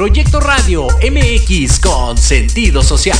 Proyecto 0.00 0.40
Radio 0.40 0.86
MX 0.86 1.78
con 1.78 2.16
sentido 2.16 2.82
social. 2.82 3.18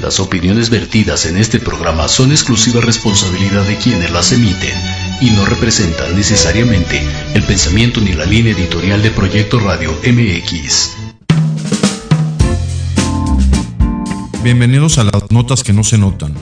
Las 0.00 0.20
opiniones 0.20 0.70
vertidas 0.70 1.26
en 1.26 1.36
este 1.36 1.58
programa 1.58 2.06
son 2.06 2.30
exclusiva 2.30 2.80
responsabilidad 2.80 3.64
de 3.64 3.76
quienes 3.78 4.12
las 4.12 4.30
emiten 4.30 4.78
y 5.20 5.30
no 5.30 5.44
representan 5.44 6.14
necesariamente 6.14 7.02
el 7.34 7.42
pensamiento 7.42 8.00
ni 8.00 8.12
la 8.12 8.26
línea 8.26 8.52
editorial 8.52 9.02
de 9.02 9.10
Proyecto 9.10 9.58
Radio 9.58 9.90
MX. 10.06 10.92
Bienvenidos 14.44 14.98
a 14.98 15.04
las 15.04 15.32
notas 15.32 15.64
que 15.64 15.72
no 15.72 15.82
se 15.82 15.98
notan. 15.98 16.32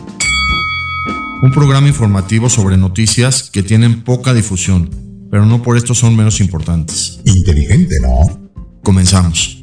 Un 1.42 1.50
programa 1.50 1.88
informativo 1.88 2.50
sobre 2.50 2.76
noticias 2.76 3.48
que 3.50 3.62
tienen 3.62 4.04
poca 4.04 4.34
difusión, 4.34 4.90
pero 5.30 5.46
no 5.46 5.62
por 5.62 5.78
esto 5.78 5.94
son 5.94 6.14
menos 6.14 6.40
importantes. 6.40 7.20
Inteligente, 7.24 7.96
¿no? 8.02 8.50
Comenzamos. 8.82 9.61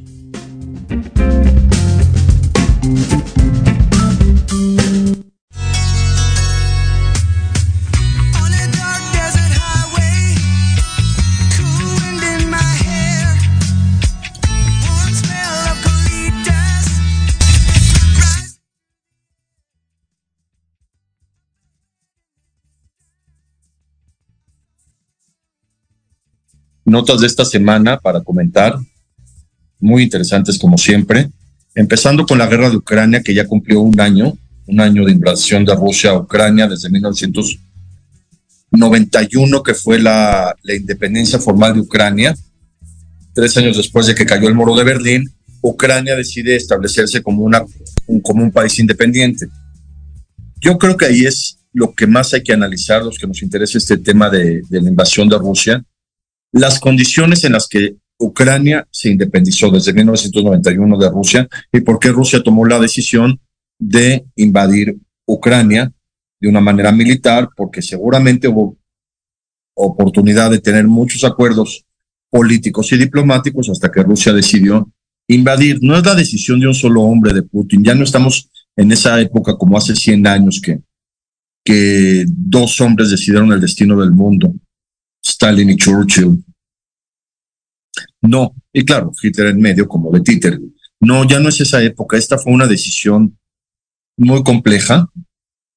Notas 26.90 27.22
de 27.22 27.28
esta 27.28 27.46
semana 27.46 28.00
para 28.00 28.22
comentar, 28.22 28.78
muy 29.80 30.04
interesantes 30.04 30.60
como 30.60 30.78
siempre, 30.78 31.30
empezando 31.76 32.26
con 32.26 32.38
la 32.38 32.48
guerra 32.48 32.70
de 32.70 32.76
Ucrania 32.78 33.22
que 33.24 33.34
ya 33.34 33.48
cumplió 33.48 33.82
un 33.82 34.00
año, 34.00 34.38
un 34.68 34.80
año 34.80 35.04
de 35.06 35.12
invasión 35.12 35.66
de 35.66 35.76
Rusia 35.76 36.12
a 36.12 36.18
Ucrania 36.18 36.68
desde 36.68 36.90
1991 36.90 39.64
que 39.64 39.74
fue 39.74 40.00
la, 40.00 40.56
la 40.64 40.76
independencia 40.76 41.40
formal 41.40 41.74
de 41.74 41.82
Ucrania. 41.82 42.34
Tres 43.34 43.58
años 43.58 43.76
después 43.78 44.06
de 44.08 44.16
que 44.16 44.26
cayó 44.26 44.48
el 44.48 44.56
muro 44.56 44.76
de 44.76 44.84
Berlín, 44.84 45.30
Ucrania 45.62 46.16
decide 46.16 46.56
establecerse 46.56 47.22
como, 47.22 47.44
una, 47.44 47.64
un, 48.08 48.22
como 48.22 48.44
un 48.44 48.52
país 48.52 48.80
independiente. 48.80 49.48
Yo 50.62 50.78
creo 50.78 50.98
que 50.98 51.06
ahí 51.06 51.26
es 51.26 51.58
lo 51.72 51.94
que 51.94 52.08
más 52.08 52.34
hay 52.34 52.44
que 52.44 52.54
analizar, 52.54 53.04
los 53.04 53.18
que 53.18 53.28
nos 53.28 53.42
interesa 53.42 53.78
este 53.78 53.98
tema 53.98 54.30
de, 54.30 54.62
de 54.70 54.82
la 54.82 54.90
invasión 54.90 55.30
de 55.30 55.38
Rusia, 55.38 55.84
las 56.52 56.80
condiciones 56.80 57.44
en 57.44 57.54
las 57.54 57.68
que 57.68 57.96
Ucrania 58.18 58.88
se 58.92 59.10
independizó 59.10 59.72
desde 59.72 59.94
1991 59.94 60.98
de 60.98 61.10
Rusia 61.10 61.48
y 61.72 61.82
por 61.82 62.00
qué 62.00 62.10
Rusia 62.10 62.44
tomó 62.44 62.66
la 62.66 62.80
decisión 62.80 63.40
de 63.80 64.26
invadir 64.36 64.98
Ucrania 65.26 65.92
de 66.40 66.50
una 66.50 66.62
manera 66.62 66.92
militar, 66.92 67.50
porque 67.56 67.82
seguramente 67.82 68.48
hubo 68.48 68.78
oportunidad 69.76 70.52
de 70.52 70.60
tener 70.60 70.88
muchos 70.88 71.24
acuerdos 71.24 71.86
políticos 72.30 72.92
y 72.92 72.98
diplomáticos 72.98 73.70
hasta 73.70 73.92
que 73.92 74.04
Rusia 74.04 74.34
decidió 74.34 74.92
invadir. 75.28 75.80
No 75.82 75.98
es 75.98 76.06
la 76.06 76.16
decisión 76.16 76.60
de 76.60 76.68
un 76.68 76.74
solo 76.74 77.04
hombre 77.04 77.34
de 77.34 77.44
Putin, 77.44 77.84
ya 77.84 77.96
no 77.96 78.04
estamos 78.04 78.50
en 78.76 78.92
esa 78.92 79.20
época 79.20 79.56
como 79.58 79.78
hace 79.78 79.96
100 79.96 80.28
años 80.28 80.62
que, 80.64 80.80
que 81.64 82.26
dos 82.28 82.80
hombres 82.82 83.10
decidieron 83.10 83.52
el 83.52 83.62
destino 83.62 84.00
del 84.00 84.12
mundo. 84.12 84.54
Stalin 85.40 85.70
y 85.70 85.78
Churchill. 85.78 86.44
No, 88.22 88.54
y 88.74 88.84
claro, 88.84 89.14
Hitler 89.24 89.48
en 89.48 89.62
medio 89.62 89.88
como 89.88 90.12
de 90.12 90.20
títer. 90.20 90.60
No, 91.00 91.26
ya 91.26 91.40
no 91.40 91.48
es 91.48 91.62
esa 91.62 91.82
época. 91.82 92.18
Esta 92.18 92.38
fue 92.38 92.52
una 92.52 92.68
decisión 92.68 93.40
muy 94.18 94.44
compleja 94.44 95.08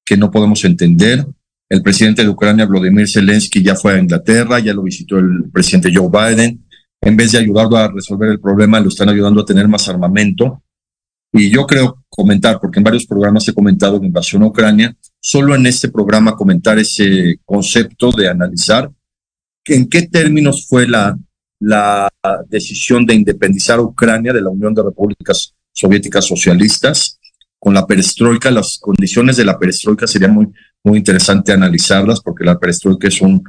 que 0.04 0.16
no 0.16 0.32
podemos 0.32 0.64
entender. 0.64 1.24
El 1.68 1.80
presidente 1.80 2.22
de 2.22 2.28
Ucrania, 2.28 2.66
Vladimir 2.66 3.08
Zelensky, 3.08 3.62
ya 3.62 3.76
fue 3.76 3.94
a 3.94 3.98
Inglaterra, 4.00 4.58
ya 4.58 4.74
lo 4.74 4.82
visitó 4.82 5.18
el 5.18 5.48
presidente 5.52 5.92
Joe 5.94 6.10
Biden. 6.10 6.66
En 7.00 7.16
vez 7.16 7.30
de 7.30 7.38
ayudarlo 7.38 7.76
a 7.76 7.88
resolver 7.88 8.30
el 8.30 8.40
problema, 8.40 8.80
lo 8.80 8.88
están 8.88 9.10
ayudando 9.10 9.42
a 9.42 9.46
tener 9.46 9.68
más 9.68 9.88
armamento. 9.88 10.60
Y 11.32 11.50
yo 11.50 11.68
creo 11.68 12.04
comentar, 12.08 12.58
porque 12.60 12.80
en 12.80 12.84
varios 12.84 13.06
programas 13.06 13.46
he 13.46 13.54
comentado 13.54 14.00
la 14.00 14.06
invasión 14.06 14.42
a 14.42 14.46
Ucrania, 14.46 14.94
solo 15.20 15.54
en 15.54 15.66
este 15.66 15.88
programa 15.88 16.34
comentar 16.34 16.80
ese 16.80 17.38
concepto 17.44 18.10
de 18.10 18.28
analizar 18.28 18.90
en 19.66 19.88
qué 19.88 20.02
términos 20.08 20.66
fue 20.68 20.86
la, 20.88 21.18
la 21.60 22.12
decisión 22.48 23.06
de 23.06 23.14
independizar 23.14 23.80
Ucrania 23.80 24.32
de 24.32 24.42
la 24.42 24.50
Unión 24.50 24.74
de 24.74 24.82
Repúblicas 24.82 25.54
Soviéticas 25.72 26.26
Socialistas 26.26 27.18
con 27.58 27.74
la 27.74 27.86
perestroika. 27.86 28.50
Las 28.50 28.78
condiciones 28.80 29.36
de 29.36 29.44
la 29.44 29.58
perestroika 29.58 30.06
sería 30.06 30.28
muy, 30.28 30.48
muy 30.82 30.98
interesante 30.98 31.52
analizarlas 31.52 32.20
porque 32.20 32.44
la 32.44 32.58
perestroika 32.58 33.08
es 33.08 33.20
un 33.20 33.42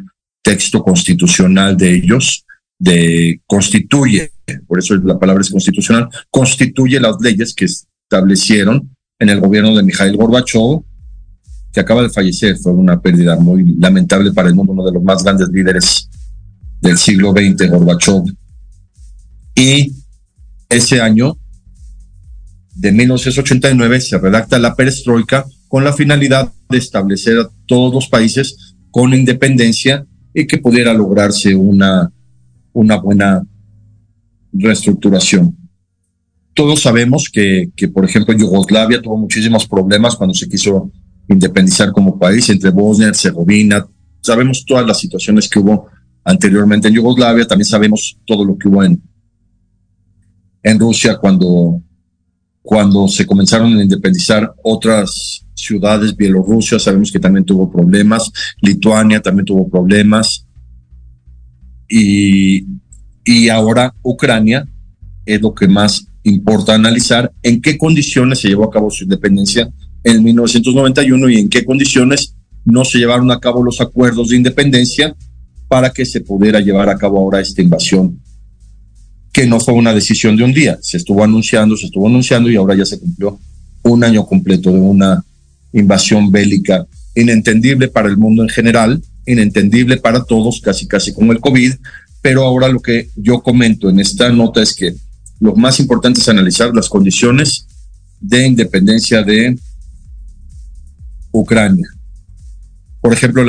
texto 0.44 0.84
constitucional 0.84 1.76
de 1.76 1.96
ellos, 1.96 2.46
de 2.78 3.42
constituye, 3.48 4.32
por 4.68 4.78
eso 4.80 4.96
la 4.96 5.18
palabra 5.18 5.42
es 5.42 5.50
constitucional, 5.50 6.10
constituye 6.30 7.00
las 7.00 7.16
leyes 7.22 7.54
que 7.54 7.66
establecieron 7.66 8.96
en 9.18 9.30
el 9.30 9.40
gobierno 9.40 9.76
de 9.76 9.84
Mikhail 9.84 10.18
Gorbachev 10.18 10.84
que 11.74 11.80
acaba 11.80 12.04
de 12.04 12.10
fallecer. 12.10 12.58
Fue 12.58 12.72
una 12.72 13.02
pérdida 13.02 13.36
muy 13.36 13.76
lamentable 13.76 14.32
para 14.32 14.48
el 14.48 14.56
mundo, 14.56 14.72
uno 14.74 14.86
de 14.86 14.94
los 14.94 15.04
más 15.04 15.24
grandes 15.24 15.50
líderes 15.50 16.08
del 16.80 16.98
siglo 16.98 17.32
XX, 17.32 17.70
Gorbachev. 17.70 18.24
Y 19.56 19.92
ese 20.70 21.02
año, 21.02 21.38
de 22.76 22.92
1989, 22.92 24.02
se 24.02 24.18
redacta 24.20 24.60
la 24.60 24.76
perestroika 24.76 25.46
con 25.68 25.84
la 25.84 25.94
finalidad 25.94 26.52
de 26.70 26.78
establecer 26.78 27.40
a 27.40 27.50
todos 27.66 27.94
los 27.94 28.08
países 28.08 28.76
con 28.92 29.14
independencia 29.14 30.06
y 30.34 30.46
que 30.46 30.60
pudiera 30.60 30.94
lograrse 30.94 31.56
una, 31.56 32.12
una 32.74 32.98
buena 32.98 33.42
reestructuración. 34.52 35.58
Todos 36.54 36.82
sabemos 36.82 37.30
que, 37.32 37.72
que, 37.76 37.88
por 37.88 38.06
ejemplo, 38.06 38.36
Yugoslavia 38.36 39.02
tuvo 39.02 39.18
muchísimos 39.18 39.68
problemas 39.68 40.16
cuando 40.16 40.36
se 40.36 40.48
quiso 40.48 40.92
independizar 41.28 41.92
como 41.92 42.18
país, 42.18 42.50
entre 42.50 42.70
Bosnia, 42.70 43.08
Herzegovina. 43.08 43.86
Sabemos 44.22 44.64
todas 44.66 44.86
las 44.86 45.00
situaciones 45.00 45.50
que 45.50 45.60
hubo 45.60 45.88
anteriormente 46.24 46.88
en 46.88 46.96
Yugoslavia, 46.96 47.46
también 47.46 47.66
sabemos 47.66 48.18
todo 48.26 48.46
lo 48.46 48.58
que 48.58 48.68
hubo 48.68 48.84
en, 48.84 49.02
en 50.64 50.80
Rusia 50.80 51.18
cuando, 51.18 51.82
cuando 52.62 53.08
se 53.08 53.26
comenzaron 53.26 53.78
a 53.78 53.84
independizar 53.84 54.54
otras 54.64 55.46
ciudades, 55.54 56.16
Bielorrusia, 56.16 56.80
sabemos 56.80 57.12
que 57.12 57.20
también 57.20 57.46
tuvo 57.46 57.72
problemas, 57.72 58.32
Lituania 58.62 59.22
también 59.22 59.46
tuvo 59.46 59.70
problemas, 59.70 60.46
y, 61.90 62.66
y 63.26 63.50
ahora 63.50 63.94
Ucrania 64.02 64.68
es 65.26 65.42
lo 65.42 65.54
que 65.54 65.68
más 65.68 66.08
importa 66.24 66.74
analizar, 66.74 67.32
en 67.44 67.62
qué 67.62 67.78
condiciones 67.78 68.40
se 68.40 68.48
llevó 68.48 68.64
a 68.64 68.72
cabo 68.72 68.90
su 68.90 69.04
independencia 69.04 69.70
en 70.04 70.24
1991 70.24 71.30
y 71.30 71.38
en 71.38 71.50
qué 71.50 71.64
condiciones 71.64 72.36
no 72.66 72.86
se 72.86 72.98
llevaron 72.98 73.32
a 73.32 73.40
cabo 73.40 73.64
los 73.64 73.82
acuerdos 73.82 74.30
de 74.30 74.38
independencia 74.38 75.16
para 75.68 75.92
que 75.92 76.06
se 76.06 76.22
pudiera 76.22 76.60
llevar 76.60 76.90
a 76.90 76.98
cabo 76.98 77.18
ahora 77.18 77.42
esta 77.42 77.62
invasión, 77.62 78.20
que 79.32 79.48
no 79.48 79.60
fue 79.60 79.74
una 79.74 79.94
decisión 79.94 80.38
de 80.38 80.44
un 80.44 80.54
día, 80.54 80.78
se 80.82 80.98
estuvo 80.98 81.24
anunciando, 81.24 81.76
se 81.76 81.88
estuvo 81.88 82.08
anunciando 82.08 82.50
y 82.50 82.56
ahora 82.56 82.76
ya 82.76 82.86
se 82.86 83.00
cumplió 83.00 83.40
un 83.84 84.04
año 84.04 84.26
completo 84.26 84.72
de 84.72 84.80
una 84.80 85.24
invasión 85.74 86.32
bélica 86.32 86.86
inentendible 87.16 87.88
para 87.88 88.08
el 88.08 88.18
mundo 88.18 88.44
en 88.44 88.50
general, 88.50 89.02
inentendible 89.26 89.98
para 89.98 90.24
todos, 90.24 90.62
casi 90.62 90.88
casi 90.88 91.14
como 91.14 91.32
el 91.32 91.40
COVID, 91.40 91.74
pero 92.22 92.44
ahora 92.44 92.70
lo 92.70 92.80
que 92.80 93.10
yo 93.16 93.42
comento 93.42 93.90
en 93.90 94.00
esta 94.00 94.32
nota 94.32 94.62
es 94.62 94.74
que 94.74 94.94
lo 95.40 95.56
más 95.56 95.80
importante 95.80 96.22
es 96.22 96.30
analizar 96.30 96.74
las 96.74 96.88
condiciones 96.88 97.68
de 98.20 98.48
independencia 98.48 99.24
de 99.24 99.58
Ucrania. 101.34 101.88
Por 103.02 103.12
ejemplo, 103.12 103.44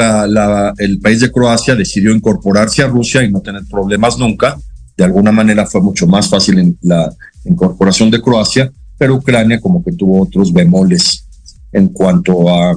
el 0.78 0.98
país 0.98 1.20
de 1.20 1.30
Croacia 1.30 1.76
decidió 1.76 2.12
incorporarse 2.12 2.82
a 2.82 2.88
Rusia 2.88 3.22
y 3.22 3.30
no 3.30 3.40
tener 3.40 3.62
problemas 3.70 4.18
nunca. 4.18 4.58
De 4.96 5.04
alguna 5.04 5.30
manera 5.30 5.64
fue 5.66 5.80
mucho 5.80 6.08
más 6.08 6.28
fácil 6.28 6.76
la 6.82 7.14
incorporación 7.44 8.10
de 8.10 8.20
Croacia, 8.20 8.72
pero 8.98 9.14
Ucrania 9.14 9.60
como 9.60 9.84
que 9.84 9.92
tuvo 9.92 10.22
otros 10.22 10.52
bemoles 10.52 11.24
en 11.70 11.88
cuanto 11.88 12.48
a, 12.48 12.76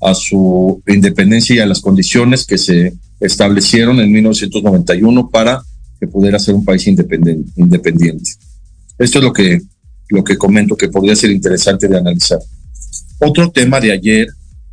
a 0.00 0.14
su 0.14 0.82
independencia 0.88 1.54
y 1.54 1.60
a 1.60 1.66
las 1.66 1.80
condiciones 1.80 2.44
que 2.44 2.58
se 2.58 2.94
establecieron 3.20 4.00
en 4.00 4.10
1991 4.10 5.28
para 5.28 5.62
que 6.00 6.08
pudiera 6.08 6.40
ser 6.40 6.56
un 6.56 6.64
país 6.64 6.84
independiente. 6.88 8.32
Esto 8.98 9.18
es 9.18 9.24
lo 9.24 9.32
que, 9.32 9.60
lo 10.08 10.24
que 10.24 10.36
comento 10.36 10.76
que 10.76 10.88
podría 10.88 11.14
ser 11.14 11.30
interesante 11.30 11.86
de 11.86 11.98
analizar. 11.98 12.40
Otro 13.24 13.52
tema 13.52 13.78
de 13.78 13.92
ayer, 13.92 14.26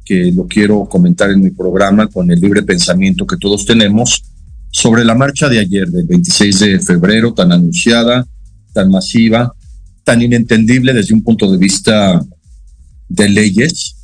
que 0.04 0.32
lo 0.32 0.48
quiero 0.48 0.86
comentar 0.86 1.30
en 1.30 1.40
mi 1.40 1.52
programa 1.52 2.08
con 2.08 2.32
el 2.32 2.40
libre 2.40 2.64
pensamiento 2.64 3.28
que 3.28 3.38
todos 3.38 3.64
tenemos, 3.64 4.24
sobre 4.72 5.06
la 5.06 5.14
marcha 5.14 5.48
de 5.48 5.60
ayer, 5.60 5.88
del 5.88 6.08
26 6.08 6.60
de 6.60 6.80
febrero, 6.80 7.32
tan 7.32 7.52
anunciada, 7.52 8.28
tan 8.74 8.90
masiva, 8.90 9.54
tan 10.04 10.24
inentendible 10.24 10.94
desde 10.94 11.14
un 11.14 11.22
punto 11.22 11.52
de 11.52 11.60
vista 11.60 12.26
de 13.08 13.30
leyes, 13.30 13.96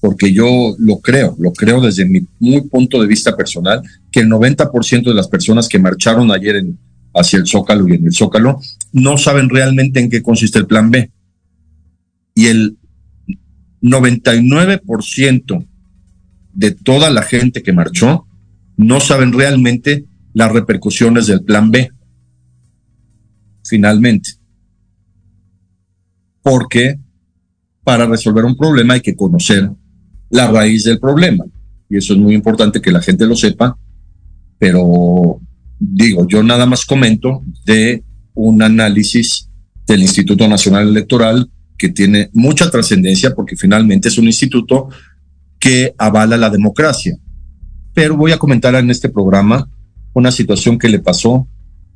porque 0.00 0.32
yo 0.32 0.74
lo 0.78 1.00
creo, 1.00 1.36
lo 1.38 1.52
creo 1.52 1.82
desde 1.82 2.06
mi 2.06 2.26
muy 2.40 2.62
punto 2.62 3.02
de 3.02 3.06
vista 3.06 3.36
personal, 3.36 3.82
que 4.10 4.20
el 4.20 4.30
90% 4.30 5.04
de 5.04 5.14
las 5.14 5.28
personas 5.28 5.68
que 5.68 5.78
marcharon 5.78 6.30
ayer 6.30 6.56
en, 6.56 6.78
hacia 7.12 7.38
el 7.38 7.46
Zócalo 7.46 7.86
y 7.86 7.96
en 7.96 8.06
el 8.06 8.14
Zócalo 8.14 8.60
no 8.92 9.18
saben 9.18 9.50
realmente 9.50 10.00
en 10.00 10.08
qué 10.08 10.22
consiste 10.22 10.58
el 10.58 10.66
plan 10.66 10.90
B. 10.90 11.10
Y 12.34 12.46
el 12.46 12.78
99% 13.84 15.66
de 16.54 16.70
toda 16.70 17.10
la 17.10 17.22
gente 17.22 17.62
que 17.62 17.74
marchó 17.74 18.26
no 18.76 18.98
saben 18.98 19.32
realmente 19.32 20.06
las 20.32 20.50
repercusiones 20.52 21.26
del 21.26 21.44
plan 21.44 21.70
B. 21.70 21.90
Finalmente. 23.62 24.30
Porque 26.42 26.98
para 27.84 28.06
resolver 28.06 28.44
un 28.44 28.56
problema 28.56 28.94
hay 28.94 29.00
que 29.00 29.14
conocer 29.14 29.70
la 30.30 30.50
raíz 30.50 30.84
del 30.84 30.98
problema. 30.98 31.44
Y 31.90 31.98
eso 31.98 32.14
es 32.14 32.18
muy 32.18 32.34
importante 32.34 32.80
que 32.80 32.90
la 32.90 33.02
gente 33.02 33.26
lo 33.26 33.36
sepa. 33.36 33.76
Pero 34.58 35.40
digo, 35.78 36.26
yo 36.26 36.42
nada 36.42 36.64
más 36.64 36.86
comento 36.86 37.42
de 37.66 38.02
un 38.32 38.62
análisis 38.62 39.50
del 39.86 40.02
Instituto 40.02 40.48
Nacional 40.48 40.88
Electoral 40.88 41.50
que 41.76 41.88
tiene 41.88 42.30
mucha 42.32 42.70
trascendencia 42.70 43.34
porque 43.34 43.56
finalmente 43.56 44.08
es 44.08 44.18
un 44.18 44.26
instituto 44.26 44.88
que 45.58 45.94
avala 45.98 46.36
la 46.36 46.50
democracia. 46.50 47.16
Pero 47.92 48.16
voy 48.16 48.32
a 48.32 48.38
comentar 48.38 48.74
en 48.74 48.90
este 48.90 49.08
programa 49.08 49.68
una 50.12 50.30
situación 50.30 50.78
que 50.78 50.88
le 50.88 51.00
pasó 51.00 51.48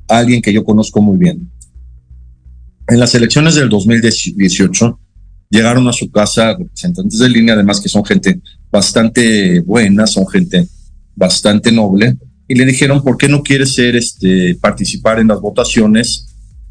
a 0.08 0.18
alguien 0.18 0.42
que 0.42 0.52
yo 0.52 0.64
conozco 0.64 1.00
muy 1.00 1.18
bien. 1.18 1.50
En 2.88 2.99
las 2.99 3.14
elecciones 3.14 3.54
del 3.54 3.68
2018 3.68 4.99
llegaron 5.50 5.87
a 5.88 5.92
su 5.92 6.11
casa 6.11 6.56
representantes 6.56 7.18
de 7.18 7.28
línea, 7.28 7.54
además 7.54 7.80
que 7.80 7.88
son 7.88 8.04
gente 8.04 8.40
bastante 8.70 9.61
buena, 9.61 10.06
son 10.06 10.26
gente 10.26 10.66
bastante 11.14 11.73
noble, 11.73 12.16
y 12.47 12.54
le 12.54 12.64
dijeron, 12.64 13.02
¿por 13.02 13.18
qué 13.18 13.28
no 13.28 13.42
quieres 13.42 13.75
ser, 13.75 13.94
este, 13.97 14.54
participar 14.54 15.18
en 15.18 15.28
las 15.28 15.40
votaciones 15.40 16.27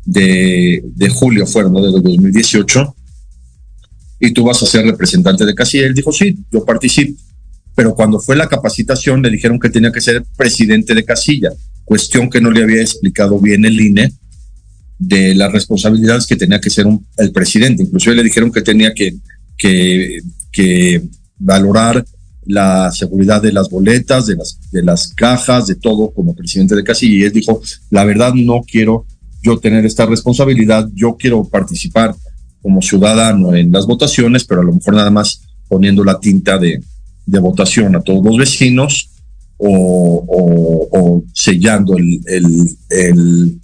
de, 0.08 0.82
de 0.84 1.10
julio, 1.10 1.46
fueron 1.46 1.74
¿no? 1.74 1.82
de 1.82 1.92
2018? 1.92 2.96
y 4.20 4.32
tú 4.32 4.44
vas 4.44 4.62
a 4.64 4.66
ser 4.66 4.86
representante 4.86 5.46
de 5.46 5.54
casilla. 5.54 5.86
Él 5.86 5.94
dijo, 5.94 6.12
sí, 6.12 6.38
yo 6.52 6.66
participo. 6.66 7.20
Pero 7.76 7.94
cuando 7.94 8.20
fue 8.20 8.36
la 8.36 8.50
capacitación 8.50 9.22
le 9.22 9.30
dijeron 9.30 9.60
que 9.60 9.70
tenía 9.70 9.92
que 9.92 10.02
ser 10.02 10.24
presidente 10.36 10.96
de 10.96 11.06
casilla, 11.06 11.52
cuestión 11.86 12.30
que 12.30 12.42
no 12.42 12.50
le 12.50 12.64
había 12.64 12.82
explicado 12.82 13.40
bien 13.40 13.66
el 13.66 13.80
INE 13.80 14.12
de 14.98 15.36
las 15.36 15.52
responsabilidades 15.52 16.26
que 16.26 16.36
tenía 16.36 16.60
que 16.60 16.72
ser 16.72 16.88
el 17.18 17.32
presidente. 17.32 17.84
Inclusive 17.84 18.16
le 18.16 18.24
dijeron 18.24 18.52
que 18.52 18.64
tenía 18.64 18.94
que, 18.96 19.16
que, 19.56 20.20
que 20.52 21.04
valorar 21.38 22.04
la 22.48 22.92
seguridad 22.92 23.42
de 23.42 23.52
las 23.52 23.70
boletas, 23.70 24.26
de 24.26 24.38
las, 24.38 24.60
de 24.72 24.82
las 24.82 25.14
cajas, 25.14 25.68
de 25.68 25.76
todo 25.76 26.12
como 26.12 26.34
presidente 26.34 26.76
de 26.76 26.84
casilla. 26.84 27.16
Y 27.16 27.24
él 27.24 27.34
dijo, 27.34 27.62
la 27.92 28.06
verdad 28.06 28.34
no 28.34 28.64
quiero 28.66 29.06
yo 29.48 29.60
tener 29.60 29.86
esta 29.86 30.06
responsabilidad, 30.06 30.90
yo 30.94 31.16
quiero 31.18 31.44
participar 31.46 32.14
como 32.62 32.82
ciudadano 32.82 33.56
en 33.56 33.72
las 33.72 33.86
votaciones, 33.86 34.44
pero 34.44 34.62
a 34.62 34.64
lo 34.66 34.74
mejor 34.74 34.94
nada 34.96 35.10
más 35.10 35.42
poniendo 35.70 36.04
la 36.04 36.20
tinta 36.20 36.58
de, 36.58 36.82
de 37.26 37.40
votación 37.40 37.96
a 37.96 38.02
todos 38.02 38.26
los 38.26 38.38
vecinos 38.38 39.10
o, 39.58 40.90
o, 40.92 41.24
sellando 41.34 41.98
el, 41.98 42.20
el, 42.26 42.46
el, 42.90 43.60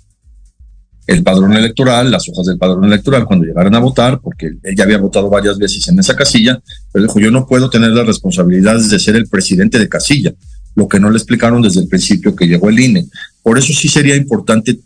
el, 1.08 1.24
padrón 1.24 1.54
electoral, 1.54 2.10
las 2.10 2.28
hojas 2.30 2.48
del 2.48 2.58
padrón 2.58 2.86
electoral 2.86 3.26
cuando 3.26 3.46
llegaran 3.46 3.76
a 3.76 3.80
votar, 3.80 4.22
porque 4.22 4.48
él 4.64 4.76
ya 4.76 4.86
había 4.86 4.98
votado 4.98 5.30
varias 5.30 5.58
veces 5.58 5.88
en 5.90 6.00
esa 6.00 6.16
casilla, 6.16 6.62
pero 6.92 7.06
dijo, 7.06 7.20
yo 7.20 7.30
no 7.30 7.46
puedo 7.46 7.70
tener 7.70 7.92
las 7.92 8.08
responsabilidades 8.08 8.90
de 8.90 9.00
ser 9.00 9.16
el 9.18 9.28
presidente 9.28 9.78
de 9.78 9.90
casilla, 9.90 10.34
lo 10.76 10.88
que 10.88 11.00
no 11.00 11.10
le 11.10 11.18
explicaron 11.18 11.62
desde 11.62 11.82
el 11.82 11.88
principio 11.88 12.36
que 12.36 12.48
llegó 12.48 12.70
el 12.70 12.80
INE. 12.80 13.06
Por 13.44 13.58
eso 13.58 13.74
sí 13.74 13.90
sería 13.90 14.16
importante 14.16 14.80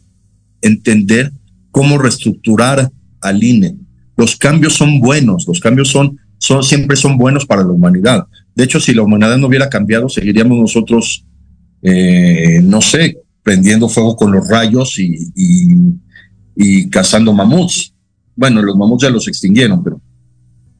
entender 0.61 1.31
cómo 1.71 1.97
reestructurar 1.97 2.91
al 3.21 3.43
INE, 3.43 3.75
los 4.17 4.35
cambios 4.35 4.73
son 4.73 4.99
buenos, 4.99 5.45
los 5.47 5.59
cambios 5.59 5.89
son, 5.89 6.19
son, 6.39 6.63
siempre 6.63 6.97
son 6.97 7.17
buenos 7.17 7.45
para 7.45 7.61
la 7.61 7.69
humanidad. 7.69 8.25
De 8.55 8.63
hecho, 8.63 8.79
si 8.79 8.93
la 8.93 9.03
humanidad 9.03 9.37
no 9.37 9.47
hubiera 9.47 9.69
cambiado, 9.69 10.09
seguiríamos 10.09 10.57
nosotros, 10.57 11.23
eh, 11.83 12.59
no 12.63 12.81
sé, 12.81 13.19
prendiendo 13.43 13.87
fuego 13.87 14.15
con 14.15 14.31
los 14.31 14.47
rayos 14.47 14.97
y, 14.99 15.31
y, 16.55 16.89
cazando 16.89 17.31
mamuts. 17.31 17.93
Bueno, 18.35 18.61
los 18.63 18.75
mamuts 18.75 19.03
ya 19.03 19.09
los 19.11 19.27
extinguieron, 19.27 19.83
pero, 19.83 20.01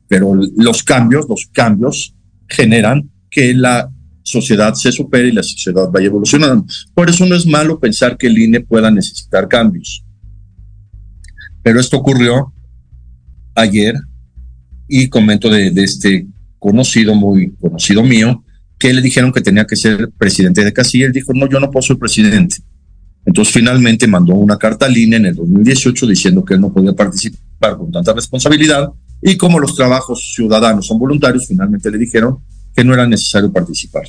pero 0.07 0.34
los 0.34 0.84
cambios, 0.84 1.27
los 1.29 1.48
cambios 1.53 2.15
generan 2.50 3.10
que 3.29 3.53
la 3.53 3.89
sociedad 4.27 4.74
se 4.74 4.91
supere 4.91 5.29
y 5.29 5.31
la 5.31 5.43
sociedad 5.43 5.89
vaya 5.89 6.07
evolucionando. 6.07 6.65
Por 6.93 7.10
eso 7.10 7.25
no 7.25 7.36
es 7.36 7.46
malo 7.46 7.79
pensar 7.79 8.17
que 8.17 8.27
el 8.27 8.38
INE 8.38 8.60
pueda 8.60 8.91
necesitar 8.91 9.48
cambios. 9.48 10.03
Pero 11.63 11.79
esto 11.79 11.98
ocurrió 11.98 12.53
ayer 13.55 13.96
y 14.88 15.07
comento 15.07 15.50
de, 15.50 15.72
este 15.77 16.27
conocido, 16.60 17.15
muy 17.15 17.53
conocido 17.55 18.03
mío, 18.03 18.43
que 18.77 18.93
le 18.93 19.01
dijeron 19.01 19.31
que 19.31 19.41
tenía 19.41 19.65
que 19.65 19.75
ser 19.75 20.10
presidente 20.17 20.63
de 20.63 20.74
Casilla. 20.74 21.05
Él 21.05 21.13
dijo, 21.13 21.34
no, 21.34 21.48
yo 21.50 21.60
no 21.60 21.72
puedo 21.72 21.84
ser 21.84 21.98
presidente. 21.98 22.57
Entonces 23.25 23.53
finalmente 23.53 24.07
mandó 24.07 24.36
una 24.36 24.57
carta 24.57 24.86
al 24.86 24.98
INE 24.98 25.17
en 25.17 25.25
el 25.27 25.36
2018 25.36 26.05
diciendo 26.05 26.43
que 26.43 26.53
él 26.53 26.62
no 26.62 26.72
podía 26.72 26.93
participar 26.93 27.77
con 27.77 27.91
tanta 27.91 28.13
responsabilidad 28.13 28.89
y 29.22 29.36
como 29.36 29.60
los 29.60 29.75
trabajos 29.75 30.34
ciudadanos 30.34 30.86
son 30.86 31.00
voluntarios, 31.00 31.48
finalmente 31.48 31.89
le 31.89 31.98
dijeron 31.98 32.39
que 32.77 32.84
no 32.84 32.93
era 32.93 33.07
necesario 33.07 33.51
participar. 33.51 34.03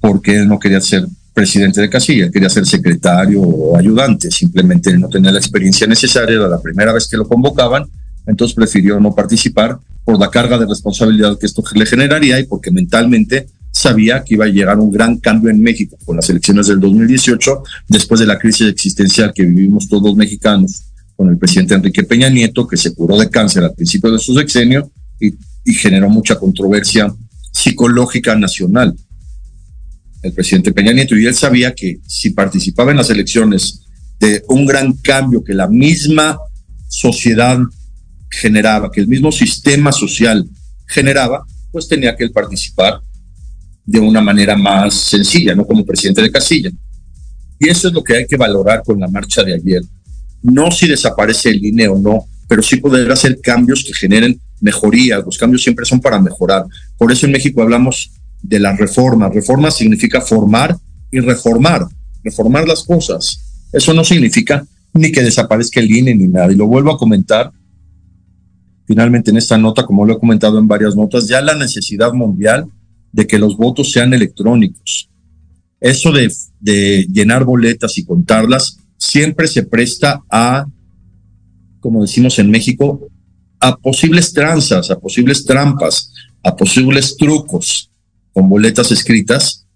Porque 0.00 0.36
él 0.36 0.46
no 0.46 0.60
quería 0.60 0.80
ser 0.80 1.04
presidente 1.32 1.80
de 1.80 1.90
casilla, 1.90 2.30
quería 2.30 2.48
ser 2.48 2.64
secretario 2.64 3.42
o 3.42 3.76
ayudante, 3.76 4.30
simplemente 4.30 4.96
no 4.96 5.08
tenía 5.08 5.32
la 5.32 5.40
experiencia 5.40 5.84
necesaria, 5.88 6.36
era 6.36 6.46
la 6.46 6.62
primera 6.62 6.92
vez 6.92 7.08
que 7.08 7.16
lo 7.16 7.26
convocaban, 7.26 7.86
entonces 8.24 8.54
prefirió 8.54 9.00
no 9.00 9.16
participar 9.16 9.80
por 10.04 10.16
la 10.16 10.30
carga 10.30 10.56
de 10.56 10.66
responsabilidad 10.66 11.36
que 11.40 11.46
esto 11.46 11.64
le 11.74 11.86
generaría 11.86 12.38
y 12.38 12.44
porque 12.44 12.70
mentalmente 12.70 13.48
sabía 13.72 14.22
que 14.22 14.34
iba 14.34 14.44
a 14.44 14.48
llegar 14.48 14.78
un 14.78 14.92
gran 14.92 15.16
cambio 15.16 15.50
en 15.50 15.60
México 15.60 15.96
con 16.04 16.14
las 16.14 16.30
elecciones 16.30 16.68
del 16.68 16.78
2018, 16.78 17.64
después 17.88 18.20
de 18.20 18.26
la 18.26 18.38
crisis 18.38 18.68
existencial 18.68 19.32
que 19.34 19.44
vivimos 19.44 19.88
todos 19.88 20.04
los 20.04 20.14
mexicanos 20.14 20.84
con 21.16 21.28
el 21.30 21.36
presidente 21.36 21.74
Enrique 21.74 22.04
Peña 22.04 22.30
Nieto, 22.30 22.68
que 22.68 22.76
se 22.76 22.94
curó 22.94 23.18
de 23.18 23.28
cáncer 23.28 23.64
al 23.64 23.74
principio 23.74 24.12
de 24.12 24.20
su 24.20 24.32
sexenio 24.36 24.88
y, 25.18 25.34
y 25.64 25.74
generó 25.74 26.08
mucha 26.08 26.38
controversia 26.38 27.12
psicológica 27.52 28.34
nacional 28.36 28.94
el 30.24 30.32
presidente 30.32 30.72
Peña 30.72 30.92
Nieto, 30.92 31.16
y 31.16 31.26
él 31.26 31.34
sabía 31.34 31.74
que 31.74 31.98
si 32.06 32.30
participaba 32.30 32.90
en 32.90 32.96
las 32.96 33.10
elecciones 33.10 33.82
de 34.18 34.42
un 34.48 34.64
gran 34.64 34.94
cambio 34.94 35.44
que 35.44 35.52
la 35.52 35.68
misma 35.68 36.38
sociedad 36.88 37.58
generaba, 38.30 38.90
que 38.90 39.02
el 39.02 39.06
mismo 39.06 39.30
sistema 39.30 39.92
social 39.92 40.48
generaba, 40.86 41.44
pues 41.70 41.88
tenía 41.88 42.16
que 42.16 42.30
participar 42.30 43.00
de 43.84 44.00
una 44.00 44.22
manera 44.22 44.56
más 44.56 44.94
sencilla, 44.94 45.54
no 45.54 45.66
como 45.66 45.84
presidente 45.84 46.22
de 46.22 46.32
casilla. 46.32 46.70
Y 47.58 47.68
eso 47.68 47.88
es 47.88 47.94
lo 47.94 48.02
que 48.02 48.16
hay 48.16 48.26
que 48.26 48.38
valorar 48.38 48.82
con 48.82 48.98
la 48.98 49.08
marcha 49.08 49.42
de 49.44 49.54
ayer. 49.54 49.82
No 50.42 50.70
si 50.70 50.88
desaparece 50.88 51.50
el 51.50 51.62
INE 51.62 51.88
o 51.88 51.98
no, 51.98 52.24
pero 52.48 52.62
sí 52.62 52.76
poder 52.76 53.12
hacer 53.12 53.40
cambios 53.42 53.84
que 53.84 53.92
generen 53.92 54.40
mejorías. 54.64 55.22
Los 55.24 55.36
cambios 55.36 55.62
siempre 55.62 55.84
son 55.84 56.00
para 56.00 56.18
mejorar. 56.18 56.64
Por 56.96 57.12
eso 57.12 57.26
en 57.26 57.32
México 57.32 57.60
hablamos 57.60 58.10
de 58.42 58.58
la 58.58 58.74
reforma. 58.74 59.28
Reforma 59.28 59.70
significa 59.70 60.22
formar 60.22 60.76
y 61.10 61.20
reformar, 61.20 61.86
reformar 62.22 62.66
las 62.66 62.82
cosas. 62.82 63.68
Eso 63.72 63.92
no 63.92 64.02
significa 64.04 64.66
ni 64.94 65.12
que 65.12 65.22
desaparezca 65.22 65.80
el 65.80 65.94
INE 65.94 66.14
ni 66.14 66.28
nada. 66.28 66.50
Y 66.50 66.56
lo 66.56 66.66
vuelvo 66.66 66.92
a 66.92 66.98
comentar 66.98 67.52
finalmente 68.86 69.30
en 69.30 69.36
esta 69.36 69.58
nota, 69.58 69.84
como 69.84 70.06
lo 70.06 70.14
he 70.14 70.18
comentado 70.18 70.58
en 70.58 70.66
varias 70.66 70.96
notas, 70.96 71.28
ya 71.28 71.42
la 71.42 71.54
necesidad 71.54 72.12
mundial 72.14 72.66
de 73.12 73.26
que 73.26 73.38
los 73.38 73.56
votos 73.58 73.92
sean 73.92 74.14
electrónicos. 74.14 75.10
Eso 75.78 76.10
de, 76.10 76.32
de 76.60 77.06
llenar 77.12 77.44
boletas 77.44 77.98
y 77.98 78.04
contarlas 78.04 78.78
siempre 78.96 79.46
se 79.46 79.62
presta 79.62 80.22
a, 80.30 80.66
como 81.80 82.00
decimos 82.00 82.38
en 82.38 82.50
México, 82.50 83.10
a 83.64 83.74
posibles 83.78 84.30
tranzas, 84.34 84.90
a 84.90 85.00
posibles 85.00 85.42
trampas, 85.46 86.12
a 86.42 86.54
posibles 86.54 87.16
trucos 87.16 87.90
con 88.30 88.46
boletas 88.46 88.92
escritas. 88.92 89.66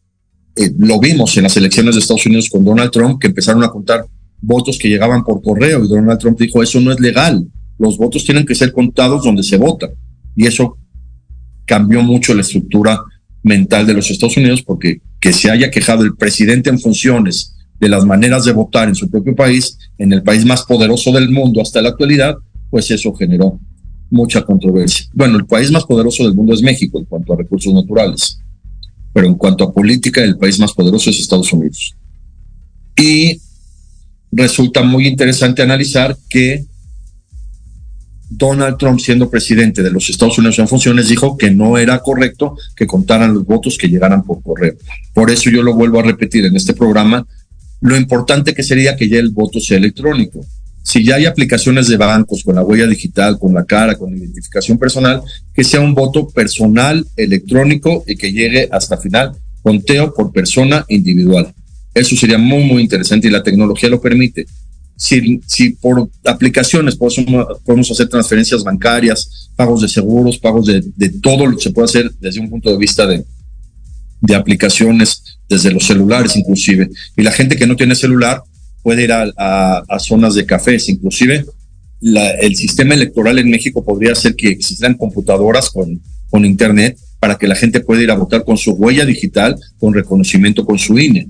Eh, 0.54 0.71
lo 0.78 1.00
vimos 1.00 1.35
en 1.38 1.45
las 1.45 1.57
elecciones 1.57 1.95
de 1.95 2.00
Estados 2.02 2.26
Unidos 2.26 2.50
con 2.50 2.66
Donald 2.66 2.90
Trump, 2.90 3.18
que 3.18 3.28
empezaron 3.28 3.64
a 3.64 3.71
contar 3.71 4.04
votos 4.42 4.76
que 4.78 4.90
llegaban 4.90 5.25
por 5.25 5.42
correo 5.42 5.83
y 5.83 5.88
Donald 5.88 6.18
Trump 6.18 6.38
dijo, 6.38 6.62
eso 6.62 6.80
no 6.80 6.92
es 6.92 7.00
legal, 7.00 7.47
los 7.78 7.97
votos 7.97 8.26
tienen 8.26 8.45
que 8.45 8.54
ser 8.54 8.73
contados 8.73 9.25
donde 9.25 9.42
se 9.42 9.57
vota. 9.57 9.88
Y 10.37 10.47
eso 10.47 10.76
cambió 11.64 12.02
mucho 12.02 12.35
la 12.35 12.42
estructura 12.42 13.02
mental 13.42 13.87
de 13.87 13.95
los 13.95 14.11
Estados 14.11 14.37
Unidos 14.37 14.62
porque 14.62 15.00
que 15.18 15.33
se 15.33 15.50
haya 15.50 15.71
quejado 15.71 16.04
el 16.04 16.14
presidente 16.14 16.68
en 16.68 16.78
funciones 16.78 17.57
de 17.80 17.88
las 17.88 18.04
maneras 18.04 18.45
de 18.45 18.52
votar 18.52 18.88
en 18.88 18.95
su 18.95 19.09
propio 19.09 19.35
país, 19.35 19.78
en 19.97 20.12
el 20.12 20.23
país 20.23 20.45
más 20.45 20.64
poderoso 20.64 21.11
del 21.11 21.30
mundo 21.30 21.62
hasta 21.62 21.80
la 21.80 21.88
actualidad, 21.88 22.37
pues 22.68 22.90
eso 22.90 23.14
generó 23.14 23.59
mucha 24.11 24.43
controversia. 24.43 25.07
Bueno, 25.12 25.37
el 25.37 25.47
país 25.47 25.71
más 25.71 25.85
poderoso 25.85 26.25
del 26.25 26.35
mundo 26.35 26.55
es 26.55 26.62
México 26.62 26.99
en 26.99 27.05
cuanto 27.05 27.33
a 27.33 27.37
recursos 27.37 27.73
naturales, 27.73 28.41
pero 29.12 29.27
en 29.27 29.35
cuanto 29.35 29.65
a 29.65 29.73
política, 29.73 30.23
el 30.23 30.37
país 30.37 30.59
más 30.59 30.73
poderoso 30.73 31.11
es 31.11 31.19
Estados 31.19 31.53
Unidos. 31.53 31.95
Y 32.97 33.41
resulta 34.33 34.83
muy 34.83 35.07
interesante 35.07 35.62
analizar 35.62 36.17
que 36.29 36.67
Donald 38.31 38.77
Trump, 38.77 39.00
siendo 39.00 39.31
presidente 39.31 39.83
de 39.83 39.91
los 39.91 40.11
Estados 40.11 40.38
Unidos 40.38 40.59
en 40.59 40.69
funciones, 40.69 41.09
dijo 41.09 41.37
que 41.38 41.50
no 41.50 41.79
era 41.79 42.00
correcto 42.00 42.57
que 42.77 42.87
contaran 42.87 43.33
los 43.33 43.45
votos 43.45 43.79
que 43.79 43.88
llegaran 43.88 44.23
por 44.23 44.43
correo. 44.43 44.75
Por 45.15 45.31
eso 45.31 45.50
yo 45.50 45.62
lo 45.62 45.75
vuelvo 45.75 45.99
a 45.99 46.03
repetir 46.03 46.45
en 46.45 46.55
este 46.55 46.75
programa, 46.75 47.27
lo 47.81 47.97
importante 47.97 48.55
que 48.55 48.62
sería 48.62 48.97
que 48.97 49.09
ya 49.09 49.19
el 49.19 49.31
voto 49.31 49.61
sea 49.61 49.79
electrónico. 49.79 50.45
Si 50.88 51.04
ya 51.04 51.16
hay 51.16 51.26
aplicaciones 51.26 51.87
de 51.88 51.99
bancos 51.99 52.42
con 52.42 52.54
la 52.54 52.62
huella 52.62 52.87
digital, 52.87 53.38
con 53.38 53.52
la 53.52 53.66
cara, 53.66 53.99
con 53.99 54.16
identificación 54.16 54.78
personal, 54.78 55.21
que 55.52 55.62
sea 55.62 55.80
un 55.80 55.95
voto 55.95 56.26
personal, 56.30 57.07
electrónico 57.14 58.04
y 58.07 58.16
que 58.16 58.33
llegue 58.33 58.71
hasta 58.73 58.97
final, 58.97 59.33
conteo 59.62 60.14
por 60.14 60.33
persona 60.33 60.87
individual. 60.88 61.52
Eso 61.92 62.16
sería 62.16 62.38
muy, 62.38 62.64
muy 62.64 62.80
interesante 62.80 63.28
y 63.28 63.30
la 63.30 63.42
tecnología 63.42 63.90
lo 63.90 64.00
permite. 64.00 64.47
Si, 64.97 65.38
si 65.47 65.71
por 65.73 66.09
aplicaciones 66.25 66.97
podemos, 66.97 67.59
podemos 67.66 67.90
hacer 67.90 68.09
transferencias 68.09 68.64
bancarias, 68.64 69.50
pagos 69.57 69.83
de 69.83 69.88
seguros, 69.88 70.38
pagos 70.38 70.64
de, 70.64 70.83
de 70.97 71.11
todo 71.11 71.45
lo 71.47 71.59
que 71.59 71.64
se 71.64 71.71
puede 71.71 71.85
hacer 71.85 72.11
desde 72.18 72.40
un 72.40 72.49
punto 72.49 72.71
de 72.71 72.78
vista 72.78 73.07
de, 73.07 73.26
de 74.23 74.35
aplicaciones, 74.35 75.23
desde 75.50 75.71
los 75.71 75.85
celulares 75.85 76.35
inclusive. 76.35 76.88
Y 77.14 77.23
la 77.23 77.33
gente 77.33 77.57
que 77.57 77.66
no 77.66 77.76
tiene 77.76 77.95
celular 77.95 78.42
puede 78.88 79.04
ir 79.04 79.12
a, 79.12 79.85
a, 79.87 79.99
zonas 79.99 80.35
de 80.35 80.47
cafés, 80.47 80.88
inclusive 80.88 81.45
la, 82.00 82.30
el 82.30 82.57
sistema 82.57 82.95
electoral 82.95 83.38
en 83.38 83.50
México 83.50 83.85
podría 83.85 84.14
ser 84.14 84.35
que 84.35 84.49
existan 84.49 84.95
computadoras 84.95 85.68
con, 85.68 86.00
con 86.30 86.47
internet 86.47 86.97
para 87.21 87.37
que 87.37 87.47
la 87.47 87.54
gente 87.54 87.80
pueda 87.80 88.02
ir 88.02 88.11
a 88.11 88.14
votar 88.14 88.47
con 88.47 88.57
su 88.57 88.71
huella 88.73 89.04
digital, 89.04 89.57
con 89.78 89.92
reconocimiento 89.92 90.64
con 90.64 90.78
su 90.78 90.99
INE. 90.99 91.28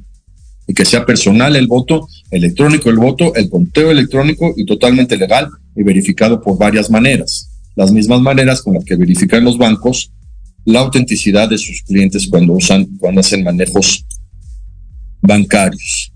Y 0.69 0.73
que 0.73 0.85
sea 0.85 1.05
personal 1.05 1.57
el 1.57 1.67
voto, 1.67 2.07
electrónico 2.31 2.91
el 2.91 2.99
voto, 2.99 3.35
el 3.35 3.51
conteo 3.51 3.91
electrónico 3.91 4.55
y 4.57 4.65
totalmente 4.65 5.17
legal 5.17 5.49
y 5.75 5.83
verificado 5.83 6.41
por 6.41 6.59
varias 6.59 6.89
maneras. 6.89 7.51
Las 7.75 7.91
mismas 7.91 8.21
maneras 8.21 8.63
con 8.63 8.75
las 8.75 8.85
que 8.85 8.95
verifican 8.95 9.43
los 9.43 9.59
bancos 9.59 10.13
la 10.65 10.79
autenticidad 10.79 11.49
de 11.49 11.59
sus 11.59 11.83
clientes 11.83 12.29
cuando 12.29 12.53
usan, 12.53 12.87
cuando 13.01 13.21
hacen 13.21 13.43
manejos 13.43 14.07
bancarios 15.21 16.13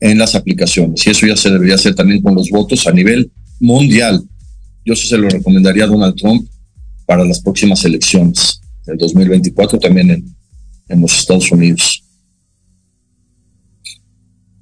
en 0.00 0.18
las 0.18 0.34
aplicaciones. 0.34 1.06
Y 1.06 1.10
eso 1.10 1.26
ya 1.26 1.36
se 1.36 1.50
debería 1.50 1.74
hacer 1.74 1.94
también 1.94 2.22
con 2.22 2.34
los 2.34 2.50
votos 2.50 2.86
a 2.86 2.92
nivel 2.92 3.30
mundial. 3.60 4.22
Yo 4.84 4.94
sí 4.94 5.08
se 5.08 5.18
lo 5.18 5.28
recomendaría 5.28 5.84
a 5.84 5.88
Donald 5.88 6.14
Trump 6.16 6.48
para 7.06 7.24
las 7.24 7.40
próximas 7.40 7.84
elecciones 7.84 8.60
del 8.84 8.98
2024 8.98 9.78
también 9.78 10.10
en, 10.10 10.36
en 10.88 11.00
los 11.00 11.18
Estados 11.18 11.50
Unidos. 11.50 12.02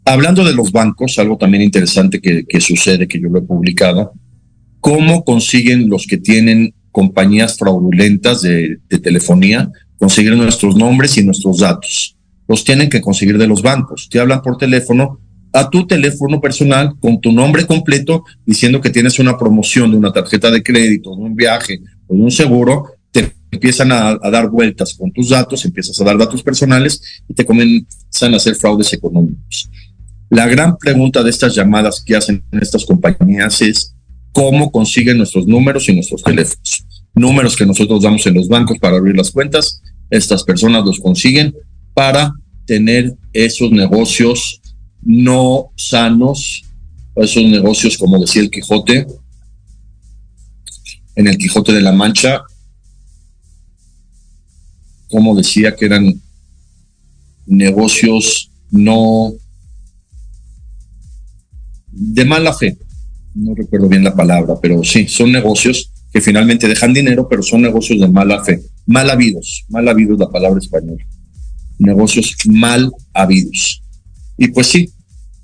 Hablando 0.05 0.45
de 0.45 0.53
los 0.53 0.71
bancos, 0.71 1.19
algo 1.19 1.39
también 1.39 1.63
interesante 1.63 2.21
que, 2.21 2.45
que 2.45 2.61
sucede, 2.61 3.09
que 3.09 3.21
yo 3.21 3.29
lo 3.29 3.39
he 3.39 3.43
publicado, 3.43 4.13
cómo 4.81 5.25
consiguen 5.25 5.89
los 5.89 6.07
que 6.07 6.19
tienen 6.19 6.75
compañías 6.95 7.57
fraudulentas 7.57 8.43
de, 8.43 8.79
telefonía 9.03 9.69
conseguir 9.97 10.37
nuestros 10.37 10.77
nombres 10.77 11.17
y 11.17 11.25
nuestros 11.25 11.59
datos. 11.59 12.14
Los 12.49 12.65
tienen 12.65 12.91
que 12.91 13.01
conseguir 13.01 13.39
de 13.39 13.47
los 13.47 13.63
bancos. 13.63 14.09
Te 14.11 14.21
hablan 14.21 14.43
por 14.43 14.59
teléfono 14.59 15.21
a 15.55 15.71
tu 15.71 15.87
teléfono 15.87 16.41
personal 16.41 16.97
con 16.99 17.21
tu 17.21 17.31
nombre 17.31 17.65
completo 17.65 18.25
diciendo 18.45 18.81
que 18.81 18.91
tienes 18.91 19.21
una 19.21 19.39
promoción 19.39 19.93
de 19.93 19.97
una 19.97 20.13
tarjeta 20.13 20.51
de 20.51 20.65
crédito, 20.65 21.15
de 21.15 21.23
un 21.23 21.37
viaje 21.37 21.81
o 22.09 22.15
de 22.15 22.21
un 22.21 22.31
seguro, 22.33 22.97
te 23.13 23.33
empiezan 23.53 23.93
a, 23.93 24.19
dar 24.19 24.51
vueltas 24.51 24.95
con 24.95 25.13
tus 25.13 25.29
datos, 25.29 25.65
empiezas 25.65 26.01
a 26.01 26.05
dar 26.05 26.19
datos 26.19 26.43
personales 26.43 27.01
y 27.29 27.35
te 27.35 27.47
comienzan 27.47 28.35
a 28.35 28.39
hacer 28.39 28.57
fraudes 28.57 28.93
económicos. 28.93 29.71
La 30.29 30.49
gran 30.49 30.77
pregunta 30.77 31.23
de 31.23 31.31
estas 31.31 31.55
llamadas 31.55 32.03
que 32.05 32.17
hacen 32.17 32.43
estas 32.51 32.85
compañías 32.85 33.63
es 33.63 33.95
cómo 34.33 34.73
consiguen 34.73 35.19
nuestros 35.19 35.47
números 35.47 35.89
y 35.89 35.95
nuestros 35.95 36.25
teléfonos. 36.25 36.85
Números 37.15 37.55
que 37.55 37.65
nosotros 37.65 38.03
damos 38.03 38.27
en 38.27 38.35
los 38.35 38.49
bancos 38.49 38.81
para 38.81 38.97
abrir 38.97 39.17
las 39.17 39.31
cuentas, 39.31 39.81
estas 40.11 40.43
personas 40.43 40.85
los 40.85 40.99
consiguen 40.99 41.55
para 41.95 42.33
tener 42.67 43.17
esos 43.33 43.71
negocios 43.71 44.61
no 45.03 45.71
sanos, 45.77 46.63
esos 47.17 47.45
negocios, 47.45 47.97
como 47.97 48.19
decía 48.19 48.43
el 48.43 48.51
Quijote, 48.51 49.07
en 51.15 51.29
el 51.29 51.39
Quijote 51.39 51.73
de 51.73 51.83
la 51.83 51.93
Mancha, 51.93 52.43
como 55.09 55.37
decía 55.37 55.77
que 55.77 55.87
eran 55.87 56.21
negocios 57.47 58.51
no 58.71 59.33
de 61.93 62.25
mala 62.25 62.53
fe, 62.53 62.77
no 63.35 63.55
recuerdo 63.55 63.89
bien 63.89 64.03
la 64.03 64.17
palabra, 64.17 64.55
pero 64.61 64.83
sí, 64.83 65.07
son 65.07 65.31
negocios 65.31 65.93
que 66.13 66.21
finalmente 66.21 66.67
dejan 66.67 66.93
dinero, 66.93 67.29
pero 67.29 67.43
son 67.43 67.63
negocios 67.63 68.01
de 68.01 68.09
mala 68.09 68.43
fe, 68.43 68.61
mal 68.87 69.09
habidos, 69.11 69.65
mal 69.69 69.89
habidos 69.89 70.19
la 70.19 70.29
palabra 70.31 70.59
española, 70.59 71.05
negocios 71.79 72.35
mal 72.47 72.91
habidos. 73.13 73.83
Y 74.37 74.49
pues 74.49 74.67
sí, 74.69 74.91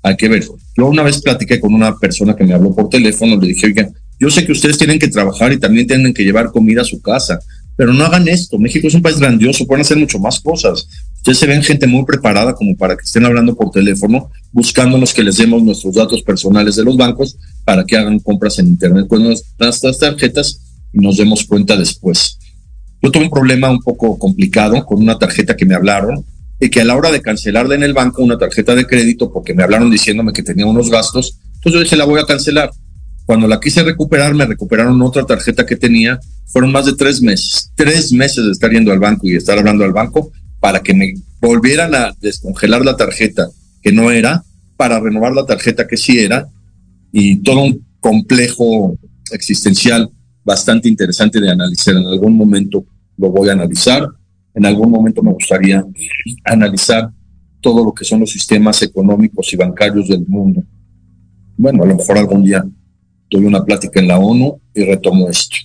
hay 0.03 0.15
que 0.15 0.29
ver. 0.29 0.45
Yo 0.77 0.87
una 0.87 1.03
vez 1.03 1.21
platiqué 1.21 1.59
con 1.59 1.73
una 1.73 1.95
persona 1.97 2.35
que 2.35 2.43
me 2.43 2.53
habló 2.53 2.75
por 2.75 2.89
teléfono, 2.89 3.37
le 3.37 3.47
dije, 3.47 3.67
oiga, 3.67 3.89
yo 4.19 4.29
sé 4.29 4.45
que 4.45 4.51
ustedes 4.51 4.77
tienen 4.77 4.99
que 4.99 5.07
trabajar 5.07 5.51
y 5.51 5.59
también 5.59 5.87
tienen 5.87 6.13
que 6.13 6.23
llevar 6.23 6.51
comida 6.51 6.81
a 6.81 6.85
su 6.85 7.01
casa, 7.01 7.39
pero 7.75 7.93
no 7.93 8.03
hagan 8.03 8.27
esto. 8.27 8.59
México 8.59 8.87
es 8.87 8.93
un 8.93 9.01
país 9.01 9.17
grandioso, 9.17 9.65
pueden 9.65 9.81
hacer 9.81 9.97
mucho 9.97 10.19
más 10.19 10.39
cosas. 10.39 10.87
Ustedes 11.15 11.39
se 11.39 11.47
ven 11.47 11.63
gente 11.63 11.87
muy 11.87 12.05
preparada 12.05 12.53
como 12.53 12.75
para 12.75 12.95
que 12.95 13.03
estén 13.03 13.25
hablando 13.25 13.55
por 13.55 13.71
teléfono, 13.71 14.29
buscándonos 14.51 15.13
que 15.13 15.23
les 15.23 15.37
demos 15.37 15.63
nuestros 15.63 15.95
datos 15.95 16.21
personales 16.21 16.75
de 16.75 16.83
los 16.83 16.97
bancos 16.97 17.37
para 17.63 17.83
que 17.83 17.97
hagan 17.97 18.19
compras 18.19 18.59
en 18.59 18.67
Internet 18.67 19.07
con 19.07 19.23
nuestras 19.23 19.81
tarjetas 19.99 20.59
y 20.93 20.99
nos 20.99 21.17
demos 21.17 21.43
cuenta 21.45 21.75
después. 21.75 22.37
Yo 23.01 23.11
tuve 23.11 23.23
un 23.23 23.29
problema 23.29 23.69
un 23.69 23.79
poco 23.79 24.19
complicado 24.19 24.85
con 24.85 25.01
una 25.01 25.17
tarjeta 25.17 25.55
que 25.55 25.65
me 25.65 25.75
hablaron 25.75 26.23
y 26.59 26.69
que 26.69 26.81
a 26.81 26.85
la 26.85 26.95
hora 26.95 27.11
de 27.11 27.21
cancelarla 27.21 27.73
en 27.73 27.83
el 27.83 27.93
banco, 27.93 28.21
una 28.21 28.37
tarjeta 28.37 28.75
de 28.75 28.85
crédito, 28.85 29.31
porque 29.31 29.55
me 29.55 29.63
hablaron 29.63 29.89
diciéndome 29.89 30.33
que 30.33 30.43
tenía 30.43 30.67
unos 30.67 30.91
gastos, 30.91 31.39
entonces 31.55 31.73
yo 31.73 31.79
dije, 31.83 31.95
la 31.95 32.05
voy 32.05 32.19
a 32.19 32.25
cancelar. 32.25 32.71
Cuando 33.25 33.47
la 33.47 33.59
quise 33.59 33.83
recuperar, 33.83 34.35
me 34.35 34.45
recuperaron 34.45 35.01
otra 35.01 35.25
tarjeta 35.25 35.65
que 35.65 35.75
tenía. 35.75 36.19
Fueron 36.47 36.71
más 36.71 36.85
de 36.85 36.93
tres 36.93 37.21
meses, 37.21 37.71
tres 37.75 38.11
meses 38.11 38.45
de 38.45 38.51
estar 38.51 38.69
yendo 38.71 38.91
al 38.91 38.99
banco 38.99 39.27
y 39.27 39.35
estar 39.35 39.57
hablando 39.57 39.83
al 39.83 39.93
banco 39.93 40.31
para 40.59 40.81
que 40.81 40.93
me 40.93 41.13
volvieran 41.39 41.95
a 41.95 42.13
descongelar 42.19 42.83
la 42.83 42.97
tarjeta 42.97 43.47
que 43.81 43.91
no 43.91 44.11
era, 44.11 44.43
para 44.77 44.99
renovar 44.99 45.33
la 45.33 45.45
tarjeta 45.45 45.87
que 45.87 45.97
sí 45.97 46.19
era, 46.19 46.47
y 47.11 47.37
todo 47.37 47.61
un 47.61 47.85
complejo 47.99 48.97
existencial 49.31 50.11
bastante 50.43 50.87
interesante 50.89 51.39
de 51.39 51.51
analizar. 51.51 51.95
En 51.95 52.07
algún 52.07 52.35
momento 52.35 52.85
lo 53.17 53.29
voy 53.29 53.49
a 53.49 53.53
analizar, 53.53 54.07
en 54.53 54.65
algún 54.65 54.91
momento 54.91 55.21
me 55.23 55.33
gustaría 55.33 55.85
analizar 56.45 57.11
todo 57.61 57.85
lo 57.85 57.93
que 57.93 58.03
son 58.03 58.21
los 58.21 58.31
sistemas 58.31 58.81
económicos 58.81 59.53
y 59.53 59.55
bancarios 59.55 60.07
del 60.07 60.25
mundo. 60.27 60.63
Bueno, 61.57 61.83
a 61.83 61.85
lo 61.85 61.95
mejor 61.95 62.17
algún 62.17 62.43
día 62.43 62.65
doy 63.29 63.45
una 63.45 63.63
plática 63.63 63.99
en 63.99 64.07
la 64.07 64.17
ONU 64.17 64.59
y 64.73 64.83
retomo 64.83 65.29
esto. 65.29 65.57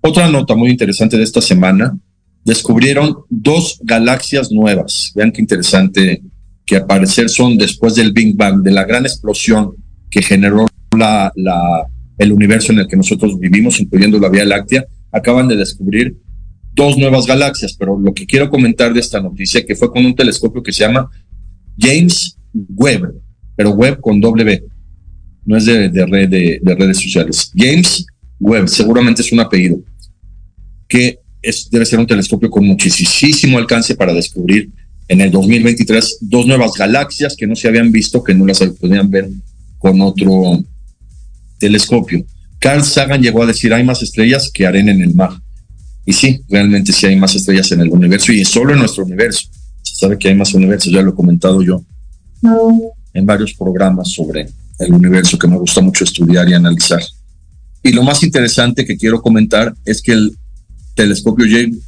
Otra 0.00 0.30
nota 0.30 0.54
muy 0.54 0.70
interesante 0.70 1.16
de 1.16 1.24
esta 1.24 1.40
semana, 1.40 1.98
descubrieron 2.44 3.16
dos 3.28 3.80
galaxias 3.82 4.50
nuevas. 4.50 5.12
Vean 5.14 5.32
qué 5.32 5.42
interesante 5.42 6.22
que 6.64 6.76
aparecer 6.76 7.28
son 7.28 7.58
después 7.58 7.96
del 7.96 8.12
Big 8.12 8.36
Bang, 8.36 8.62
de 8.62 8.70
la 8.70 8.84
gran 8.84 9.04
explosión 9.04 9.74
que 10.10 10.22
generó 10.22 10.66
la, 10.96 11.32
la, 11.34 11.86
el 12.20 12.32
universo 12.32 12.72
en 12.72 12.80
el 12.80 12.86
que 12.86 12.98
nosotros 12.98 13.38
vivimos, 13.38 13.80
incluyendo 13.80 14.20
la 14.20 14.28
Vía 14.28 14.44
Láctea, 14.44 14.84
acaban 15.10 15.48
de 15.48 15.56
descubrir 15.56 16.18
dos 16.74 16.98
nuevas 16.98 17.26
galaxias, 17.26 17.74
pero 17.78 17.98
lo 17.98 18.12
que 18.12 18.26
quiero 18.26 18.50
comentar 18.50 18.92
de 18.92 19.00
esta 19.00 19.22
noticia, 19.22 19.64
que 19.64 19.74
fue 19.74 19.90
con 19.90 20.04
un 20.04 20.14
telescopio 20.14 20.62
que 20.62 20.70
se 20.70 20.84
llama 20.84 21.10
James 21.78 22.36
Webb, 22.52 23.14
pero 23.56 23.70
Webb 23.70 24.00
con 24.02 24.20
B 24.20 24.62
no 25.46 25.56
es 25.56 25.64
de, 25.64 25.88
redes 26.62 26.98
sociales. 26.98 27.50
James 27.56 28.04
Webb, 28.38 28.68
seguramente 28.68 29.22
es 29.22 29.32
un 29.32 29.40
apellido, 29.40 29.80
que 30.86 31.20
es, 31.40 31.70
debe 31.70 31.86
ser 31.86 32.00
un 32.00 32.06
telescopio 32.06 32.50
con 32.50 32.66
muchísimo 32.66 33.56
alcance 33.56 33.94
para 33.94 34.12
descubrir 34.12 34.68
en 35.08 35.22
el 35.22 35.30
2023 35.30 36.18
dos 36.20 36.46
nuevas 36.46 36.72
galaxias 36.74 37.34
que 37.34 37.46
no 37.46 37.56
se 37.56 37.66
habían 37.66 37.90
visto, 37.90 38.22
que 38.22 38.34
no 38.34 38.44
las 38.44 38.60
podían 38.78 39.10
ver 39.10 39.30
con 39.78 40.02
otro 40.02 40.62
telescopio. 41.60 42.24
Carl 42.58 42.82
Sagan 42.82 43.22
llegó 43.22 43.44
a 43.44 43.46
decir, 43.46 43.72
hay 43.72 43.84
más 43.84 44.02
estrellas 44.02 44.50
que 44.52 44.66
arena 44.66 44.90
en 44.90 45.02
el 45.02 45.14
mar. 45.14 45.30
Y 46.04 46.12
sí, 46.12 46.40
realmente 46.48 46.92
sí 46.92 47.06
hay 47.06 47.16
más 47.16 47.36
estrellas 47.36 47.70
en 47.70 47.82
el 47.82 47.90
universo 47.90 48.32
y 48.32 48.44
solo 48.44 48.72
en 48.72 48.80
nuestro 48.80 49.04
universo. 49.04 49.48
Se 49.82 49.94
sabe 49.94 50.18
que 50.18 50.28
hay 50.28 50.34
más 50.34 50.52
universos, 50.54 50.92
ya 50.92 51.02
lo 51.02 51.10
he 51.10 51.14
comentado 51.14 51.62
yo 51.62 51.84
en 53.12 53.26
varios 53.26 53.54
programas 53.54 54.10
sobre 54.12 54.48
el 54.78 54.92
universo 54.92 55.38
que 55.38 55.46
me 55.46 55.58
gusta 55.58 55.80
mucho 55.80 56.04
estudiar 56.04 56.48
y 56.48 56.54
analizar. 56.54 57.02
Y 57.82 57.92
lo 57.92 58.02
más 58.02 58.22
interesante 58.22 58.84
que 58.84 58.96
quiero 58.96 59.20
comentar 59.20 59.74
es 59.84 60.02
que 60.02 60.12
el 60.12 60.36
telescopio 60.94 61.46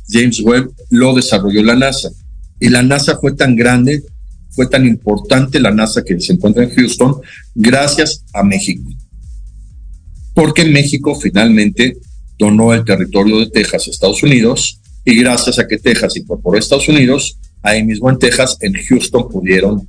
James 0.08 0.40
Webb 0.40 0.70
lo 0.90 1.14
desarrolló 1.14 1.62
la 1.62 1.74
NASA. 1.74 2.11
Y 2.61 2.68
la 2.68 2.82
NASA 2.82 3.18
fue 3.18 3.32
tan 3.32 3.56
grande, 3.56 4.02
fue 4.50 4.66
tan 4.68 4.87
importante 4.87 5.58
la 5.58 5.70
NASA 5.70 6.02
que 6.02 6.18
se 6.20 6.35
encuentra 6.35 6.64
en 6.64 6.70
Houston, 6.70 7.16
gracias 7.54 8.24
a 8.32 8.42
México. 8.42 8.88
Porque 10.35 10.64
México 10.64 11.14
finalmente 11.14 11.97
donó 12.38 12.73
el 12.73 12.85
territorio 12.85 13.38
de 13.38 13.51
Texas 13.51 13.87
a 13.87 13.90
Estados 13.90 14.23
Unidos 14.23 14.81
y 15.05 15.16
gracias 15.16 15.59
a 15.59 15.66
que 15.66 15.79
Texas 15.79 16.16
incorporó 16.16 16.57
a 16.57 16.61
Estados 16.61 16.88
Unidos, 16.88 17.38
ahí 17.62 17.85
mismo 17.85 18.11
en 18.11 18.18
Texas, 18.18 18.57
en 18.61 18.73
Houston, 18.75 19.29
pudieron 19.29 19.87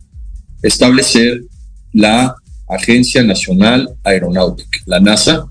establecer 0.61 1.43
la 1.91 2.35
Agencia 2.67 3.23
Nacional 3.23 3.89
Aeronáutica, 4.03 4.79
la 4.85 4.99
NASA, 4.99 5.47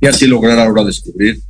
y 0.00 0.06
así 0.06 0.26
lograr 0.26 0.58
ahora 0.58 0.84
descubrir 0.84 1.40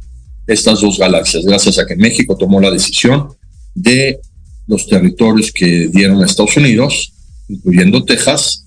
estas 0.47 0.81
dos 0.81 0.99
galaxias, 0.99 1.45
gracias 1.45 1.79
a 1.79 1.87
que 1.87 1.97
México 1.97 2.37
tomó 2.37 2.61
la 2.61 2.71
decisión 2.71 3.29
de 3.75 4.21
los 4.67 4.87
territorios 4.87 5.53
que 5.53 5.89
dieron 5.89 6.23
a 6.23 6.27
Estados 6.27 6.57
Unidos, 6.57 7.13
incluyendo 7.49 8.05
Texas, 8.05 8.62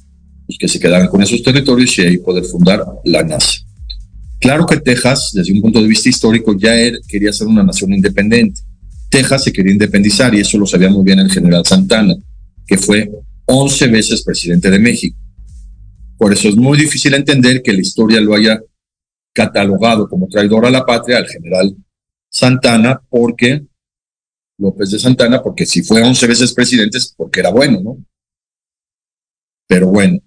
y 0.48 0.58
que 0.58 0.68
se 0.68 0.80
quedaran 0.80 1.08
con 1.08 1.22
esos 1.22 1.42
territorios 1.42 1.98
y 1.98 2.02
ahí 2.02 2.18
poder 2.18 2.44
fundar 2.44 2.84
la 3.04 3.24
NASA. 3.24 3.60
Claro 4.40 4.66
que 4.66 4.78
Texas, 4.78 5.32
desde 5.34 5.54
un 5.54 5.62
punto 5.62 5.82
de 5.82 5.88
vista 5.88 6.10
histórico, 6.10 6.56
ya 6.58 6.74
quería 7.08 7.34
ser 7.34 7.48
una 7.48 7.64
nación 7.64 7.94
independiente. 7.94 8.62
Texas 9.10 9.44
se 9.44 9.54
quería 9.54 9.72
independizar 9.72 10.34
y 10.36 10.42
eso 10.42 10.58
lo 10.58 10.66
sabía 10.66 10.90
muy 10.90 11.04
bien 11.04 11.20
el 11.20 11.32
general 11.32 11.66
Santana, 11.66 12.16
que 12.68 12.78
fue 12.78 13.10
11 13.46 13.88
veces 13.88 14.24
presidente 14.24 14.70
de 14.70 14.80
México. 14.80 15.18
Por 16.18 16.34
eso 16.34 16.48
es 16.50 16.56
muy 16.56 16.78
difícil 16.78 17.14
entender 17.14 17.62
que 17.62 17.74
la 17.74 17.82
historia 17.82 18.22
lo 18.22 18.36
haya 18.36 18.62
catalogado 19.34 20.08
como 20.08 20.28
traidor 20.28 20.66
a 20.66 20.70
la 20.70 20.86
patria 20.86 21.18
al 21.18 21.28
general 21.28 21.76
Santana, 22.30 23.02
porque 23.10 23.66
López 24.58 24.92
de 24.92 25.00
Santana, 25.00 25.42
porque 25.42 25.66
si 25.66 25.84
fue 25.84 26.02
11 26.02 26.28
veces 26.28 26.54
presidente 26.54 26.98
es 26.98 27.14
porque 27.16 27.42
era 27.42 27.52
bueno, 27.52 27.82
¿no? 27.82 27.98
Pero 29.68 29.88
bueno, 29.88 30.20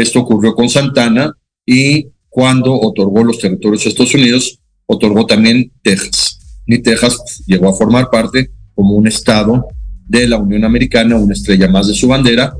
esto 0.00 0.20
ocurrió 0.20 0.54
con 0.54 0.68
Santana 0.68 1.36
y 1.66 2.08
cuando 2.28 2.78
otorgó 2.80 3.24
los 3.24 3.38
territorios 3.38 3.84
a 3.84 3.88
Estados 3.88 4.14
Unidos, 4.14 4.58
otorgó 4.86 5.26
también 5.26 5.72
Texas. 5.82 6.38
Y 6.66 6.78
Texas 6.78 7.42
llegó 7.46 7.68
a 7.68 7.74
formar 7.74 8.10
parte 8.10 8.50
como 8.74 8.94
un 8.94 9.06
estado 9.06 9.66
de 10.06 10.28
la 10.28 10.38
Unión 10.38 10.64
Americana, 10.64 11.16
una 11.16 11.34
estrella 11.34 11.68
más 11.68 11.88
de 11.88 11.94
su 11.94 12.08
bandera, 12.08 12.54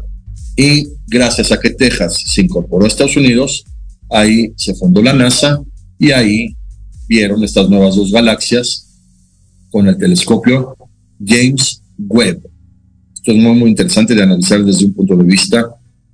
y 0.56 0.88
gracias 1.06 1.52
a 1.52 1.60
que 1.60 1.70
Texas 1.70 2.22
se 2.26 2.42
incorporó 2.42 2.84
a 2.84 2.88
Estados 2.88 3.16
Unidos, 3.16 3.64
ahí 4.10 4.52
se 4.56 4.74
fundó 4.74 5.02
la 5.02 5.12
NASA 5.12 5.62
y 5.98 6.10
ahí 6.10 6.56
vieron 7.08 7.42
estas 7.44 7.68
nuevas 7.70 7.96
dos 7.96 8.10
galaxias 8.10 8.88
con 9.70 9.86
el 9.86 9.96
telescopio 9.96 10.76
James 11.24 11.82
Webb. 11.98 12.42
Esto 13.14 13.32
es 13.32 13.38
muy, 13.38 13.54
muy 13.54 13.70
interesante 13.70 14.14
de 14.14 14.22
analizar 14.22 14.64
desde 14.64 14.86
un 14.86 14.94
punto 14.94 15.16
de 15.16 15.24
vista 15.24 15.64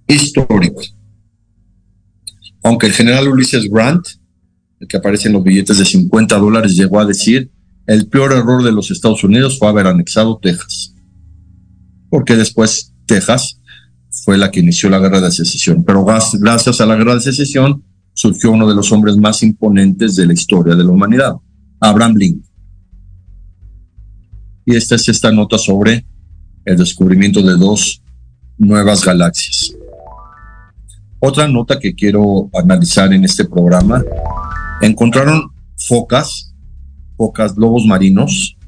histórico. 0.07 0.83
Aunque 2.65 2.87
el 2.87 2.93
general 2.93 3.29
Ulysses 3.29 3.71
Grant, 3.71 4.05
el 4.81 4.89
que 4.89 4.97
aparece 4.97 5.29
en 5.29 5.35
los 5.35 5.45
billetes 5.45 5.79
de 5.79 5.85
50 5.85 6.37
dólares, 6.39 6.75
llegó 6.75 6.99
a 6.99 7.05
decir, 7.05 7.53
el 7.87 8.09
peor 8.09 8.33
error 8.33 8.65
de 8.65 8.73
los 8.73 8.91
Estados 8.91 9.23
Unidos 9.23 9.59
fue 9.59 9.69
haber 9.69 9.87
anexado 9.87 10.39
Texas 10.43 10.95
porque 12.15 12.37
después 12.37 12.95
Texas 13.07 13.61
fue 14.25 14.39
la 14.39 14.53
que 14.53 14.61
inició 14.61 14.89
la 14.89 15.01
guerra 15.01 15.21
de 15.21 15.33
secesión. 15.33 15.83
Pero 15.83 16.05
gracias 16.05 16.81
a 16.81 16.87
la 16.87 16.95
guerra 16.95 17.17
de 17.17 17.21
secesión 17.21 17.83
surgió 18.13 18.53
uno 18.53 18.69
de 18.69 18.75
los 18.77 18.93
hombres 18.93 19.17
más 19.17 19.43
imponentes 19.43 20.15
de 20.15 20.25
la 20.25 20.33
historia 20.33 20.77
de 20.77 20.85
la 20.85 20.91
humanidad, 20.91 21.35
Abraham 21.81 22.15
Lincoln. 22.15 22.49
Y 24.65 24.77
esta 24.77 24.95
es 24.95 25.09
esta 25.09 25.33
nota 25.33 25.59
sobre 25.59 26.07
el 26.65 26.77
descubrimiento 26.77 27.43
de 27.43 27.55
dos 27.55 28.01
nuevas 28.59 29.05
galaxias. 29.05 29.75
Otra 31.27 31.49
nota 31.49 31.79
que 31.79 31.95
quiero 31.95 32.51
analizar 32.53 33.11
en 33.15 33.25
este 33.25 33.47
programa, 33.47 34.05
encontraron 34.83 35.51
focas, 35.79 36.53
focas 37.17 37.57
lobos 37.57 37.87
marinos 37.87 38.59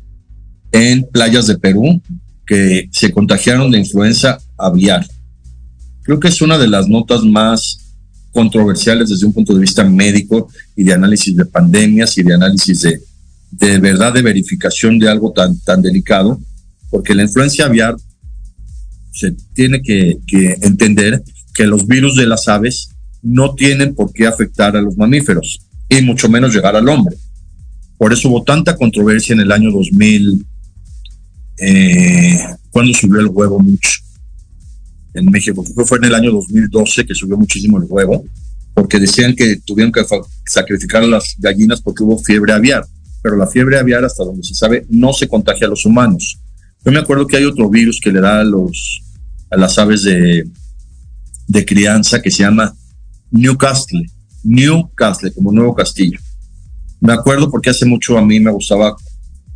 en 0.72 1.06
playas 1.06 1.48
de 1.48 1.58
Perú 1.58 2.00
que 2.46 2.88
se 2.92 3.12
contagiaron 3.12 3.70
de 3.70 3.80
influenza 3.80 4.38
aviar. 4.56 5.06
Creo 6.00 6.18
que 6.18 6.28
es 6.28 6.40
una 6.40 6.56
de 6.56 6.66
las 6.66 6.88
notas 6.88 7.24
más 7.24 7.94
controversiales 8.32 9.10
desde 9.10 9.26
un 9.26 9.34
punto 9.34 9.52
de 9.52 9.60
vista 9.60 9.84
médico 9.84 10.48
y 10.74 10.84
de 10.84 10.94
análisis 10.94 11.36
de 11.36 11.44
pandemias 11.44 12.16
y 12.16 12.22
de 12.22 12.32
análisis 12.32 12.80
de, 12.80 13.02
de 13.50 13.78
verdad 13.80 14.14
de 14.14 14.22
verificación 14.22 14.98
de 14.98 15.10
algo 15.10 15.30
tan, 15.30 15.60
tan 15.60 15.82
delicado, 15.82 16.40
porque 16.88 17.14
la 17.14 17.24
influencia 17.24 17.66
aviar 17.66 17.96
se 19.12 19.32
tiene 19.52 19.82
que, 19.82 20.16
que 20.26 20.56
entender 20.62 21.22
que 21.56 21.66
los 21.66 21.86
virus 21.86 22.16
de 22.16 22.26
las 22.26 22.48
aves 22.48 22.90
no 23.22 23.54
tienen 23.54 23.94
por 23.94 24.12
qué 24.12 24.26
afectar 24.26 24.76
a 24.76 24.82
los 24.82 24.96
mamíferos 24.96 25.60
y 25.88 26.02
mucho 26.02 26.28
menos 26.28 26.54
llegar 26.54 26.76
al 26.76 26.88
hombre. 26.88 27.16
Por 27.96 28.12
eso 28.12 28.28
hubo 28.28 28.42
tanta 28.42 28.76
controversia 28.76 29.32
en 29.32 29.40
el 29.40 29.50
año 29.50 29.70
2000, 29.70 30.46
eh, 31.58 32.38
cuando 32.70 32.92
subió 32.92 33.20
el 33.20 33.28
huevo 33.28 33.58
mucho 33.58 33.90
en 35.14 35.26
México. 35.30 35.64
Fue 35.86 35.96
en 35.98 36.04
el 36.04 36.14
año 36.14 36.30
2012 36.30 37.06
que 37.06 37.14
subió 37.14 37.38
muchísimo 37.38 37.78
el 37.78 37.84
huevo, 37.88 38.24
porque 38.74 39.00
decían 39.00 39.34
que 39.34 39.56
tuvieron 39.64 39.90
que 39.90 40.04
sacrificar 40.44 41.02
a 41.02 41.06
las 41.06 41.36
gallinas 41.38 41.80
porque 41.80 42.04
hubo 42.04 42.18
fiebre 42.18 42.52
aviar, 42.52 42.84
pero 43.22 43.36
la 43.36 43.46
fiebre 43.46 43.78
aviar, 43.78 44.04
hasta 44.04 44.24
donde 44.24 44.42
se 44.42 44.54
sabe, 44.54 44.84
no 44.90 45.14
se 45.14 45.26
contagia 45.26 45.66
a 45.66 45.70
los 45.70 45.86
humanos. 45.86 46.38
Yo 46.84 46.92
me 46.92 46.98
acuerdo 46.98 47.26
que 47.26 47.38
hay 47.38 47.44
otro 47.44 47.70
virus 47.70 47.98
que 47.98 48.12
le 48.12 48.20
da 48.20 48.40
a, 48.40 48.44
los, 48.44 49.02
a 49.50 49.56
las 49.56 49.78
aves 49.78 50.02
de, 50.02 50.44
de 51.46 51.64
crianza 51.64 52.20
que 52.20 52.30
se 52.30 52.42
llama 52.42 52.74
Newcastle, 53.30 54.04
Newcastle, 54.44 55.32
como 55.32 55.52
Nuevo 55.52 55.74
Castillo. 55.74 56.18
Me 57.00 57.12
acuerdo 57.12 57.50
porque 57.50 57.70
hace 57.70 57.84
mucho 57.84 58.16
a 58.16 58.24
mí 58.24 58.40
me 58.40 58.50
gustaba 58.50 58.96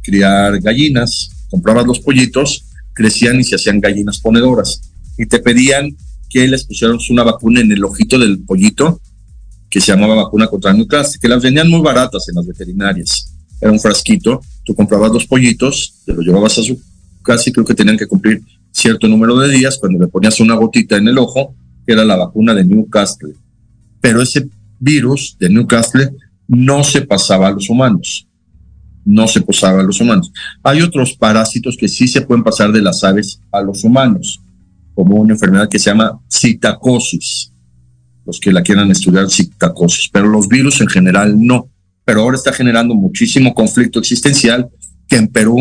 criar 0.03 0.61
gallinas 0.61 1.31
comprabas 1.51 1.87
los 1.87 2.01
pollitos, 2.01 2.65
crecían 2.95 3.41
y 3.41 3.45
se 3.45 3.57
hacían 3.57 3.81
gallinas 3.81 4.21
ponedoras. 4.21 4.81
Y 5.19 5.27
te 5.27 5.41
pedían 5.41 5.97
que 6.31 6.47
les 6.47 6.65
pusieras 6.65 7.11
una 7.11 7.25
vacuna 7.25 7.61
en 7.61 7.73
el 7.73 7.85
ojito 7.85 8.19
del 8.19 8.39
pollito, 8.39 9.01
que 9.69 9.81
se 9.81 9.93
llamaba 9.93 10.15
vacuna 10.15 10.47
contra 10.47 10.73
Newcastle, 10.73 11.19
que 11.21 11.29
las 11.29 11.43
vendían 11.43 11.69
muy 11.69 11.81
baratas 11.81 12.29
en 12.29 12.37
las 12.37 12.47
veterinarias. 12.47 13.35
Era 13.61 13.73
un 13.73 13.81
frasquito, 13.81 14.41
tú 14.65 14.75
comprabas 14.75 15.13
los 15.13 15.27
pollitos, 15.27 15.95
te 16.07 16.15
los 16.15 16.25
llevabas 16.25 16.59
a 16.59 16.63
su 16.63 16.81
casa 17.23 17.51
y 17.51 17.53
creo 17.53 17.67
que 17.67 17.75
tenían 17.75 17.99
que 17.99 18.07
cumplir 18.07 18.41
cierto 18.73 19.07
número 19.09 19.37
de 19.39 19.51
días 19.51 19.77
cuando 19.79 19.99
le 19.99 20.09
ponías 20.09 20.41
una 20.41 20.55
gotita 20.55 20.97
en 20.97 21.09
el 21.09 21.19
ojo, 21.19 21.55
que 21.91 21.95
era 21.95 22.05
la 22.05 22.15
vacuna 22.15 22.55
de 22.55 22.65
Newcastle. 22.65 23.35
Pero 24.01 24.23
ese 24.23 24.49
virus 24.79 25.37
de 25.41 25.51
Newcastle 25.51 26.13
no 26.47 26.85
se 26.85 27.03
pasaba 27.03 27.49
a 27.49 27.51
los 27.51 27.69
humanos 27.69 28.29
no 29.05 29.27
se 29.27 29.41
posaba 29.41 29.81
a 29.81 29.83
los 29.83 30.01
humanos. 30.01 30.31
Hay 30.63 30.83
otros 30.83 31.15
parásitos 31.15 31.77
que 31.77 31.89
sí 31.89 32.07
se 32.07 32.21
pueden 32.21 32.45
pasar 32.45 32.71
de 32.71 32.83
las 32.83 33.03
aves 33.03 33.41
a 33.51 33.61
los 33.61 33.83
humanos, 33.83 34.41
como 34.95 35.17
una 35.17 35.33
enfermedad 35.33 35.69
que 35.69 35.79
se 35.79 35.91
llama 35.91 36.21
citacosis, 36.29 37.51
los 38.27 38.39
que 38.39 38.53
la 38.53 38.63
quieran 38.63 38.91
estudiar 38.91 39.29
citacosis, 39.31 40.11
pero 40.13 40.29
los 40.29 40.47
virus 40.47 40.81
en 40.83 40.87
general 40.87 41.35
no. 41.37 41.69
Pero 42.05 42.21
ahora 42.21 42.37
está 42.37 42.53
generando 42.53 42.95
muchísimo 42.95 43.55
conflicto 43.55 43.99
existencial 43.99 44.69
que 45.09 45.17
en 45.17 45.27
Perú, 45.27 45.59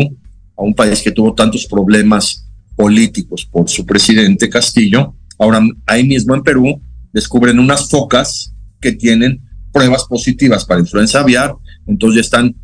a 0.56 0.62
un 0.62 0.74
país 0.74 1.00
que 1.00 1.10
tuvo 1.10 1.34
tantos 1.34 1.66
problemas 1.66 2.46
políticos 2.76 3.48
por 3.50 3.68
su 3.68 3.84
presidente 3.84 4.48
Castillo, 4.48 5.14
ahora 5.40 5.66
ahí 5.86 6.06
mismo 6.06 6.34
en 6.34 6.42
Perú 6.42 6.80
descubren 7.12 7.58
unas 7.58 7.88
focas 7.88 8.54
que 8.80 8.92
tienen 8.92 9.42
pruebas 9.72 10.04
positivas 10.04 10.64
para 10.64 10.80
influenza 10.80 11.20
aviar, 11.20 11.54
entonces 11.86 12.16
ya 12.16 12.20
están 12.20 12.54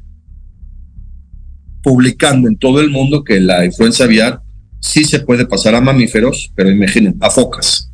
publicando 1.82 2.48
en 2.48 2.58
todo 2.58 2.80
el 2.80 2.90
mundo 2.90 3.24
que 3.24 3.40
la 3.40 3.64
influenza 3.64 4.04
aviar 4.04 4.42
sí 4.80 5.04
se 5.04 5.20
puede 5.20 5.46
pasar 5.46 5.74
a 5.74 5.80
mamíferos, 5.80 6.52
pero 6.54 6.70
imaginen, 6.70 7.16
a 7.20 7.30
focas. 7.30 7.90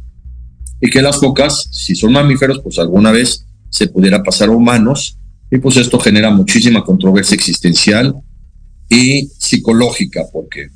Y 0.81 0.91
que 0.91 1.01
las 1.01 1.21
focas, 1.21 1.69
si 1.71 1.95
son 1.95 2.13
mamíferos, 2.13 2.61
pues 2.61 2.79
alguna 2.79 3.13
vez 3.13 3.47
se 3.71 3.87
pudiera 3.87 4.23
pasar 4.23 4.49
a 4.49 4.53
humanos, 4.53 5.19
y 5.51 5.59
pues 5.59 5.77
esto 5.77 6.01
genera 6.01 6.31
muchísima 6.31 6.83
controversia 6.83 7.35
existencial 7.35 8.15
y 8.89 9.29
psicológica, 9.39 10.25
porque, 10.33 10.69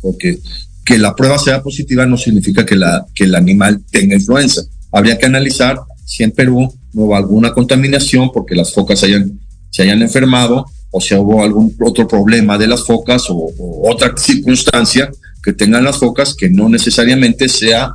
porque 0.00 0.38
que 0.84 0.98
la 0.98 1.14
prueba 1.14 1.38
sea 1.38 1.62
positiva 1.62 2.06
no 2.06 2.16
significa 2.16 2.66
que, 2.66 2.76
la, 2.76 3.06
que 3.14 3.24
el 3.24 3.34
animal 3.34 3.82
tenga 3.90 4.16
influenza. 4.16 4.62
Habría 4.90 5.18
que 5.18 5.26
analizar 5.26 5.78
si 6.04 6.22
en 6.22 6.32
Perú 6.32 6.72
no 6.92 7.02
hubo 7.02 7.16
alguna 7.16 7.52
contaminación 7.52 8.30
porque 8.32 8.54
las 8.54 8.72
focas 8.72 9.02
hayan, 9.02 9.38
se 9.70 9.82
hayan 9.82 10.02
enfermado 10.02 10.66
o 10.90 11.00
si 11.00 11.14
hubo 11.14 11.42
algún 11.42 11.74
otro 11.80 12.06
problema 12.06 12.58
de 12.58 12.66
las 12.66 12.84
focas 12.84 13.24
o, 13.28 13.50
otra 13.84 14.14
circunstancia 14.16 15.10
que 15.42 15.52
tengan 15.52 15.84
las 15.84 15.98
focas 15.98 16.34
que 16.34 16.50
no 16.50 16.68
necesariamente 16.68 17.48
sea 17.48 17.92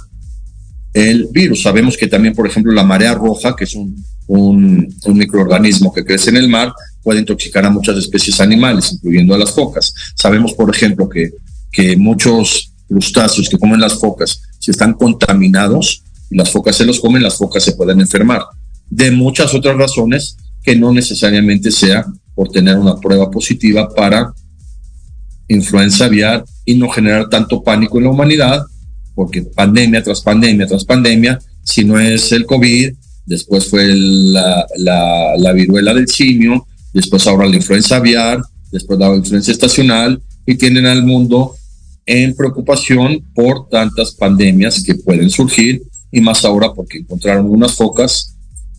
el 0.94 1.28
virus. 1.32 1.62
Sabemos 1.62 1.96
que 1.96 2.08
también, 2.08 2.34
por 2.34 2.48
ejemplo, 2.48 2.72
la 2.72 2.84
marea 2.84 3.14
roja, 3.14 3.56
que 3.56 3.66
es 3.66 3.76
un, 3.76 4.04
un, 4.28 4.94
microorganismo 5.06 5.94
que 5.94 6.04
crece 6.04 6.32
en 6.32 6.38
el 6.38 6.50
mar, 6.50 6.74
puede 7.04 7.20
intoxicar 7.20 7.66
a 7.66 7.70
muchas 7.70 7.98
especies 7.98 8.42
animales, 8.42 8.94
incluyendo 8.94 9.36
a 9.36 9.38
las 9.38 9.52
focas. 9.52 9.94
Sabemos, 10.16 10.54
por 10.54 10.74
ejemplo, 10.74 11.08
que, 11.08 11.32
que 11.72 11.96
muchos 11.96 12.74
crustáceos 12.88 13.50
que 13.50 13.58
comen 13.58 13.80
las 13.80 14.00
focas, 14.00 14.42
si 14.60 14.72
están 14.72 14.94
contaminados 14.94 16.04
y 16.30 16.38
las 16.38 16.50
focas 16.52 16.76
se 16.76 16.86
los 16.86 17.00
comen, 17.00 17.24
las 17.24 17.38
focas 17.38 17.64
se 17.64 17.74
pueden 17.74 18.00
enfermar. 18.00 18.44
De 18.90 19.12
muchas 19.12 19.54
otras 19.54 19.78
razones 19.78 20.38
que 20.64 20.76
no 20.76 20.92
necesariamente 20.92 21.72
sea 21.72 22.06
por 22.36 22.50
tener 22.50 22.78
una 22.78 22.98
prueba 22.98 23.30
positiva 23.32 23.90
para 23.94 24.34
influenza 25.48 26.06
aviar 26.06 26.44
y 26.66 26.76
no 26.76 26.90
generar 26.90 27.30
tanto 27.30 27.64
pánico 27.64 27.98
en 27.98 28.06
la 28.06 28.10
humanidad, 28.12 28.62
porque 29.16 29.42
pandemia 29.44 30.04
tras 30.04 30.22
pandemia 30.22 30.68
tras 30.68 30.86
pandemia, 30.86 31.40
si 31.64 31.84
no 31.84 32.00
es 32.00 32.32
el 32.32 32.46
COVID, 32.46 32.94
después 33.26 33.68
fue 33.68 33.86
la, 33.94 34.66
la, 34.78 35.54
viruela 35.54 35.94
del 35.94 36.08
simio, 36.08 36.68
después 36.94 37.26
ahora 37.28 37.48
la 37.48 37.56
influenza 37.56 37.98
aviar, 37.98 38.40
después 38.72 39.00
la 39.00 39.16
influenza 39.16 39.52
estacional, 39.52 40.22
y 40.46 40.56
tienen 40.56 40.86
al 40.86 41.04
mundo 41.04 41.56
en 42.08 42.36
preocupación 42.36 43.24
por 43.36 43.70
tantas 43.70 44.16
pandemias 44.16 44.82
que 44.82 44.96
pueden 44.96 45.30
surgir, 45.30 45.84
y 46.12 46.22
más 46.22 46.44
ahora 46.46 46.74
porque 46.74 47.00
encontraron 47.00 47.50
unas 47.50 47.76
focas 47.76 48.36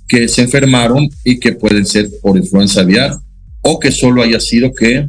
que 0.08 0.26
se 0.26 0.42
enfermaron 0.42 1.08
y 1.22 1.38
que 1.38 1.52
pueden 1.52 1.84
ser 1.84 2.08
por 2.22 2.38
influenza 2.38 2.80
aviar 2.80 3.18
o 3.62 3.78
que 3.78 3.92
solo 3.92 4.22
haya 4.22 4.40
sido 4.40 4.72
que, 4.72 5.08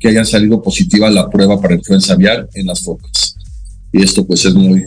que 0.00 0.08
hayan 0.08 0.26
salido 0.26 0.60
positiva 0.60 1.08
la 1.08 1.30
prueba 1.30 1.60
para 1.60 1.76
influenza 1.76 2.14
aviar 2.14 2.48
en 2.54 2.66
las 2.66 2.82
focas. 2.82 3.36
Y 3.92 4.02
esto 4.02 4.26
pues 4.26 4.44
es 4.44 4.54
muy, 4.54 4.84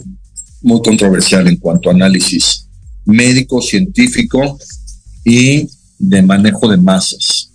muy 0.60 0.82
controversial 0.82 1.48
en 1.48 1.56
cuanto 1.56 1.88
a 1.88 1.94
análisis 1.94 2.68
médico, 3.06 3.62
científico 3.62 4.58
y 5.24 5.66
de 5.98 6.22
manejo 6.22 6.68
de 6.68 6.76
masas. 6.76 7.47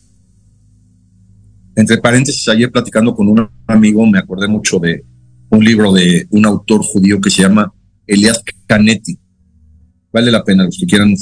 Entre 1.76 1.98
paréntesis, 1.98 2.48
ayer 2.50 2.72
platicando 2.72 3.16
con 3.16 3.28
un 3.28 3.50
amigo 3.68 4.06
me 4.06 4.20
acordé 4.20 4.48
mucho 4.48 4.80
de 4.80 5.04
un 5.50 5.64
libro 5.64 5.92
de 5.92 6.28
un 6.30 6.46
autor 6.46 6.82
judío 6.84 7.20
que 7.20 7.30
se 7.30 7.42
llama 7.44 7.74
Elias 8.06 8.42
Canetti. 8.68 9.18
Vale 10.12 10.32
la 10.32 10.44
pena 10.44 10.66
los 10.66 10.78
que 10.78 10.86
quieran 10.86 11.16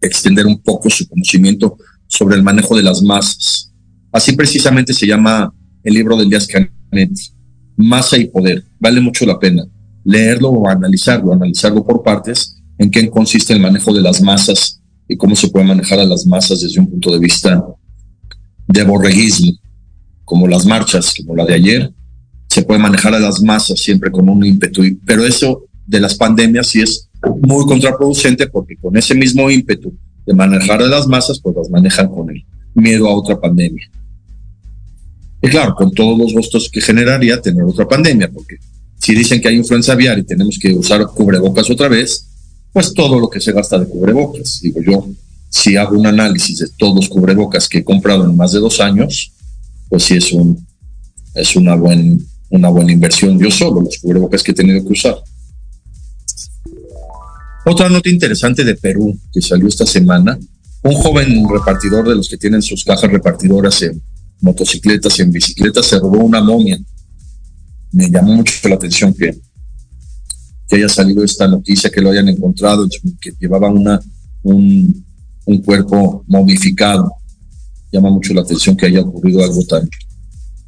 extender 0.00 0.46
un 0.46 0.62
poco 0.62 0.88
su 0.88 1.06
conocimiento 1.08 1.76
sobre 2.06 2.36
el 2.36 2.42
manejo 2.42 2.76
de 2.76 2.82
las 2.82 3.02
masas. 3.02 3.72
Así 4.12 4.32
precisamente 4.32 4.94
se 4.94 5.06
llama 5.06 5.52
el 5.82 5.94
libro 5.94 6.16
de 6.16 6.24
Elias 6.24 6.46
Canetti, 6.46 7.32
Masa 7.76 8.16
y 8.16 8.26
Poder. 8.26 8.64
Vale 8.78 9.00
mucho 9.00 9.26
la 9.26 9.38
pena 9.38 9.64
leerlo 10.06 10.50
o 10.50 10.68
analizarlo, 10.68 11.32
analizarlo 11.32 11.84
por 11.84 12.02
partes, 12.02 12.56
en 12.78 12.90
qué 12.90 13.10
consiste 13.10 13.52
el 13.52 13.60
manejo 13.60 13.92
de 13.92 14.00
las 14.00 14.22
masas 14.22 14.80
y 15.08 15.16
cómo 15.16 15.34
se 15.34 15.48
puede 15.48 15.66
manejar 15.66 15.98
a 15.98 16.04
las 16.04 16.26
masas 16.26 16.60
desde 16.60 16.80
un 16.80 16.88
punto 16.88 17.10
de 17.10 17.18
vista 17.18 17.64
de 18.68 18.84
borreguismo, 18.84 19.52
como 20.26 20.46
las 20.46 20.66
marchas, 20.66 21.14
como 21.16 21.34
la 21.34 21.46
de 21.46 21.54
ayer, 21.54 21.92
se 22.48 22.62
puede 22.62 22.80
manejar 22.80 23.14
a 23.14 23.20
las 23.20 23.40
masas 23.40 23.80
siempre 23.80 24.10
con 24.10 24.28
un 24.28 24.44
ímpetu, 24.44 24.82
pero 25.06 25.24
eso 25.24 25.64
de 25.86 26.00
las 26.00 26.16
pandemias 26.16 26.66
sí 26.66 26.82
es 26.82 27.08
muy 27.42 27.64
contraproducente 27.64 28.48
porque 28.48 28.76
con 28.76 28.96
ese 28.96 29.14
mismo 29.14 29.48
ímpetu 29.50 29.96
de 30.26 30.34
manejar 30.34 30.82
a 30.82 30.86
las 30.86 31.06
masas, 31.06 31.38
pues 31.40 31.56
las 31.56 31.70
manejan 31.70 32.08
con 32.08 32.28
el 32.28 32.44
miedo 32.74 33.08
a 33.08 33.14
otra 33.14 33.40
pandemia. 33.40 33.88
Y 35.40 35.48
claro, 35.48 35.74
con 35.76 35.92
todos 35.92 36.18
los 36.18 36.34
costos 36.34 36.68
que 36.72 36.80
generaría 36.80 37.40
tener 37.40 37.62
otra 37.62 37.86
pandemia, 37.86 38.28
porque 38.30 38.56
si 38.98 39.14
dicen 39.14 39.40
que 39.40 39.48
hay 39.48 39.56
influenza 39.56 39.92
aviar 39.92 40.18
y 40.18 40.24
tenemos 40.24 40.58
que 40.60 40.74
usar 40.74 41.06
cubrebocas 41.06 41.70
otra 41.70 41.88
vez, 41.88 42.26
pues 42.72 42.92
todo 42.92 43.20
lo 43.20 43.30
que 43.30 43.40
se 43.40 43.52
gasta 43.52 43.78
de 43.78 43.86
cubrebocas. 43.86 44.60
Digo 44.60 44.80
yo, 44.82 45.06
si 45.48 45.76
hago 45.76 45.96
un 45.96 46.06
análisis 46.06 46.58
de 46.58 46.68
todos 46.76 46.96
los 46.96 47.08
cubrebocas 47.08 47.68
que 47.68 47.78
he 47.78 47.84
comprado 47.84 48.24
en 48.24 48.36
más 48.36 48.52
de 48.52 48.58
dos 48.58 48.80
años, 48.80 49.32
pues 49.88 50.04
sí 50.04 50.16
es 50.16 50.32
un 50.32 50.66
es 51.34 51.54
una 51.54 51.74
buen, 51.74 52.18
una 52.50 52.68
buena 52.70 52.92
inversión 52.92 53.38
yo 53.38 53.50
solo, 53.50 53.82
los 53.82 53.98
cubrebocas 53.98 54.42
que 54.42 54.52
he 54.52 54.54
tenido 54.54 54.82
que 54.82 54.92
usar. 54.92 55.16
Otra 57.66 57.88
nota 57.88 58.08
interesante 58.08 58.64
de 58.64 58.74
Perú 58.74 59.18
que 59.32 59.42
salió 59.42 59.68
esta 59.68 59.84
semana, 59.84 60.38
un 60.82 60.94
joven 60.94 61.46
repartidor 61.48 62.08
de 62.08 62.14
los 62.14 62.28
que 62.28 62.38
tienen 62.38 62.62
sus 62.62 62.84
cajas 62.84 63.10
repartidoras 63.10 63.82
en 63.82 64.02
motocicletas 64.40 65.18
y 65.18 65.22
en 65.22 65.30
bicicletas 65.30 65.86
se 65.86 65.98
robó 65.98 66.18
una 66.18 66.40
momia. 66.40 66.78
Me 67.92 68.08
llamó 68.08 68.34
mucho 68.34 68.68
la 68.68 68.76
atención 68.76 69.12
que, 69.12 69.36
que 70.68 70.76
haya 70.76 70.88
salido 70.88 71.24
esta 71.24 71.48
noticia, 71.48 71.90
que 71.90 72.00
lo 72.00 72.10
hayan 72.10 72.28
encontrado, 72.28 72.88
que 73.20 73.32
llevaba 73.38 73.68
una, 73.68 74.00
un, 74.42 75.04
un 75.44 75.62
cuerpo 75.62 76.24
momificado. 76.28 77.10
Llama 77.96 78.10
mucho 78.10 78.34
la 78.34 78.42
atención 78.42 78.76
que 78.76 78.84
haya 78.84 79.00
ocurrido 79.00 79.42
algo 79.42 79.64
tan, 79.64 79.88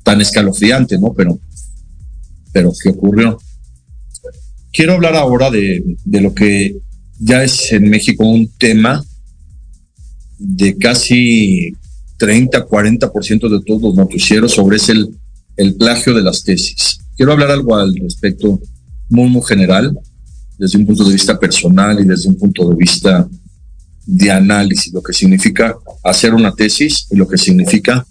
tan 0.02 0.18
escalofriante, 0.22 0.98
¿no? 0.98 1.12
Pero, 1.12 1.38
pero 2.54 2.72
¿qué 2.82 2.88
ocurrió? 2.88 3.38
Quiero 4.72 4.94
hablar 4.94 5.14
ahora 5.14 5.50
de, 5.50 5.84
de 6.06 6.20
lo 6.22 6.34
que 6.34 6.78
ya 7.18 7.44
es 7.44 7.70
en 7.70 7.90
México 7.90 8.24
un 8.24 8.48
tema 8.56 9.04
de 10.38 10.78
casi 10.78 11.74
30, 12.16 12.66
40% 12.66 13.48
de 13.50 13.60
todos 13.62 13.82
los 13.82 13.94
noticieros 13.94 14.52
sobre 14.52 14.78
es 14.78 14.88
el, 14.88 15.14
el 15.58 15.74
plagio 15.74 16.14
de 16.14 16.22
las 16.22 16.42
tesis. 16.42 17.00
Quiero 17.14 17.32
hablar 17.32 17.50
algo 17.50 17.76
al 17.76 17.94
respecto 17.94 18.58
muy, 19.10 19.28
muy 19.28 19.42
general, 19.42 19.98
desde 20.56 20.78
un 20.78 20.86
punto 20.86 21.04
de 21.04 21.12
vista 21.12 21.38
personal 21.38 22.00
y 22.00 22.06
desde 22.06 22.30
un 22.30 22.38
punto 22.38 22.70
de 22.70 22.74
vista 22.74 23.28
de 24.10 24.30
análisis, 24.30 24.90
lo 24.94 25.02
que 25.02 25.12
significa 25.12 25.76
hacer 26.02 26.32
una 26.32 26.54
tesis 26.54 27.06
y 27.10 27.16
lo 27.16 27.28
que 27.28 27.36
significa 27.36 28.06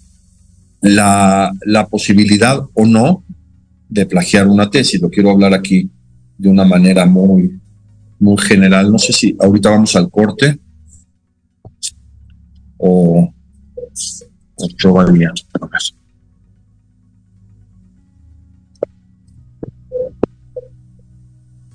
la, 0.80 1.52
la 1.62 1.88
posibilidad 1.88 2.60
o 2.72 2.86
no 2.86 3.24
de 3.88 4.06
plagiar 4.06 4.46
una 4.46 4.70
tesis. 4.70 5.02
Lo 5.02 5.10
quiero 5.10 5.32
hablar 5.32 5.54
aquí 5.54 5.90
de 6.38 6.48
una 6.48 6.64
manera 6.64 7.04
muy, 7.04 7.60
muy 8.20 8.38
general. 8.38 8.92
No 8.92 8.98
sé 9.00 9.12
si 9.12 9.36
ahorita 9.40 9.70
vamos 9.70 9.96
al 9.96 10.08
corte 10.08 10.60
o, 12.76 13.34
o 14.54 14.68
todavía. 14.80 15.32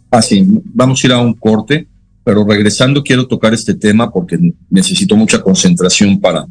Así, 0.09 0.47
ah, 0.49 0.61
vamos 0.73 1.03
a 1.03 1.07
ir 1.07 1.13
a 1.13 1.19
un 1.19 1.33
corte, 1.33 1.89
pero 2.23 2.45
regresando 2.45 3.03
quiero 3.03 3.27
tocar 3.27 3.53
este 3.53 3.73
tema 3.73 4.11
porque 4.11 4.37
necesito 4.69 5.15
mucha 5.15 5.41
concentración 5.41 6.19
para, 6.19 6.47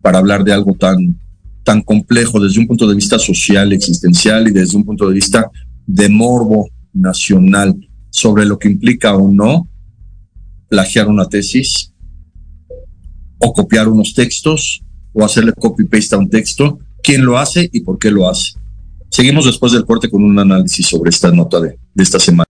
para 0.00 0.18
hablar 0.18 0.42
de 0.42 0.52
algo 0.52 0.74
tan, 0.74 1.18
tan 1.64 1.82
complejo 1.82 2.40
desde 2.40 2.60
un 2.60 2.66
punto 2.66 2.88
de 2.88 2.94
vista 2.94 3.18
social, 3.18 3.72
existencial 3.72 4.48
y 4.48 4.52
desde 4.52 4.76
un 4.76 4.84
punto 4.84 5.08
de 5.08 5.14
vista 5.14 5.50
de 5.86 6.08
morbo 6.08 6.68
nacional 6.92 7.76
sobre 8.10 8.44
lo 8.44 8.58
que 8.58 8.68
implica 8.68 9.14
o 9.14 9.30
no 9.30 9.68
plagiar 10.68 11.08
una 11.08 11.26
tesis 11.26 11.92
o 13.38 13.52
copiar 13.52 13.88
unos 13.88 14.14
textos 14.14 14.82
o 15.12 15.24
hacerle 15.24 15.52
copy-paste 15.52 16.14
a 16.14 16.18
un 16.18 16.30
texto, 16.30 16.78
quién 17.02 17.24
lo 17.24 17.38
hace 17.38 17.68
y 17.72 17.80
por 17.80 17.98
qué 17.98 18.10
lo 18.10 18.28
hace. 18.28 18.52
Seguimos 19.10 19.44
después 19.44 19.72
del 19.72 19.84
corte 19.84 20.08
con 20.08 20.22
un 20.22 20.38
análisis 20.38 20.86
sobre 20.86 21.10
esta 21.10 21.32
nota 21.32 21.60
de, 21.60 21.78
de 21.94 22.02
esta 22.02 22.20
semana. 22.20 22.49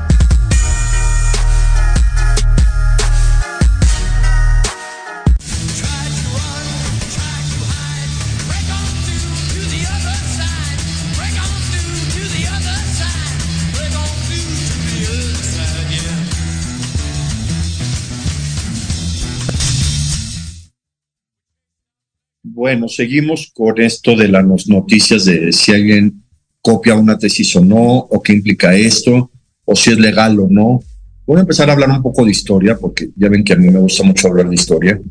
Bueno, 22.61 22.87
seguimos 22.87 23.51
con 23.55 23.81
esto 23.81 24.15
de 24.15 24.27
las 24.27 24.67
noticias 24.67 25.25
de 25.25 25.51
si 25.51 25.71
alguien 25.71 26.23
copia 26.61 26.93
una 26.93 27.17
tesis 27.17 27.55
o 27.55 27.65
no, 27.65 27.81
o 27.81 28.21
qué 28.21 28.33
implica 28.33 28.75
esto, 28.75 29.31
o 29.65 29.75
si 29.75 29.89
es 29.89 29.97
legal 29.97 30.39
o 30.39 30.47
no. 30.47 30.79
Voy 31.25 31.37
a 31.37 31.41
empezar 31.41 31.67
a 31.67 31.73
hablar 31.73 31.89
un 31.89 32.03
poco 32.03 32.23
de 32.23 32.29
historia, 32.29 32.77
porque 32.77 33.09
ya 33.15 33.29
ven 33.29 33.43
que 33.43 33.53
a 33.53 33.55
mí 33.55 33.67
me 33.67 33.79
gusta 33.79 34.03
mucho 34.03 34.27
hablar 34.27 34.47
de 34.47 34.53
historia. 34.53 35.01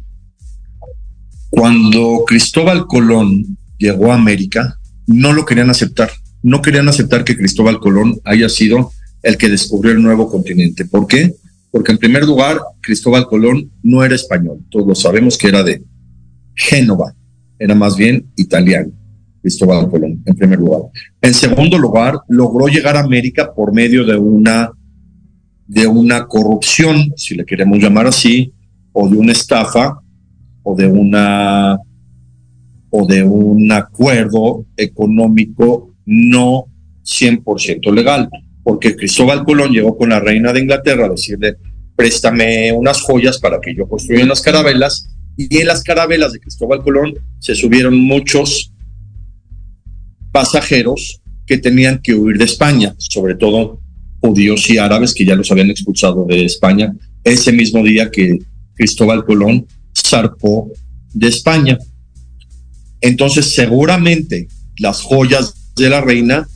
Cuando 1.48 2.22
Cristóbal 2.24 2.86
Colón 2.86 3.58
llegó 3.78 4.12
a 4.12 4.14
América, 4.14 4.78
no 5.08 5.32
lo 5.32 5.44
querían 5.44 5.70
aceptar. 5.70 6.12
No 6.44 6.62
querían 6.62 6.88
aceptar 6.88 7.24
que 7.24 7.36
Cristóbal 7.36 7.80
Colón 7.80 8.20
haya 8.26 8.48
sido 8.48 8.92
el 9.24 9.36
que 9.36 9.48
descubrió 9.48 9.90
el 9.90 10.02
nuevo 10.04 10.30
continente. 10.30 10.84
¿Por 10.84 11.08
qué? 11.08 11.34
Porque 11.72 11.90
en 11.90 11.98
primer 11.98 12.24
lugar, 12.24 12.60
Cristóbal 12.80 13.26
Colón 13.26 13.72
no 13.82 14.04
era 14.04 14.14
español. 14.14 14.60
Todos 14.70 15.00
sabemos 15.00 15.36
que 15.36 15.48
era 15.48 15.64
de 15.64 15.82
Génova, 16.54 17.12
era 17.60 17.74
más 17.74 17.94
bien 17.94 18.26
italiano, 18.36 18.90
Cristóbal 19.42 19.88
Colón, 19.90 20.22
en 20.24 20.34
primer 20.34 20.58
lugar. 20.58 20.80
En 21.20 21.34
segundo 21.34 21.78
lugar, 21.78 22.18
logró 22.28 22.66
llegar 22.68 22.96
a 22.96 23.00
América 23.00 23.52
por 23.54 23.72
medio 23.74 24.04
de 24.04 24.16
una, 24.16 24.72
de 25.66 25.86
una 25.86 26.26
corrupción, 26.26 27.12
si 27.16 27.34
le 27.34 27.44
queremos 27.44 27.78
llamar 27.78 28.06
así, 28.06 28.54
o 28.92 29.08
de 29.08 29.18
una 29.18 29.32
estafa, 29.32 30.00
o 30.62 30.74
de 30.74 30.86
una 30.86 31.78
o 32.92 33.06
de 33.06 33.22
un 33.22 33.70
acuerdo 33.70 34.66
económico 34.76 35.94
no 36.06 36.64
100% 37.04 37.92
legal, 37.92 38.28
porque 38.64 38.96
Cristóbal 38.96 39.44
Colón 39.44 39.70
llegó 39.70 39.96
con 39.96 40.08
la 40.08 40.18
reina 40.18 40.52
de 40.52 40.60
Inglaterra 40.60 41.06
a 41.06 41.10
decirle, 41.10 41.56
préstame 41.94 42.72
unas 42.72 43.00
joyas 43.00 43.38
para 43.38 43.60
que 43.60 43.74
yo 43.76 43.86
construya 43.88 44.26
las 44.26 44.40
carabelas, 44.40 45.08
y 45.48 45.58
en 45.58 45.66
las 45.66 45.82
carabelas 45.82 46.32
de 46.32 46.40
Cristóbal 46.40 46.82
Colón 46.82 47.14
se 47.38 47.54
subieron 47.54 47.98
muchos 47.98 48.72
pasajeros 50.32 51.20
que 51.46 51.58
tenían 51.58 52.00
que 52.02 52.14
huir 52.14 52.36
de 52.38 52.44
España, 52.44 52.94
sobre 52.98 53.34
todo 53.34 53.80
judíos 54.20 54.68
y 54.68 54.78
árabes 54.78 55.14
que 55.14 55.24
ya 55.24 55.34
los 55.34 55.50
habían 55.50 55.70
expulsado 55.70 56.24
de 56.26 56.44
España 56.44 56.94
ese 57.24 57.52
mismo 57.52 57.82
día 57.82 58.10
que 58.10 58.38
Cristóbal 58.74 59.24
Colón 59.24 59.66
zarpó 59.96 60.70
de 61.12 61.28
España. 61.28 61.78
Entonces, 63.00 63.54
seguramente 63.54 64.48
las 64.78 65.02
joyas 65.02 65.74
de 65.76 65.90
la 65.90 66.00
reina, 66.00 66.46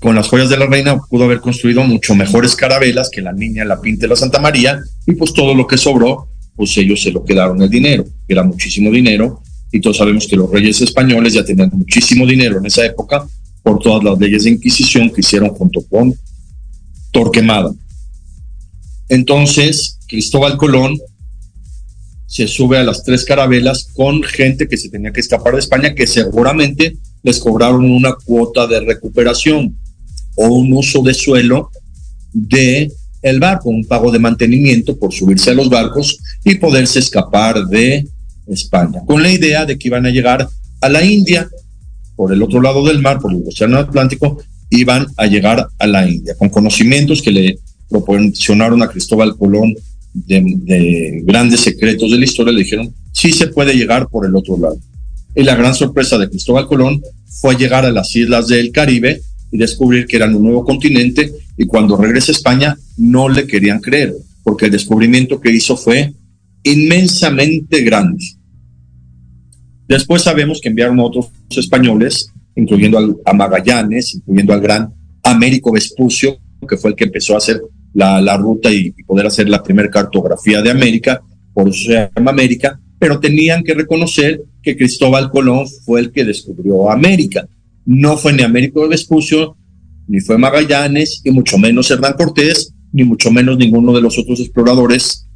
con 0.00 0.14
las 0.14 0.28
joyas 0.28 0.48
de 0.48 0.56
la 0.56 0.66
reina 0.66 0.98
pudo 1.08 1.24
haber 1.24 1.40
construido 1.40 1.82
mucho 1.82 2.14
mejores 2.14 2.54
carabelas 2.54 3.10
que 3.10 3.22
la 3.22 3.32
niña, 3.32 3.64
la 3.64 3.80
pinta 3.80 4.06
y 4.06 4.08
la 4.08 4.16
Santa 4.16 4.40
María, 4.40 4.80
y 5.06 5.12
pues 5.12 5.32
todo 5.32 5.54
lo 5.54 5.66
que 5.66 5.78
sobró, 5.78 6.28
pues 6.56 6.76
ellos 6.78 7.02
se 7.02 7.10
lo 7.10 7.24
quedaron 7.24 7.60
el 7.62 7.70
dinero, 7.70 8.04
que 8.04 8.32
era 8.32 8.42
muchísimo 8.42 8.90
dinero, 8.90 9.42
y 9.70 9.80
todos 9.80 9.98
sabemos 9.98 10.26
que 10.26 10.36
los 10.36 10.50
reyes 10.50 10.80
españoles 10.80 11.34
ya 11.34 11.44
tenían 11.44 11.70
muchísimo 11.72 12.26
dinero 12.26 12.58
en 12.58 12.66
esa 12.66 12.84
época 12.84 13.26
por 13.62 13.78
todas 13.80 14.02
las 14.02 14.18
leyes 14.18 14.44
de 14.44 14.50
Inquisición 14.50 15.10
que 15.10 15.20
hicieron 15.20 15.50
junto 15.50 15.82
con 15.82 16.14
Torquemada. 17.10 17.72
Entonces, 19.08 19.98
Cristóbal 20.08 20.56
Colón 20.56 20.96
se 22.26 22.46
sube 22.46 22.78
a 22.78 22.84
las 22.84 23.04
tres 23.04 23.24
carabelas 23.24 23.88
con 23.94 24.22
gente 24.22 24.68
que 24.68 24.76
se 24.76 24.88
tenía 24.88 25.12
que 25.12 25.20
escapar 25.20 25.54
de 25.54 25.60
España, 25.60 25.94
que 25.94 26.06
seguramente 26.06 26.96
les 27.22 27.38
cobraron 27.38 27.90
una 27.90 28.14
cuota 28.24 28.66
de 28.66 28.80
recuperación 28.80 29.76
o 30.36 30.48
un 30.48 30.72
uso 30.72 31.02
de 31.02 31.14
suelo 31.14 31.70
de 32.32 32.92
el 33.30 33.40
barco, 33.40 33.70
un 33.70 33.84
pago 33.84 34.12
de 34.12 34.20
mantenimiento 34.20 34.96
por 34.96 35.12
subirse 35.12 35.50
a 35.50 35.54
los 35.54 35.68
barcos 35.68 36.18
y 36.44 36.54
poderse 36.54 37.00
escapar 37.00 37.66
de 37.66 38.06
España, 38.46 39.00
con 39.04 39.20
la 39.20 39.32
idea 39.32 39.66
de 39.66 39.76
que 39.76 39.88
iban 39.88 40.06
a 40.06 40.10
llegar 40.10 40.48
a 40.80 40.88
la 40.88 41.04
India 41.04 41.48
por 42.14 42.32
el 42.32 42.40
otro 42.40 42.60
lado 42.62 42.84
del 42.86 43.02
mar, 43.02 43.18
por 43.18 43.32
el 43.32 43.42
Océano 43.44 43.78
Atlántico, 43.78 44.40
iban 44.70 45.08
a 45.16 45.26
llegar 45.26 45.66
a 45.76 45.86
la 45.88 46.08
India, 46.08 46.36
con 46.38 46.50
conocimientos 46.50 47.20
que 47.20 47.32
le 47.32 47.58
proporcionaron 47.88 48.80
a 48.82 48.88
Cristóbal 48.88 49.36
Colón 49.36 49.74
de, 50.14 50.42
de, 50.58 51.22
grandes 51.24 51.60
secretos 51.60 52.10
de 52.12 52.18
la 52.18 52.24
historia, 52.24 52.52
le 52.52 52.62
dijeron, 52.62 52.94
sí 53.12 53.32
se 53.32 53.48
puede 53.48 53.74
llegar 53.74 54.08
por 54.08 54.24
el 54.24 54.36
otro 54.36 54.56
lado. 54.56 54.78
Y 55.34 55.42
la 55.42 55.56
gran 55.56 55.74
sorpresa 55.74 56.16
de 56.16 56.30
Cristóbal 56.30 56.66
Colón 56.66 57.02
fue 57.40 57.56
llegar 57.56 57.84
a 57.84 57.90
las 57.90 58.14
islas 58.14 58.46
del 58.46 58.70
Caribe 58.70 59.20
y 59.50 59.58
descubrir 59.58 60.06
que 60.06 60.16
eran 60.16 60.34
un 60.34 60.44
nuevo 60.44 60.64
continente 60.64 61.32
y 61.56 61.66
cuando 61.66 61.96
regresa 61.96 62.32
a 62.32 62.34
España 62.34 62.76
no 62.96 63.28
le 63.28 63.46
querían 63.46 63.80
creer, 63.80 64.14
porque 64.42 64.66
el 64.66 64.72
descubrimiento 64.72 65.40
que 65.40 65.52
hizo 65.52 65.76
fue 65.76 66.12
inmensamente 66.62 67.82
grande. 67.82 68.24
Después 69.88 70.22
sabemos 70.22 70.60
que 70.60 70.68
enviaron 70.68 70.98
otros 71.00 71.30
españoles, 71.50 72.32
incluyendo 72.56 72.98
al, 72.98 73.16
a 73.24 73.32
Magallanes, 73.32 74.14
incluyendo 74.14 74.52
al 74.52 74.60
gran 74.60 74.92
Américo 75.22 75.72
Vespucio, 75.72 76.38
que 76.68 76.76
fue 76.76 76.90
el 76.90 76.96
que 76.96 77.04
empezó 77.04 77.34
a 77.34 77.38
hacer 77.38 77.60
la, 77.94 78.20
la 78.20 78.36
ruta 78.36 78.72
y, 78.72 78.92
y, 78.96 79.04
poder 79.04 79.26
hacer 79.26 79.48
la 79.48 79.62
primera 79.62 79.88
cartografía 79.88 80.60
de 80.60 80.70
América, 80.70 81.20
por 81.54 81.68
eso 81.68 81.84
se 81.86 82.10
llama 82.14 82.32
América, 82.32 82.80
pero 82.98 83.20
tenían 83.20 83.62
que 83.62 83.74
reconocer 83.74 84.42
que 84.62 84.76
Cristóbal 84.76 85.30
Colón 85.30 85.66
fue 85.84 86.00
el 86.00 86.10
que 86.10 86.24
descubrió 86.24 86.90
América. 86.90 87.46
No 87.84 88.16
fue 88.16 88.32
ni 88.32 88.42
Américo 88.42 88.88
Vespucio, 88.88 89.56
ni 90.08 90.20
fue 90.20 90.38
Magallanes, 90.38 91.20
y 91.24 91.30
mucho 91.30 91.58
menos 91.58 91.90
Hernán 91.90 92.14
Cortés, 92.14 92.72
ni 92.92 93.04
mucho 93.04 93.30
menos 93.30 93.58
ninguno 93.58 93.92
de 93.92 94.00
los 94.00 94.18
otros 94.18 94.40
exploradores 94.40 95.28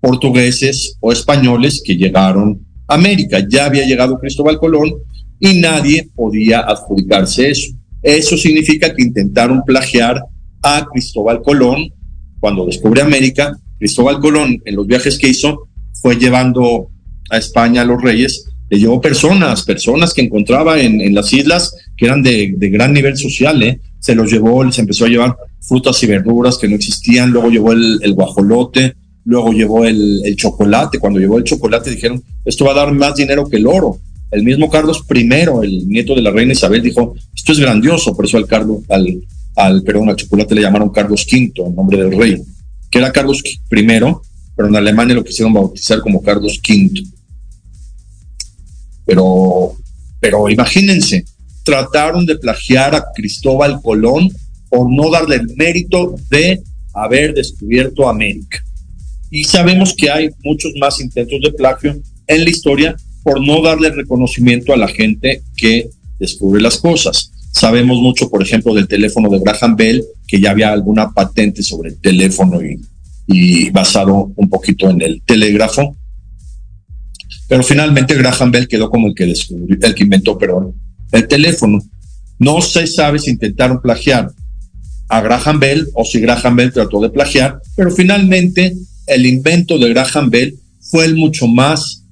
portugueses 0.00 0.96
o 1.00 1.12
españoles 1.12 1.82
que 1.84 1.96
llegaron 1.96 2.64
a 2.86 2.94
América. 2.94 3.44
Ya 3.48 3.66
había 3.66 3.86
llegado 3.86 4.18
Cristóbal 4.18 4.58
Colón 4.58 4.92
y 5.40 5.54
nadie 5.60 6.10
podía 6.14 6.60
adjudicarse 6.60 7.50
eso. 7.50 7.72
Eso 8.02 8.36
significa 8.36 8.94
que 8.94 9.02
intentaron 9.02 9.62
plagiar 9.64 10.22
a 10.62 10.86
Cristóbal 10.92 11.42
Colón 11.42 11.90
cuando 12.38 12.66
descubre 12.66 13.02
América. 13.02 13.58
Cristóbal 13.78 14.20
Colón 14.20 14.60
en 14.64 14.76
los 14.76 14.86
viajes 14.86 15.18
que 15.18 15.28
hizo 15.28 15.68
fue 16.00 16.16
llevando 16.16 16.90
a 17.30 17.38
España 17.38 17.82
a 17.82 17.84
los 17.84 18.00
reyes 18.00 18.47
le 18.70 18.78
llevó 18.78 19.00
personas, 19.00 19.62
personas 19.62 20.12
que 20.12 20.22
encontraba 20.22 20.80
en, 20.80 21.00
en 21.00 21.14
las 21.14 21.32
islas 21.32 21.74
que 21.96 22.06
eran 22.06 22.22
de, 22.22 22.54
de, 22.56 22.68
gran 22.68 22.92
nivel 22.92 23.16
social, 23.16 23.62
¿eh? 23.62 23.80
se 23.98 24.14
los 24.14 24.30
llevó, 24.30 24.62
les 24.62 24.78
empezó 24.78 25.06
a 25.06 25.08
llevar 25.08 25.36
frutas 25.60 26.02
y 26.02 26.06
verduras 26.06 26.58
que 26.58 26.68
no 26.68 26.76
existían, 26.76 27.30
luego 27.30 27.50
llevó 27.50 27.72
el, 27.72 28.12
guajolote, 28.14 28.94
luego 29.24 29.52
llevó 29.52 29.84
el, 29.84 30.20
el, 30.24 30.36
chocolate, 30.36 30.98
cuando 30.98 31.18
llevó 31.18 31.38
el 31.38 31.44
chocolate 31.44 31.90
dijeron, 31.90 32.22
esto 32.44 32.64
va 32.64 32.72
a 32.72 32.76
dar 32.76 32.92
más 32.92 33.14
dinero 33.14 33.48
que 33.48 33.56
el 33.56 33.66
oro. 33.66 33.98
El 34.30 34.42
mismo 34.44 34.68
Carlos 34.68 35.04
I, 35.08 35.20
el 35.62 35.88
nieto 35.88 36.14
de 36.14 36.22
la 36.22 36.30
reina 36.30 36.52
Isabel, 36.52 36.82
dijo, 36.82 37.14
esto 37.34 37.52
es 37.52 37.58
grandioso, 37.58 38.14
por 38.14 38.26
eso 38.26 38.36
al 38.36 38.46
Carlos, 38.46 38.80
al, 38.90 39.22
al, 39.56 39.82
perdón, 39.82 40.10
al 40.10 40.16
chocolate 40.16 40.54
le 40.54 40.62
llamaron 40.62 40.90
Carlos 40.90 41.26
V, 41.30 41.52
en 41.56 41.74
nombre 41.74 41.98
del 41.98 42.16
rey, 42.16 42.42
que 42.90 42.98
era 42.98 43.10
Carlos 43.10 43.42
I, 43.44 43.58
pero 44.54 44.68
en 44.68 44.76
Alemania 44.76 45.14
lo 45.14 45.24
quisieron 45.24 45.52
bautizar 45.52 46.00
como 46.00 46.22
Carlos 46.22 46.60
V. 46.68 47.02
Pero, 49.08 49.72
pero 50.20 50.50
imagínense, 50.50 51.24
trataron 51.64 52.26
de 52.26 52.36
plagiar 52.36 52.94
a 52.94 53.06
Cristóbal 53.14 53.80
Colón 53.80 54.28
por 54.68 54.92
no 54.92 55.10
darle 55.10 55.36
el 55.36 55.56
mérito 55.56 56.14
de 56.28 56.60
haber 56.92 57.32
descubierto 57.32 58.06
América. 58.06 58.62
Y 59.30 59.44
sabemos 59.44 59.94
que 59.94 60.10
hay 60.10 60.28
muchos 60.44 60.72
más 60.78 61.00
intentos 61.00 61.40
de 61.42 61.52
plagio 61.52 61.98
en 62.26 62.44
la 62.44 62.50
historia 62.50 62.96
por 63.22 63.40
no 63.40 63.62
darle 63.62 63.88
reconocimiento 63.90 64.74
a 64.74 64.76
la 64.76 64.88
gente 64.88 65.40
que 65.56 65.88
descubre 66.18 66.60
las 66.60 66.76
cosas. 66.76 67.32
Sabemos 67.50 67.96
mucho, 68.02 68.28
por 68.28 68.42
ejemplo, 68.42 68.74
del 68.74 68.88
teléfono 68.88 69.30
de 69.30 69.38
Graham 69.38 69.74
Bell, 69.74 70.04
que 70.26 70.38
ya 70.38 70.50
había 70.50 70.70
alguna 70.70 71.12
patente 71.12 71.62
sobre 71.62 71.90
el 71.90 71.98
teléfono 71.98 72.60
y, 72.62 72.78
y 73.26 73.70
basado 73.70 74.32
un 74.36 74.50
poquito 74.50 74.90
en 74.90 75.00
el 75.00 75.22
telégrafo, 75.22 75.96
pero 77.48 77.62
finalmente 77.62 78.14
Graham 78.14 78.50
Bell 78.50 78.68
quedó 78.68 78.90
como 78.90 79.08
el 79.08 79.14
que 79.14 79.26
descubrió, 79.26 79.76
el 79.80 79.94
que 79.94 80.04
inventó, 80.04 80.38
el 81.12 81.26
teléfono. 81.26 81.82
No 82.38 82.60
se 82.60 82.86
sabe 82.86 83.18
si 83.18 83.30
intentaron 83.30 83.80
plagiar 83.80 84.30
a 85.08 85.20
Graham 85.22 85.58
Bell 85.58 85.88
o 85.94 86.04
si 86.04 86.20
Graham 86.20 86.56
Bell 86.56 86.72
trató 86.72 87.00
de 87.00 87.10
plagiar, 87.10 87.60
pero 87.74 87.90
finalmente 87.90 88.76
el 89.06 89.26
invento 89.26 89.78
de 89.78 89.88
Graham 89.88 90.30
Bell 90.30 90.54
fue 90.80 91.06
el 91.06 91.16
mucho 91.16 91.48
más 91.48 92.04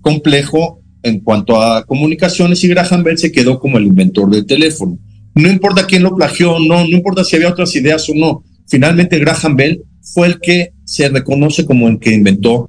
complejo 0.00 0.80
en 1.02 1.20
cuanto 1.20 1.60
a 1.60 1.84
comunicaciones 1.84 2.62
y 2.62 2.68
Graham 2.68 3.02
Bell 3.02 3.18
se 3.18 3.32
quedó 3.32 3.58
como 3.58 3.78
el 3.78 3.86
inventor 3.86 4.30
del 4.30 4.46
teléfono. 4.46 4.98
No 5.34 5.50
importa 5.50 5.86
quién 5.86 6.04
lo 6.04 6.14
plagió, 6.14 6.58
no, 6.60 6.80
no 6.80 6.96
importa 6.96 7.24
si 7.24 7.36
había 7.36 7.50
otras 7.50 7.74
ideas 7.74 8.08
o 8.08 8.14
no. 8.14 8.44
Finalmente 8.68 9.18
Graham 9.18 9.56
Bell 9.56 9.82
fue 10.14 10.28
el 10.28 10.40
que 10.40 10.72
se 10.84 11.08
reconoce 11.08 11.64
como 11.64 11.88
el 11.88 11.98
que 11.98 12.14
inventó 12.14 12.68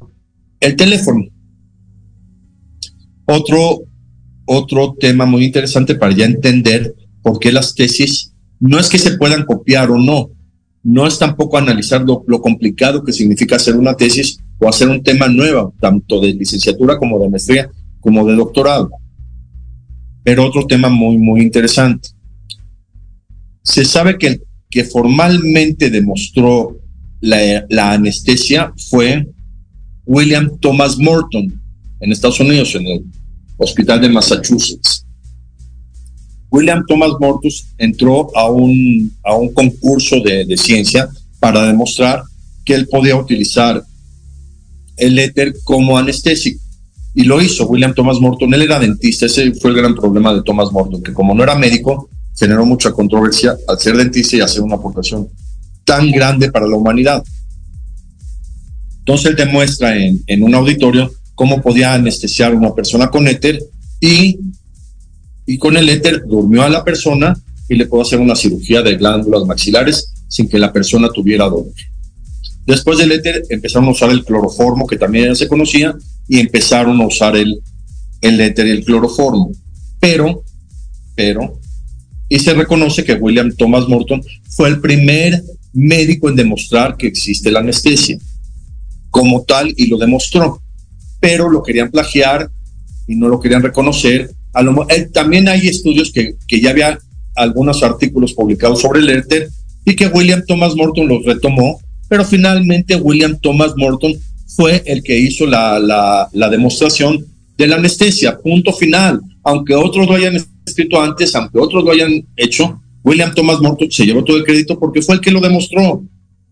el 0.59 0.75
teléfono. 0.75 1.23
Otro, 3.31 3.83
otro 4.45 4.95
tema 4.99 5.27
muy 5.27 5.45
interesante 5.45 5.93
para 5.93 6.15
ya 6.15 6.25
entender 6.25 6.95
por 7.21 7.37
qué 7.37 7.51
las 7.51 7.75
tesis 7.75 8.33
no 8.59 8.79
es 8.79 8.89
que 8.89 8.97
se 8.97 9.19
puedan 9.19 9.45
copiar 9.45 9.91
o 9.91 9.99
no, 9.99 10.31
no 10.81 11.05
es 11.05 11.19
tampoco 11.19 11.55
analizar 11.55 12.01
lo, 12.01 12.23
lo, 12.25 12.41
complicado 12.41 13.03
que 13.03 13.13
significa 13.13 13.57
hacer 13.57 13.75
una 13.75 13.93
tesis 13.93 14.39
o 14.57 14.67
hacer 14.67 14.89
un 14.89 15.03
tema 15.03 15.27
nuevo, 15.27 15.75
tanto 15.79 16.19
de 16.19 16.33
licenciatura 16.33 16.97
como 16.97 17.19
de 17.19 17.29
maestría, 17.29 17.69
como 17.99 18.25
de 18.25 18.35
doctorado. 18.35 18.89
Pero 20.23 20.47
otro 20.47 20.65
tema 20.65 20.89
muy, 20.89 21.19
muy 21.19 21.41
interesante. 21.41 22.09
Se 23.61 23.85
sabe 23.85 24.17
que 24.17 24.27
el 24.27 24.43
que 24.71 24.83
formalmente 24.85 25.91
demostró 25.91 26.79
la, 27.21 27.63
la 27.69 27.91
anestesia 27.91 28.73
fue 28.89 29.27
William 30.05 30.57
Thomas 30.59 30.97
Morton 30.97 31.61
en 31.99 32.11
Estados 32.11 32.39
Unidos, 32.39 32.73
en 32.73 32.87
el 32.87 33.05
Hospital 33.59 34.01
de 34.01 34.09
Massachusetts. 34.09 35.05
William 36.49 36.83
Thomas 36.87 37.11
Mortus 37.19 37.67
entró 37.77 38.35
a 38.35 38.49
un, 38.49 39.11
a 39.23 39.35
un 39.35 39.53
concurso 39.53 40.19
de, 40.21 40.45
de, 40.45 40.57
ciencia 40.57 41.07
para 41.39 41.63
demostrar 41.63 42.23
que 42.65 42.73
él 42.73 42.87
podía 42.87 43.15
utilizar 43.15 43.83
el 44.97 45.19
éter 45.19 45.53
como 45.63 45.97
anestésico. 45.97 46.59
Y 47.13 47.23
lo 47.23 47.41
hizo 47.41 47.67
William 47.67 47.93
Thomas 47.93 48.19
Morton. 48.19 48.53
Él 48.53 48.63
era 48.63 48.79
dentista. 48.79 49.25
Ese 49.25 49.53
fue 49.53 49.71
el 49.71 49.77
gran 49.77 49.93
problema 49.93 50.33
de 50.33 50.41
Thomas 50.41 50.71
Morton, 50.71 51.03
que 51.03 51.13
como 51.13 51.35
no 51.35 51.43
era 51.43 51.55
médico, 51.55 52.09
generó 52.37 52.65
mucha 52.65 52.91
controversia 52.91 53.55
al 53.67 53.79
ser 53.79 53.97
dentista 53.97 54.37
y 54.37 54.41
hacer 54.41 54.61
una 54.61 54.75
aportación 54.75 55.27
tan 55.83 56.11
grande 56.11 56.51
para 56.51 56.67
la 56.67 56.77
humanidad. 56.77 57.23
Entonces 58.99 59.31
él 59.31 59.35
demuestra 59.35 59.97
en, 59.97 60.21
en 60.27 60.43
un 60.43 60.55
auditorio 60.55 61.11
cómo 61.39 61.61
podía 61.61 61.93
anestesiar 61.93 62.51
a 62.51 62.57
una 62.57 62.75
persona 62.75 63.09
con 63.09 63.25
éter 63.25 63.63
y, 64.01 64.39
y 65.45 65.57
con 65.57 65.77
el 65.77 65.87
éter 65.87 66.25
durmió 66.27 66.63
a 66.63 66.69
la 66.69 66.83
persona 66.83 67.33
y 67.69 67.75
le 67.75 67.85
pudo 67.85 68.01
hacer 68.01 68.19
una 68.19 68.35
cirugía 68.35 68.81
de 68.81 68.97
glándulas 68.97 69.45
maxilares 69.45 70.11
sin 70.27 70.49
que 70.49 70.59
la 70.59 70.73
persona 70.73 71.07
tuviera 71.07 71.45
dolor. 71.45 71.71
Después 72.65 72.97
del 72.97 73.13
éter 73.13 73.43
empezaron 73.49 73.87
a 73.87 73.91
usar 73.91 74.09
el 74.09 74.25
cloroformo, 74.25 74.85
que 74.85 74.97
también 74.97 75.33
se 75.33 75.47
conocía, 75.47 75.95
y 76.27 76.39
empezaron 76.39 76.99
a 76.99 77.07
usar 77.07 77.37
el, 77.37 77.61
el 78.19 78.41
éter 78.41 78.67
y 78.67 78.71
el 78.71 78.83
cloroformo. 78.83 79.53
Pero, 79.97 80.43
pero, 81.15 81.57
y 82.27 82.37
se 82.39 82.53
reconoce 82.53 83.05
que 83.05 83.13
William 83.13 83.55
Thomas 83.55 83.87
Morton 83.87 84.21
fue 84.49 84.67
el 84.67 84.81
primer 84.81 85.41
médico 85.71 86.27
en 86.27 86.35
demostrar 86.35 86.97
que 86.97 87.07
existe 87.07 87.49
la 87.49 87.61
anestesia 87.61 88.17
como 89.09 89.43
tal 89.43 89.73
y 89.77 89.87
lo 89.87 89.97
demostró 89.97 90.61
pero 91.19 91.49
lo 91.49 91.63
querían 91.63 91.91
plagiar 91.91 92.49
y 93.07 93.15
no 93.15 93.27
lo 93.27 93.39
querían 93.39 93.63
reconocer. 93.63 94.31
Eh, 94.89 95.09
también 95.13 95.47
hay 95.47 95.67
estudios 95.67 96.11
que, 96.11 96.35
ya 96.61 96.71
había 96.71 96.97
algunos 97.35 97.83
artículos 97.83 98.33
publicados 98.33 98.81
sobre 98.81 98.99
el 98.99 99.09
éter 99.09 99.49
y 99.85 99.95
que 99.95 100.07
William 100.07 100.43
Thomas 100.47 100.75
Morton 100.75 101.07
los 101.07 101.23
retomó, 101.25 101.79
pero 102.07 102.25
finalmente 102.25 102.95
William 102.95 103.37
Thomas 103.39 103.73
Morton 103.77 104.13
fue 104.55 104.83
el 104.85 105.03
que 105.03 105.17
hizo 105.17 105.45
la 105.45 106.29
demostración 106.51 107.25
de 107.57 107.67
la 107.67 107.75
anestesia, 107.75 108.37
punto 108.37 108.73
final. 108.73 109.19
Aunque 109.43 109.75
otros 109.75 110.07
lo 110.07 110.15
hayan 110.15 110.37
escrito 110.65 111.01
antes, 111.01 111.35
aunque 111.35 111.59
otros 111.59 111.83
lo 111.83 111.91
hayan 111.91 112.25
hecho, 112.35 112.81
William 113.03 113.33
Thomas 113.33 113.59
Morton 113.61 113.91
se 113.91 114.05
llevó 114.05 114.23
todo 114.23 114.37
el 114.37 114.43
crédito 114.43 114.79
porque 114.79 115.01
fue 115.01 115.15
el 115.15 115.21
que 115.21 115.31
lo 115.31 115.41
demostró. 115.41 116.03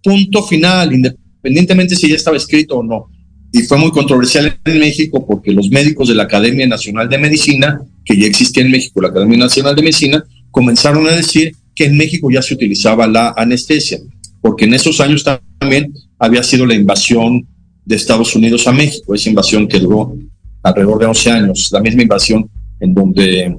Punto 0.03 0.43
final, 0.43 0.93
independientemente 0.93 1.95
si 1.95 2.09
ya 2.09 2.15
estaba 2.15 2.37
escrito 2.37 2.77
o 2.77 2.83
no 2.83 3.09
y 3.51 3.61
fue 3.63 3.77
muy 3.77 3.91
controversial 3.91 4.59
en 4.65 4.79
México 4.79 5.25
porque 5.25 5.51
los 5.51 5.69
médicos 5.69 6.09
de 6.09 6.15
la 6.15 6.23
Academia 6.23 6.67
Nacional 6.67 7.07
de 7.09 7.17
Medicina, 7.17 7.81
que 8.03 8.17
ya 8.17 8.27
existía 8.27 8.63
en 8.63 8.71
México 8.71 9.01
la 9.01 9.09
Academia 9.09 9.37
Nacional 9.37 9.75
de 9.75 9.81
Medicina, 9.81 10.23
comenzaron 10.51 11.07
a 11.07 11.15
decir 11.15 11.55
que 11.75 11.85
en 11.85 11.97
México 11.97 12.29
ya 12.31 12.41
se 12.41 12.53
utilizaba 12.53 13.07
la 13.07 13.33
anestesia, 13.37 13.99
porque 14.41 14.65
en 14.65 14.73
esos 14.73 14.99
años 14.99 15.23
también 15.59 15.93
había 16.19 16.43
sido 16.43 16.65
la 16.65 16.73
invasión 16.73 17.47
de 17.85 17.95
Estados 17.95 18.35
Unidos 18.35 18.67
a 18.67 18.71
México, 18.71 19.15
esa 19.15 19.29
invasión 19.29 19.67
que 19.67 19.79
duró 19.79 20.15
alrededor 20.63 20.99
de 20.99 21.05
11 21.05 21.31
años, 21.31 21.69
la 21.71 21.79
misma 21.79 22.01
invasión 22.01 22.49
en 22.79 22.93
donde 22.93 23.57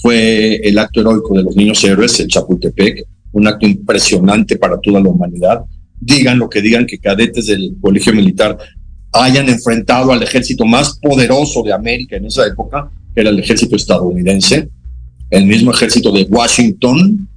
fue 0.00 0.56
el 0.56 0.78
acto 0.78 1.00
heroico 1.00 1.36
de 1.36 1.44
los 1.44 1.54
niños 1.54 1.82
héroes, 1.84 2.18
el 2.18 2.26
Chapultepec, 2.26 3.06
un 3.32 3.46
acto 3.46 3.66
impresionante 3.66 4.56
para 4.56 4.80
toda 4.80 5.00
la 5.00 5.08
humanidad, 5.08 5.62
digan 6.04 6.38
lo 6.38 6.48
que 6.48 6.60
digan 6.60 6.84
que 6.84 6.98
cadetes 6.98 7.46
del 7.46 7.76
colegio 7.80 8.12
militar 8.12 8.58
hayan 9.12 9.48
enfrentado 9.48 10.12
al 10.12 10.22
ejército 10.22 10.64
más 10.64 10.98
poderoso 11.00 11.62
de 11.62 11.72
América 11.72 12.16
en 12.16 12.26
esa 12.26 12.46
época, 12.46 12.90
que 13.14 13.20
era 13.20 13.30
el 13.30 13.38
ejército 13.38 13.76
estadounidense, 13.76 14.68
el 15.30 15.46
mismo 15.46 15.70
ejército 15.70 16.10
de 16.10 16.22
Washington, 16.24 17.28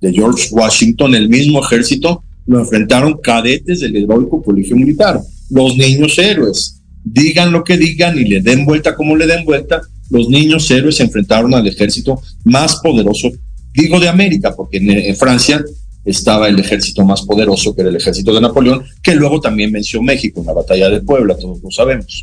de 0.00 0.12
George 0.12 0.48
Washington, 0.50 1.14
el 1.14 1.28
mismo 1.28 1.64
ejército, 1.64 2.22
lo 2.46 2.60
enfrentaron 2.60 3.18
cadetes 3.22 3.80
del 3.80 3.96
heroico 3.96 4.42
colegio 4.42 4.76
militar, 4.76 5.20
los 5.50 5.76
niños 5.76 6.18
héroes. 6.18 6.82
Digan 7.04 7.52
lo 7.52 7.64
que 7.64 7.78
digan 7.78 8.18
y 8.18 8.24
le 8.24 8.40
den 8.40 8.66
vuelta 8.66 8.94
como 8.94 9.16
le 9.16 9.26
den 9.26 9.44
vuelta, 9.44 9.80
los 10.10 10.28
niños 10.28 10.70
héroes 10.70 10.96
se 10.96 11.04
enfrentaron 11.04 11.54
al 11.54 11.66
ejército 11.66 12.20
más 12.44 12.76
poderoso, 12.76 13.30
digo 13.72 13.98
de 14.00 14.08
América, 14.08 14.54
porque 14.54 14.78
en, 14.78 14.90
en 14.90 15.16
Francia 15.16 15.64
estaba 16.04 16.48
el 16.48 16.58
ejército 16.58 17.04
más 17.04 17.22
poderoso, 17.22 17.74
que 17.74 17.82
era 17.82 17.90
el 17.90 17.96
ejército 17.96 18.34
de 18.34 18.40
Napoleón, 18.40 18.84
que 19.02 19.14
luego 19.14 19.40
también 19.40 19.72
venció 19.72 20.02
México 20.02 20.40
en 20.40 20.46
la 20.46 20.52
batalla 20.52 20.88
de 20.88 21.00
Puebla, 21.00 21.36
todos 21.36 21.62
lo 21.62 21.70
sabemos. 21.70 22.22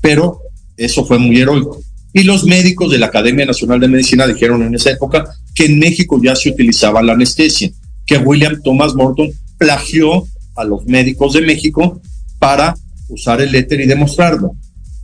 Pero 0.00 0.40
eso 0.76 1.04
fue 1.04 1.18
muy 1.18 1.38
heroico. 1.40 1.80
Y 2.12 2.22
los 2.22 2.44
médicos 2.44 2.90
de 2.90 2.98
la 2.98 3.06
Academia 3.06 3.44
Nacional 3.44 3.80
de 3.80 3.88
Medicina 3.88 4.26
dijeron 4.26 4.62
en 4.62 4.74
esa 4.74 4.90
época 4.90 5.26
que 5.54 5.66
en 5.66 5.78
México 5.78 6.20
ya 6.22 6.34
se 6.34 6.50
utilizaba 6.50 7.02
la 7.02 7.12
anestesia, 7.12 7.70
que 8.06 8.18
William 8.18 8.60
Thomas 8.62 8.94
Morton 8.94 9.30
plagió 9.58 10.26
a 10.54 10.64
los 10.64 10.86
médicos 10.86 11.34
de 11.34 11.42
México 11.42 12.00
para 12.38 12.74
usar 13.08 13.40
el 13.40 13.54
éter 13.54 13.80
y 13.80 13.86
demostrarlo, 13.86 14.52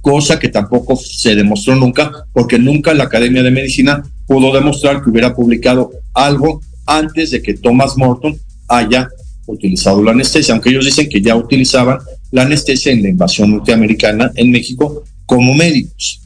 cosa 0.00 0.38
que 0.38 0.48
tampoco 0.48 0.96
se 0.96 1.34
demostró 1.34 1.76
nunca, 1.76 2.10
porque 2.32 2.58
nunca 2.58 2.94
la 2.94 3.04
Academia 3.04 3.42
de 3.42 3.50
Medicina 3.50 4.02
pudo 4.26 4.52
demostrar 4.52 5.02
que 5.02 5.10
hubiera 5.10 5.34
publicado 5.34 5.90
algo 6.14 6.60
antes 6.98 7.30
de 7.30 7.42
que 7.42 7.54
Thomas 7.54 7.96
Morton 7.96 8.38
haya 8.68 9.08
utilizado 9.46 10.02
la 10.02 10.12
anestesia, 10.12 10.54
aunque 10.54 10.70
ellos 10.70 10.84
dicen 10.84 11.08
que 11.08 11.20
ya 11.20 11.34
utilizaban 11.34 11.98
la 12.30 12.42
anestesia 12.42 12.92
en 12.92 13.02
la 13.02 13.08
invasión 13.08 13.50
norteamericana 13.50 14.30
en 14.34 14.50
México 14.50 15.02
como 15.26 15.54
médicos. 15.54 16.20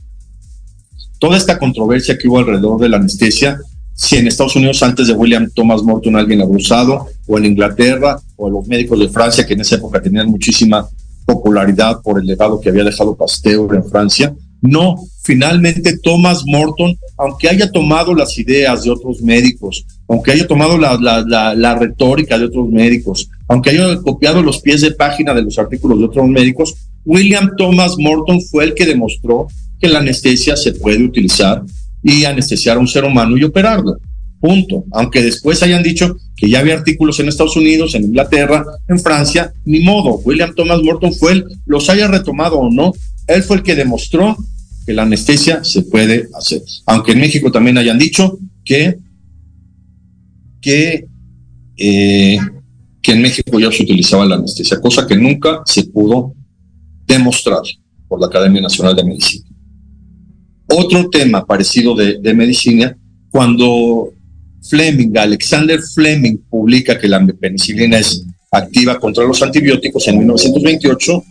Toda 1.18 1.36
esta 1.36 1.58
controversia 1.58 2.18
que 2.18 2.28
hubo 2.28 2.38
alrededor 2.38 2.80
de 2.80 2.88
la 2.88 2.98
anestesia, 2.98 3.58
si 3.94 4.16
en 4.16 4.26
Estados 4.26 4.56
Unidos 4.56 4.82
antes 4.82 5.06
de 5.06 5.14
William 5.14 5.48
Thomas 5.54 5.82
Morton 5.82 6.16
alguien 6.16 6.42
había 6.42 6.56
usado, 6.56 7.06
o 7.26 7.38
en 7.38 7.46
Inglaterra, 7.46 8.20
o 8.36 8.50
los 8.50 8.66
médicos 8.66 8.98
de 8.98 9.08
Francia, 9.08 9.46
que 9.46 9.54
en 9.54 9.62
esa 9.62 9.76
época 9.76 10.02
tenían 10.02 10.28
muchísima 10.28 10.86
popularidad 11.24 12.02
por 12.02 12.20
el 12.20 12.26
legado 12.26 12.60
que 12.60 12.68
había 12.68 12.84
dejado 12.84 13.16
Pasteur 13.16 13.74
en 13.74 13.84
Francia. 13.88 14.34
No, 14.60 14.96
finalmente 15.26 15.98
Thomas 15.98 16.44
Morton, 16.46 16.96
aunque 17.18 17.48
haya 17.48 17.70
tomado 17.72 18.14
las 18.14 18.38
ideas 18.38 18.84
de 18.84 18.90
otros 18.90 19.20
médicos, 19.20 19.84
aunque 20.08 20.30
haya 20.30 20.46
tomado 20.46 20.78
la, 20.78 21.76
retórica 21.80 22.38
de 22.38 22.44
otros 22.44 22.70
médicos, 22.70 23.28
aunque 23.48 23.70
haya 23.70 23.96
copiado 24.02 24.40
los 24.40 24.60
pies 24.60 24.82
de 24.82 24.92
página 24.92 25.34
de 25.34 25.42
los 25.42 25.58
artículos 25.58 25.98
de 25.98 26.04
otros 26.04 26.28
médicos, 26.28 26.76
William 27.04 27.50
Thomas 27.56 27.96
Morton 27.98 28.40
fue 28.40 28.64
el 28.64 28.74
que 28.74 28.86
demostró 28.86 29.48
que 29.80 29.88
la 29.88 29.98
anestesia 29.98 30.56
se 30.56 30.72
puede 30.72 31.02
utilizar 31.02 31.62
y 32.04 32.24
anestesiar 32.24 32.76
a 32.76 32.80
un 32.80 32.88
ser 32.88 33.04
humano 33.04 33.36
y 33.36 33.42
operarlo. 33.42 33.96
Punto. 34.40 34.84
Aunque 34.92 35.22
después 35.22 35.60
hayan 35.62 35.82
dicho 35.82 36.16
que 36.36 36.48
ya 36.48 36.60
había 36.60 36.74
artículos 36.74 37.18
en 37.18 37.28
Estados 37.28 37.56
Unidos, 37.56 37.96
en 37.96 38.04
Inglaterra, 38.04 38.64
en 38.86 39.00
Francia, 39.00 39.52
ni 39.64 39.80
modo. 39.80 40.20
William 40.24 40.54
Thomas 40.54 40.82
Morton 40.82 41.12
fue 41.12 41.32
el, 41.32 41.44
los 41.64 41.88
haya 41.90 42.06
retomado 42.06 42.58
o 42.58 42.70
no, 42.70 42.92
él 43.26 43.42
fue 43.42 43.56
el 43.56 43.62
que 43.64 43.74
demostró 43.74 44.36
que 44.86 44.92
la 44.92 45.02
anestesia 45.02 45.64
se 45.64 45.82
puede 45.82 46.28
hacer. 46.34 46.62
Aunque 46.86 47.12
en 47.12 47.20
México 47.20 47.50
también 47.50 47.76
hayan 47.76 47.98
dicho 47.98 48.38
que, 48.64 48.96
que, 50.60 51.06
eh, 51.76 52.38
que 53.02 53.12
en 53.12 53.20
México 53.20 53.58
ya 53.58 53.72
se 53.72 53.82
utilizaba 53.82 54.24
la 54.24 54.36
anestesia, 54.36 54.80
cosa 54.80 55.06
que 55.06 55.16
nunca 55.16 55.62
se 55.66 55.84
pudo 55.84 56.34
demostrar 57.04 57.62
por 58.06 58.20
la 58.20 58.28
Academia 58.28 58.62
Nacional 58.62 58.94
de 58.94 59.04
Medicina. 59.04 59.44
Otro 60.68 61.10
tema 61.10 61.44
parecido 61.44 61.94
de, 61.94 62.18
de 62.18 62.34
medicina, 62.34 62.96
cuando 63.30 64.12
Fleming, 64.68 65.16
Alexander 65.16 65.80
Fleming, 65.80 66.38
publica 66.48 66.98
que 66.98 67.08
la 67.08 67.24
penicilina 67.26 67.98
es 67.98 68.24
activa 68.50 68.98
contra 68.98 69.24
los 69.24 69.42
antibióticos 69.42 70.06
en 70.08 70.18
1928, 70.18 71.24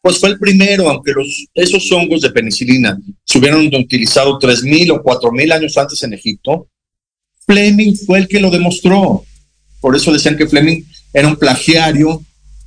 pues 0.00 0.18
fue 0.18 0.30
el 0.30 0.38
primero, 0.38 0.88
aunque 0.88 1.12
esos 1.54 1.90
hongos 1.92 2.20
de 2.20 2.30
penicilina 2.30 2.98
se 3.24 3.38
hubieran 3.38 3.66
utilizado 3.74 4.38
3.000 4.38 4.92
o 4.92 5.02
4.000 5.02 5.52
años 5.52 5.76
antes 5.76 6.02
en 6.02 6.12
Egipto, 6.12 6.68
Fleming 7.46 7.94
fue 8.06 8.20
el 8.20 8.28
que 8.28 8.40
lo 8.40 8.50
demostró. 8.50 9.24
Por 9.80 9.96
eso 9.96 10.12
decían 10.12 10.36
que 10.36 10.46
Fleming 10.46 10.82
era 11.12 11.28
un 11.28 11.36
plagiario 11.36 12.22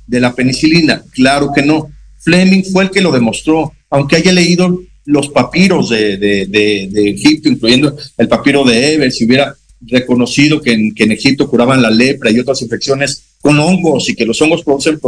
de 0.06 0.20
la 0.20 0.34
penicilina. 0.34 1.02
Claro 1.12 1.50
que 1.54 1.62
no. 1.62 1.90
Fleming 2.18 2.64
fue 2.64 2.84
el 2.84 2.90
que 2.90 3.00
lo 3.00 3.12
demostró, 3.12 3.72
aunque 3.90 4.16
haya 4.16 4.32
leído 4.32 4.80
los 5.04 5.28
papiros 5.28 5.90
de, 5.90 6.48
Egipto, 6.94 7.48
incluyendo 7.48 7.96
el 8.18 8.28
papiro 8.28 8.64
de 8.64 8.94
Eber, 8.94 9.12
si 9.12 9.24
hubiera 9.24 9.56
reconocido 9.80 10.60
que 10.60 10.72
en, 10.72 10.94
que 10.94 11.04
en, 11.04 11.12
Egipto 11.12 11.48
curaban 11.48 11.82
la 11.82 11.90
lepra 11.90 12.30
y 12.30 12.38
otras 12.38 12.62
infecciones 12.62 13.24
con 13.40 13.58
hongos 13.58 14.08
y 14.08 14.14
que 14.14 14.24
los 14.24 14.40
hongos 14.40 14.62
producen 14.62 15.00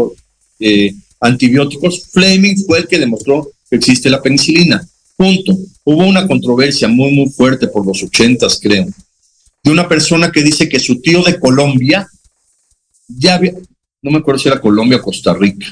eh, 0.59 0.95
antibióticos, 1.25 2.09
Fleming 2.13 2.57
fue 2.67 2.79
el 2.79 2.87
que 2.87 2.99
demostró 2.99 3.51
que 3.69 3.77
existe 3.77 4.11
la 4.11 4.21
penicilina. 4.21 4.87
Punto. 5.17 5.57
Hubo 5.85 6.05
una 6.05 6.27
controversia 6.27 6.89
muy, 6.89 7.13
muy 7.13 7.31
fuerte 7.31 7.69
por 7.69 7.87
los 7.87 8.03
ochentas, 8.03 8.59
creo, 8.61 8.87
de 9.63 9.71
una 9.71 9.89
persona 9.89 10.31
que 10.31 10.43
dice 10.43 10.69
que 10.69 10.79
su 10.79 11.01
tío 11.01 11.23
de 11.23 11.39
Colombia 11.39 12.07
ya 13.09 13.35
había, 13.35 13.53
no 14.03 14.11
me 14.11 14.19
acuerdo 14.19 14.39
si 14.39 14.49
era 14.49 14.61
Colombia 14.61 14.99
o 14.99 15.03
Costa 15.03 15.35
Rica, 15.35 15.67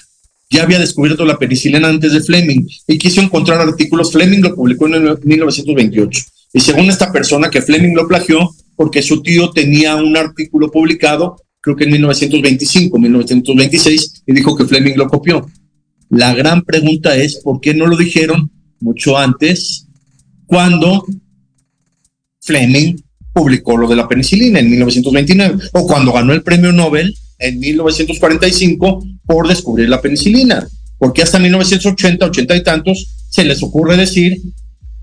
ya 0.49 0.63
había 0.63 0.79
descubierto 0.79 1.25
la 1.25 1.39
penicilina 1.39 1.89
antes 1.89 2.13
de 2.13 2.21
Fleming 2.21 2.67
y 2.87 2.99
quiso 2.99 3.21
encontrar 3.21 3.61
artículos. 3.61 4.13
Fleming 4.13 4.41
lo 4.41 4.55
publicó 4.55 4.87
en 4.87 5.19
1928. 5.23 6.23
Y 6.53 6.61
según 6.61 6.91
esta 6.91 7.11
persona 7.11 7.49
que 7.49 7.63
Fleming 7.63 7.95
lo 7.95 8.07
plagió 8.07 8.55
porque 8.77 9.03
su 9.03 9.23
tío 9.23 9.51
tenía 9.51 9.97
un 9.97 10.17
artículo 10.17 10.71
publicado 10.71 11.42
creo 11.63 11.77
que 11.77 11.85
en 11.85 11.93
1925, 11.93 12.99
1926, 12.99 14.25
y 14.27 14.33
dijo 14.33 14.57
que 14.57 14.67
Fleming 14.67 14.95
lo 14.97 15.09
copió. 15.09 15.47
La 16.11 16.35
gran 16.35 16.63
pregunta 16.63 17.17
es, 17.17 17.37
¿por 17.37 17.61
qué 17.61 17.73
no 17.73 17.87
lo 17.87 17.97
dijeron 17.97 18.51
mucho 18.81 19.17
antes, 19.17 19.87
cuando 20.45 21.07
Fleming 22.41 22.97
publicó 23.33 23.77
lo 23.77 23.89
de 23.89 23.97
la 23.97 24.09
penicilina 24.09 24.59
en 24.59 24.71
1929, 24.71 25.59
o 25.73 25.87
cuando 25.87 26.13
ganó 26.13 26.33
el 26.33 26.43
premio 26.43 26.73
Nobel 26.73 27.15
en 27.39 27.59
1945 27.61 29.07
por 29.25 29.49
descubrir 29.49 29.89
la 29.89 30.03
penicilina? 30.03 30.67
Porque 30.99 31.23
hasta 31.23 31.39
1980, 31.39 32.27
80 32.27 32.57
y 32.57 32.63
tantos, 32.63 33.27
se 33.31 33.45
les 33.45 33.63
ocurre 33.63 33.97
decir, 33.97 34.43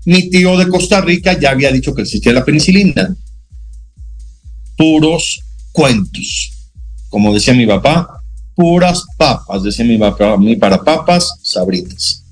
mi 0.04 0.28
tío 0.28 0.58
de 0.58 0.68
Costa 0.68 1.00
Rica 1.00 1.38
ya 1.38 1.50
había 1.50 1.72
dicho 1.72 1.94
que 1.94 2.02
existía 2.02 2.32
la 2.32 2.44
penicilina. 2.44 3.16
Puros 4.76 5.42
cuentos. 5.72 6.52
Como 7.08 7.34
decía 7.34 7.54
mi 7.54 7.66
papá, 7.66 8.22
puras 8.54 9.04
papas, 9.16 9.62
decía 9.62 9.84
mi 9.84 9.98
papá, 9.98 10.36
mí 10.36 10.56
para 10.56 10.82
papas, 10.82 11.32
sabritas. 11.42 12.24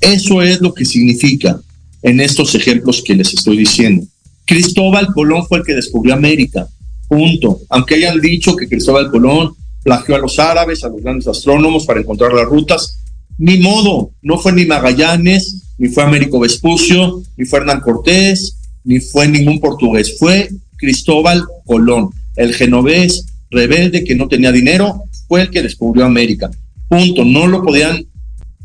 Eso 0.00 0.42
es 0.42 0.60
lo 0.60 0.72
que 0.72 0.84
significa 0.84 1.60
en 2.02 2.20
estos 2.20 2.54
ejemplos 2.54 3.02
que 3.04 3.14
les 3.14 3.34
estoy 3.34 3.56
diciendo. 3.56 4.06
Cristóbal 4.44 5.08
Colón 5.12 5.44
fue 5.46 5.58
el 5.58 5.64
que 5.64 5.74
descubrió 5.74 6.14
América, 6.14 6.68
punto. 7.08 7.60
Aunque 7.68 7.96
hayan 7.96 8.20
dicho 8.20 8.54
que 8.54 8.68
Cristóbal 8.68 9.10
Colón 9.10 9.54
plagió 9.82 10.14
a 10.14 10.18
los 10.18 10.38
árabes, 10.38 10.84
a 10.84 10.88
los 10.88 11.02
grandes 11.02 11.26
astrónomos 11.26 11.84
para 11.84 12.00
encontrar 12.00 12.32
las 12.32 12.46
rutas, 12.46 13.00
ni 13.38 13.58
modo, 13.58 14.12
no 14.22 14.38
fue 14.38 14.52
ni 14.52 14.64
Magallanes, 14.64 15.62
ni 15.78 15.88
fue 15.88 16.04
Américo 16.04 16.40
Vespucio, 16.40 17.22
ni 17.36 17.44
fue 17.44 17.58
Hernán 17.58 17.80
Cortés, 17.80 18.56
ni 18.84 19.00
fue 19.00 19.28
ningún 19.28 19.60
portugués, 19.60 20.16
fue 20.18 20.48
Cristóbal 20.76 21.44
Colón 21.64 22.10
el 22.36 22.54
genovés 22.54 23.26
rebelde 23.50 24.04
que 24.04 24.14
no 24.14 24.28
tenía 24.28 24.52
dinero, 24.52 25.04
fue 25.28 25.42
el 25.42 25.50
que 25.50 25.62
descubrió 25.62 26.04
América. 26.04 26.50
Punto, 26.88 27.24
no 27.24 27.46
lo 27.46 27.62
podían 27.62 28.06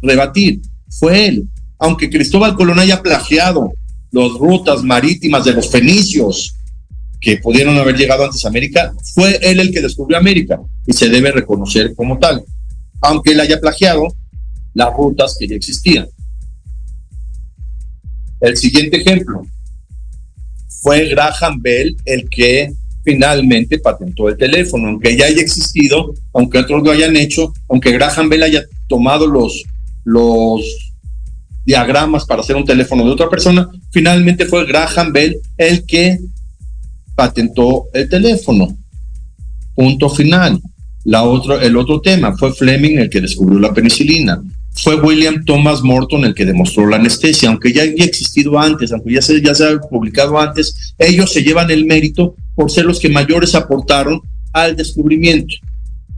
rebatir, 0.02 0.62
fue 0.90 1.28
él. 1.28 1.48
Aunque 1.80 2.10
Cristóbal 2.10 2.56
Colón 2.56 2.80
haya 2.80 3.02
plagiado 3.02 3.74
las 4.12 4.32
rutas 4.34 4.84
marítimas 4.84 5.46
de 5.46 5.54
los 5.54 5.70
fenicios 5.70 6.56
que 7.20 7.38
pudieron 7.38 7.78
haber 7.78 7.96
llegado 7.96 8.26
antes 8.26 8.44
a 8.46 8.50
América, 8.50 8.94
fue 9.14 9.40
él 9.42 9.60
el 9.60 9.72
que 9.72 9.82
descubrió 9.82 10.18
América 10.18 10.60
y 10.86 10.94
se 10.94 11.10
debe 11.10 11.32
reconocer 11.32 11.96
como 11.96 12.20
tal. 12.20 12.44
Aunque 13.02 13.32
él 13.32 13.40
haya 13.40 13.60
plagiado 13.60 14.08
las 14.74 14.94
rutas 14.94 15.36
que 15.40 15.48
ya 15.48 15.56
existían. 15.56 16.08
El 18.40 18.58
siguiente 18.58 18.98
ejemplo 18.98 19.46
fue 20.82 21.10
Graham 21.10 21.62
Bell 21.62 21.96
el 22.06 22.28
que 22.30 22.74
finalmente 23.04 23.80
patentó 23.80 24.30
el 24.30 24.38
teléfono, 24.38 24.90
aunque 24.90 25.16
ya 25.16 25.26
haya 25.26 25.42
existido, 25.42 26.14
aunque 26.34 26.60
otros 26.60 26.84
lo 26.84 26.92
hayan 26.92 27.16
hecho, 27.16 27.54
aunque 27.70 27.92
Graham 27.92 28.30
Bell 28.30 28.44
haya 28.44 28.64
tomado 28.88 29.28
los, 29.28 29.64
los 30.04 30.62
diagramas 31.66 32.26
para 32.26 32.42
hacer 32.42 32.56
un 32.56 32.66
teléfono 32.66 33.04
de 33.04 33.12
otra 33.12 33.30
persona, 33.30 33.70
finalmente 33.92 34.46
fue 34.46 34.66
Graham 34.66 35.12
Bell 35.12 35.38
el 35.58 35.86
que 35.86 36.20
patentó 37.16 37.86
el 37.94 38.10
teléfono. 38.10 38.78
Punto 39.76 40.10
final. 40.10 40.60
La 41.04 41.24
otro, 41.24 41.60
el 41.60 41.76
otro 41.78 42.00
tema 42.00 42.38
fue 42.38 42.54
Fleming 42.54 43.00
el 43.00 43.10
que 43.10 43.22
descubrió 43.22 43.60
la 43.60 43.74
penicilina 43.74 44.42
fue 44.74 44.96
William 44.96 45.44
Thomas 45.46 45.82
Morton 45.82 46.26
el 46.26 46.34
que 46.34 46.46
demostró 46.46 46.88
la 46.88 46.96
anestesia, 46.96 47.50
aunque 47.50 47.74
ya 47.74 47.84
había 47.84 48.06
existido 48.06 48.58
antes, 48.60 48.92
aunque 48.92 49.14
ya 49.14 49.22
se, 49.22 49.42
ya 49.42 49.54
se 49.54 49.66
ha 49.68 49.80
publicado 49.80 50.40
antes, 50.40 50.94
ellos 50.98 51.32
se 51.32 51.44
llevan 51.44 51.70
el 51.72 51.86
mérito 51.86 52.36
por 52.56 52.72
ser 52.72 52.86
los 52.86 53.00
que 53.00 53.10
mayores 53.10 53.56
aportaron 53.56 54.22
al 54.54 54.76
descubrimiento. 54.76 55.56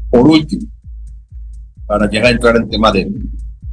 Por 0.10 0.28
último, 0.28 0.64
para 1.86 2.10
llegar 2.10 2.28
a 2.28 2.36
entrar 2.36 2.56
en 2.58 2.70
tema 2.70 2.92
de, 2.92 3.10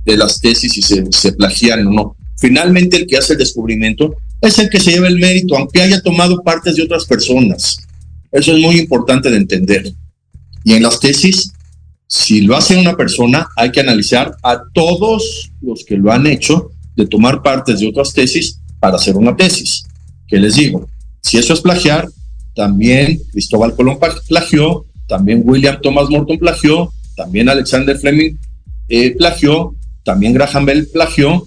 de 0.04 0.16
las 0.16 0.40
tesis 0.40 0.76
y 0.76 0.82
se, 0.82 1.04
se 1.10 1.32
plagiaron 1.32 1.88
o 1.88 1.92
no, 1.92 2.16
finalmente 2.38 2.96
el 2.96 3.06
que 3.06 3.16
hace 3.16 3.34
el 3.34 3.38
descubrimiento 3.38 4.16
es 4.40 4.58
el 4.58 4.70
que 4.70 4.80
se 4.80 4.92
lleva 4.92 5.08
el 5.08 5.18
mérito, 5.18 5.56
aunque 5.56 5.82
haya 5.82 6.00
tomado 6.00 6.42
partes 6.42 6.76
de 6.76 6.82
otras 6.82 7.04
personas. 7.04 7.76
Eso 8.32 8.54
es 8.54 8.60
muy 8.60 8.78
importante 8.78 9.30
de 9.30 9.36
entender. 9.36 9.92
Y 10.64 10.74
en 10.74 10.82
las 10.82 11.00
tesis 11.00 11.52
si 12.10 12.40
lo 12.40 12.56
hace 12.56 12.76
una 12.76 12.96
persona, 12.96 13.46
hay 13.54 13.70
que 13.70 13.78
analizar 13.78 14.34
a 14.42 14.60
todos 14.74 15.52
los 15.60 15.84
que 15.84 15.96
lo 15.96 16.10
han 16.10 16.26
hecho 16.26 16.72
de 16.96 17.06
tomar 17.06 17.40
partes 17.40 17.78
de 17.78 17.86
otras 17.86 18.12
tesis 18.12 18.58
para 18.80 18.96
hacer 18.96 19.16
una 19.16 19.36
tesis. 19.36 19.84
¿Qué 20.26 20.38
les 20.38 20.56
digo? 20.56 20.88
Si 21.22 21.38
eso 21.38 21.54
es 21.54 21.60
plagiar, 21.60 22.08
también 22.60 23.18
Cristóbal 23.32 23.74
Colón 23.74 23.98
plagió, 24.28 24.84
también 25.08 25.42
William 25.46 25.80
Thomas 25.80 26.10
Morton 26.10 26.38
plagió, 26.38 26.92
también 27.16 27.48
Alexander 27.48 27.96
Fleming 27.96 28.34
eh, 28.90 29.16
plagió, 29.16 29.74
también 30.04 30.34
Graham 30.34 30.66
Bell 30.66 30.86
plagió, 30.92 31.46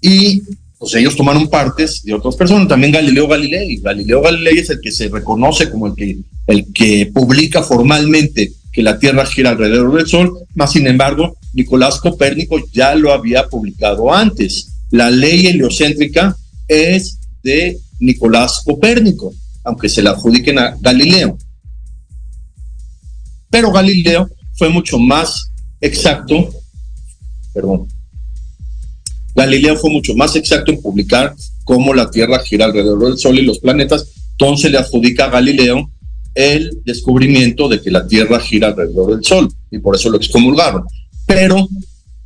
y 0.00 0.40
pues 0.78 0.94
ellos 0.94 1.14
tomaron 1.14 1.46
partes 1.50 2.02
de 2.04 2.14
otras 2.14 2.36
personas, 2.36 2.68
también 2.68 2.90
Galileo 2.90 3.28
Galilei. 3.28 3.76
Galileo 3.82 4.22
Galilei 4.22 4.60
es 4.60 4.70
el 4.70 4.80
que 4.80 4.90
se 4.90 5.10
reconoce 5.10 5.68
como 5.68 5.88
el 5.88 5.94
que 5.94 6.16
el 6.46 6.72
que 6.72 7.10
publica 7.12 7.62
formalmente 7.62 8.50
que 8.72 8.82
la 8.82 8.98
Tierra 8.98 9.26
gira 9.26 9.50
alrededor 9.50 9.94
del 9.94 10.06
Sol, 10.06 10.38
más 10.54 10.72
sin 10.72 10.86
embargo, 10.86 11.36
Nicolás 11.52 12.00
Copérnico 12.00 12.58
ya 12.72 12.94
lo 12.94 13.12
había 13.12 13.46
publicado 13.46 14.10
antes. 14.10 14.72
La 14.90 15.10
ley 15.10 15.48
heliocéntrica 15.48 16.34
es 16.66 17.18
de 17.42 17.78
Nicolás 18.02 18.62
Copérnico, 18.64 19.32
aunque 19.64 19.88
se 19.88 20.02
la 20.02 20.10
adjudiquen 20.10 20.58
a 20.58 20.76
Galileo. 20.80 21.38
Pero 23.48 23.70
Galileo 23.70 24.28
fue 24.54 24.68
mucho 24.68 24.98
más 24.98 25.52
exacto, 25.80 26.50
perdón, 27.54 27.86
Galileo 29.34 29.76
fue 29.76 29.90
mucho 29.90 30.14
más 30.14 30.36
exacto 30.36 30.72
en 30.72 30.82
publicar 30.82 31.34
cómo 31.64 31.94
la 31.94 32.10
Tierra 32.10 32.40
gira 32.40 32.66
alrededor 32.66 33.04
del 33.04 33.18
Sol 33.18 33.38
y 33.38 33.42
los 33.42 33.60
planetas, 33.60 34.08
entonces 34.32 34.70
le 34.70 34.78
adjudica 34.78 35.26
a 35.26 35.30
Galileo 35.30 35.90
el 36.34 36.82
descubrimiento 36.84 37.68
de 37.68 37.80
que 37.80 37.90
la 37.90 38.06
Tierra 38.06 38.40
gira 38.40 38.68
alrededor 38.68 39.14
del 39.14 39.24
Sol 39.24 39.48
y 39.70 39.78
por 39.78 39.94
eso 39.94 40.10
lo 40.10 40.16
excomulgaron. 40.16 40.84
Pero 41.26 41.68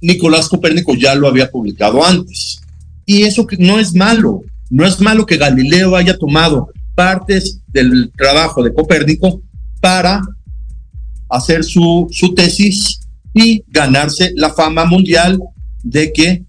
Nicolás 0.01 0.49
Copérnico 0.49 0.95
ya 0.95 1.15
lo 1.15 1.29
había 1.29 1.51
publicado 1.51 2.05
antes. 2.05 2.61
Y 3.05 3.23
eso 3.23 3.47
no 3.59 3.79
es 3.79 3.95
malo, 3.95 4.43
no 4.71 4.87
es 4.87 5.01
malo 5.01 5.27
que 5.27 5.37
Galileo 5.37 5.97
haya 5.97 6.17
tomado 6.17 6.69
partes 6.95 7.61
del 7.69 8.11
trabajo 8.17 8.63
de 8.63 8.73
Copérnico 8.73 9.43
para 9.81 10.21
hacer 11.29 11.65
su, 11.65 12.09
su 12.11 12.35
tesis 12.35 13.01
y 13.35 13.63
ganarse 13.69 14.33
la 14.35 14.51
fama 14.51 14.85
mundial 14.85 15.41
de 15.83 16.13
que 16.13 16.45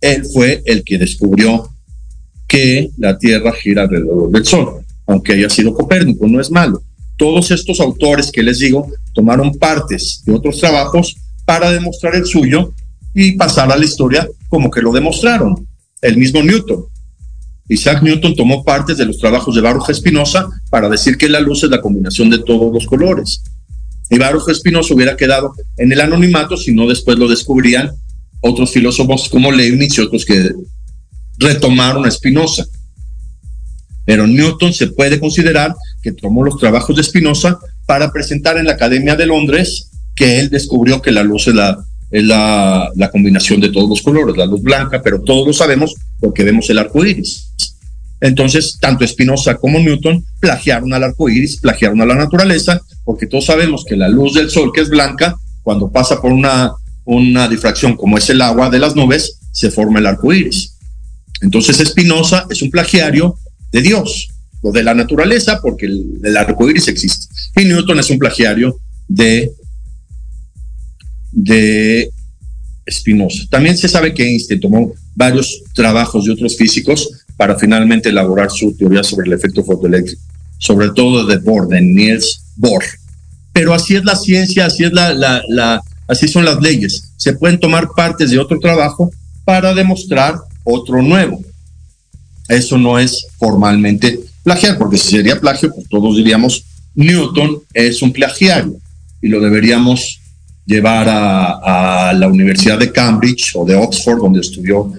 él 0.00 0.24
fue 0.24 0.62
el 0.66 0.82
que 0.84 0.98
descubrió 0.98 1.68
que 2.48 2.90
la 2.98 3.16
Tierra 3.16 3.52
gira 3.52 3.82
alrededor 3.82 4.30
del 4.30 4.44
Sol, 4.44 4.84
aunque 5.06 5.32
haya 5.32 5.48
sido 5.48 5.72
Copérnico, 5.72 6.26
no 6.26 6.40
es 6.40 6.50
malo. 6.50 6.82
Todos 7.16 7.50
estos 7.50 7.80
autores 7.80 8.30
que 8.32 8.42
les 8.42 8.58
digo 8.58 8.88
tomaron 9.14 9.54
partes 9.54 10.22
de 10.26 10.34
otros 10.34 10.58
trabajos 10.58 11.16
para 11.46 11.70
demostrar 11.70 12.14
el 12.16 12.26
suyo 12.26 12.72
y 13.14 13.32
pasar 13.32 13.70
a 13.70 13.76
la 13.76 13.84
historia 13.84 14.28
como 14.48 14.70
que 14.70 14.82
lo 14.82 14.92
demostraron. 14.92 15.66
El 16.00 16.16
mismo 16.16 16.42
Newton. 16.42 16.84
Isaac 17.68 18.02
Newton 18.02 18.34
tomó 18.34 18.64
partes 18.64 18.98
de 18.98 19.06
los 19.06 19.18
trabajos 19.18 19.54
de 19.54 19.60
Baruch 19.60 19.88
Espinosa 19.88 20.48
para 20.70 20.88
decir 20.88 21.16
que 21.16 21.28
la 21.28 21.40
luz 21.40 21.62
es 21.64 21.70
la 21.70 21.80
combinación 21.80 22.28
de 22.28 22.38
todos 22.38 22.72
los 22.72 22.86
colores. 22.86 23.42
Y 24.10 24.18
Baruch 24.18 24.48
Espinosa 24.48 24.94
hubiera 24.94 25.16
quedado 25.16 25.54
en 25.78 25.90
el 25.92 26.00
anonimato 26.00 26.56
si 26.56 26.72
no 26.74 26.86
después 26.86 27.18
lo 27.18 27.28
descubrían 27.28 27.92
otros 28.40 28.72
filósofos 28.72 29.28
como 29.28 29.52
Leibniz 29.52 29.96
y 29.96 30.00
otros 30.02 30.24
que 30.24 30.50
retomaron 31.38 32.04
a 32.04 32.10
Spinoza. 32.10 32.66
Pero 34.04 34.26
Newton 34.26 34.74
se 34.74 34.88
puede 34.88 35.20
considerar 35.20 35.74
que 36.02 36.12
tomó 36.12 36.44
los 36.44 36.58
trabajos 36.58 36.96
de 36.96 37.04
Spinoza 37.04 37.58
para 37.86 38.12
presentar 38.12 38.58
en 38.58 38.66
la 38.66 38.72
Academia 38.72 39.14
de 39.14 39.26
Londres 39.26 39.90
que 40.14 40.40
él 40.40 40.50
descubrió 40.50 41.00
que 41.00 41.12
la 41.12 41.22
luz 41.22 41.46
es 41.48 41.54
la, 41.54 42.90
la 42.94 43.10
combinación 43.10 43.60
de 43.60 43.70
todos 43.70 43.88
los 43.88 44.02
colores, 44.02 44.36
la 44.36 44.46
luz 44.46 44.60
blanca, 44.60 45.00
pero 45.02 45.22
todos 45.22 45.46
lo 45.46 45.52
sabemos 45.52 45.94
porque 46.20 46.44
vemos 46.44 46.68
el 46.68 46.78
arco 46.78 47.04
iris. 47.04 47.51
Entonces, 48.22 48.78
tanto 48.80 49.04
Spinoza 49.04 49.56
como 49.56 49.80
Newton 49.80 50.24
plagiaron 50.38 50.94
al 50.94 51.02
arco 51.02 51.28
iris, 51.28 51.56
plagiaron 51.56 52.00
a 52.02 52.06
la 52.06 52.14
naturaleza, 52.14 52.80
porque 53.04 53.26
todos 53.26 53.46
sabemos 53.46 53.84
que 53.84 53.96
la 53.96 54.08
luz 54.08 54.34
del 54.34 54.48
sol, 54.48 54.70
que 54.72 54.80
es 54.80 54.88
blanca, 54.88 55.36
cuando 55.64 55.90
pasa 55.90 56.20
por 56.20 56.30
una, 56.30 56.72
una 57.04 57.48
difracción 57.48 57.96
como 57.96 58.16
es 58.16 58.30
el 58.30 58.40
agua 58.40 58.70
de 58.70 58.78
las 58.78 58.94
nubes, 58.94 59.40
se 59.50 59.72
forma 59.72 59.98
el 59.98 60.06
arco 60.06 60.32
iris. 60.32 60.76
Entonces, 61.40 61.78
Spinoza 61.78 62.46
es 62.48 62.62
un 62.62 62.70
plagiario 62.70 63.36
de 63.72 63.82
Dios 63.82 64.28
o 64.60 64.70
de 64.70 64.84
la 64.84 64.94
naturaleza, 64.94 65.60
porque 65.60 65.86
el, 65.86 66.36
arco 66.36 66.70
iris 66.70 66.86
existe. 66.86 67.26
Y 67.56 67.64
Newton 67.64 67.98
es 67.98 68.08
un 68.08 68.18
plagiario 68.18 68.78
de 69.08 69.50
de 71.32 72.08
Spinoza. 72.88 73.44
También 73.50 73.76
se 73.76 73.88
sabe 73.88 74.14
que 74.14 74.22
Einstein 74.22 74.60
tomó 74.60 74.92
varios 75.16 75.62
trabajos 75.74 76.24
de 76.24 76.32
otros 76.32 76.56
físicos 76.56 77.08
para 77.42 77.58
finalmente 77.58 78.10
elaborar 78.10 78.52
su 78.52 78.72
teoría 78.76 79.02
sobre 79.02 79.26
el 79.26 79.32
efecto 79.32 79.64
fotoeléctrico, 79.64 80.22
sobre 80.58 80.90
todo 80.90 81.26
de 81.26 81.38
Bohr, 81.38 81.66
de 81.66 81.80
Niels 81.80 82.40
Bohr. 82.54 82.84
Pero 83.52 83.74
así 83.74 83.96
es 83.96 84.04
la 84.04 84.14
ciencia, 84.14 84.66
así 84.66 84.84
es 84.84 84.92
la, 84.92 85.82
así 86.06 86.28
son 86.28 86.44
las 86.44 86.60
leyes. 86.60 87.10
Se 87.16 87.32
pueden 87.32 87.58
tomar 87.58 87.88
partes 87.96 88.30
de 88.30 88.38
otro 88.38 88.60
trabajo 88.60 89.10
para 89.44 89.74
demostrar 89.74 90.36
otro 90.62 91.02
nuevo. 91.02 91.42
Eso 92.46 92.78
no 92.78 92.96
es 92.96 93.26
formalmente 93.40 94.20
plagiar, 94.44 94.78
porque 94.78 94.96
si 94.96 95.16
sería 95.16 95.40
plagio, 95.40 95.74
pues 95.74 95.88
todos 95.88 96.14
diríamos 96.14 96.64
Newton 96.94 97.60
es 97.74 98.02
un 98.02 98.12
plagiario 98.12 98.76
y 99.20 99.26
lo 99.26 99.40
deberíamos 99.40 100.20
llevar 100.64 101.08
a, 101.08 102.12
la 102.14 102.28
Universidad 102.28 102.78
de 102.78 102.92
Cambridge 102.92 103.56
o 103.56 103.64
de 103.64 103.74
Oxford, 103.74 104.20
donde 104.20 104.38
estudió 104.38 104.92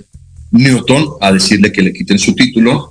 Newton, 0.54 1.16
a 1.20 1.32
decirle 1.32 1.72
que 1.72 1.82
le 1.82 1.92
quiten 1.92 2.20
su 2.20 2.34
título 2.34 2.90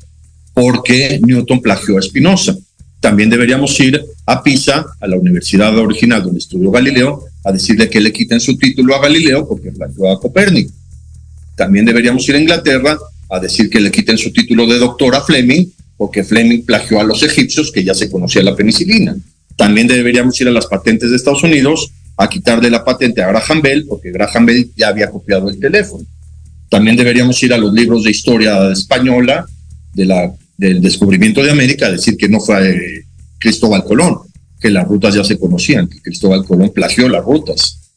porque 0.52 1.20
Newton 1.24 1.60
plagió 1.60 1.96
a 1.96 2.02
Spinoza. 2.02 2.54
También 3.00 3.30
deberíamos 3.30 3.78
ir 3.80 4.00
a 4.26 4.42
Pisa, 4.42 4.86
a 5.00 5.06
la 5.06 5.16
universidad 5.16 5.76
original 5.78 6.22
donde 6.22 6.40
estudió 6.40 6.70
Galileo, 6.70 7.24
a 7.44 7.52
decirle 7.52 7.88
que 7.88 8.00
le 8.00 8.12
quiten 8.12 8.40
su 8.40 8.56
título 8.56 8.94
a 8.94 9.00
Galileo 9.00 9.48
porque 9.48 9.72
plagió 9.72 10.10
a 10.10 10.20
Copérnico. 10.20 10.72
También 11.56 11.84
deberíamos 11.84 12.28
ir 12.28 12.34
a 12.34 12.40
Inglaterra 12.40 12.98
a 13.30 13.40
decir 13.40 13.70
que 13.70 13.80
le 13.80 13.90
quiten 13.90 14.18
su 14.18 14.32
título 14.32 14.66
de 14.66 14.78
doctor 14.78 15.14
a 15.14 15.20
Fleming 15.20 15.66
porque 15.96 16.24
Fleming 16.24 16.62
plagió 16.64 17.00
a 17.00 17.04
los 17.04 17.22
egipcios 17.22 17.70
que 17.70 17.84
ya 17.84 17.94
se 17.94 18.10
conocía 18.10 18.42
la 18.42 18.56
penicilina. 18.56 19.16
También 19.56 19.86
deberíamos 19.86 20.40
ir 20.40 20.48
a 20.48 20.50
las 20.50 20.66
patentes 20.66 21.10
de 21.10 21.16
Estados 21.16 21.44
Unidos 21.44 21.92
a 22.16 22.28
quitarle 22.28 22.70
la 22.70 22.84
patente 22.84 23.22
a 23.22 23.28
Graham 23.28 23.62
Bell, 23.62 23.86
porque 23.88 24.10
Graham 24.10 24.46
Bell 24.46 24.70
ya 24.76 24.88
había 24.88 25.10
copiado 25.10 25.48
el 25.48 25.58
teléfono. 25.58 26.04
También 26.72 26.96
deberíamos 26.96 27.42
ir 27.42 27.52
a 27.52 27.58
los 27.58 27.70
libros 27.74 28.02
de 28.02 28.10
historia 28.10 28.72
española 28.72 29.44
de 29.92 30.06
la, 30.06 30.32
del 30.56 30.80
descubrimiento 30.80 31.42
de 31.42 31.50
América 31.50 31.90
decir 31.90 32.16
que 32.16 32.30
no 32.30 32.40
fue 32.40 32.70
eh, 32.70 33.04
Cristóbal 33.38 33.84
Colón, 33.84 34.20
que 34.58 34.70
las 34.70 34.88
rutas 34.88 35.14
ya 35.14 35.22
se 35.22 35.38
conocían, 35.38 35.86
que 35.86 36.00
Cristóbal 36.00 36.46
Colón 36.46 36.70
plagió 36.74 37.10
las 37.10 37.22
rutas. 37.22 37.92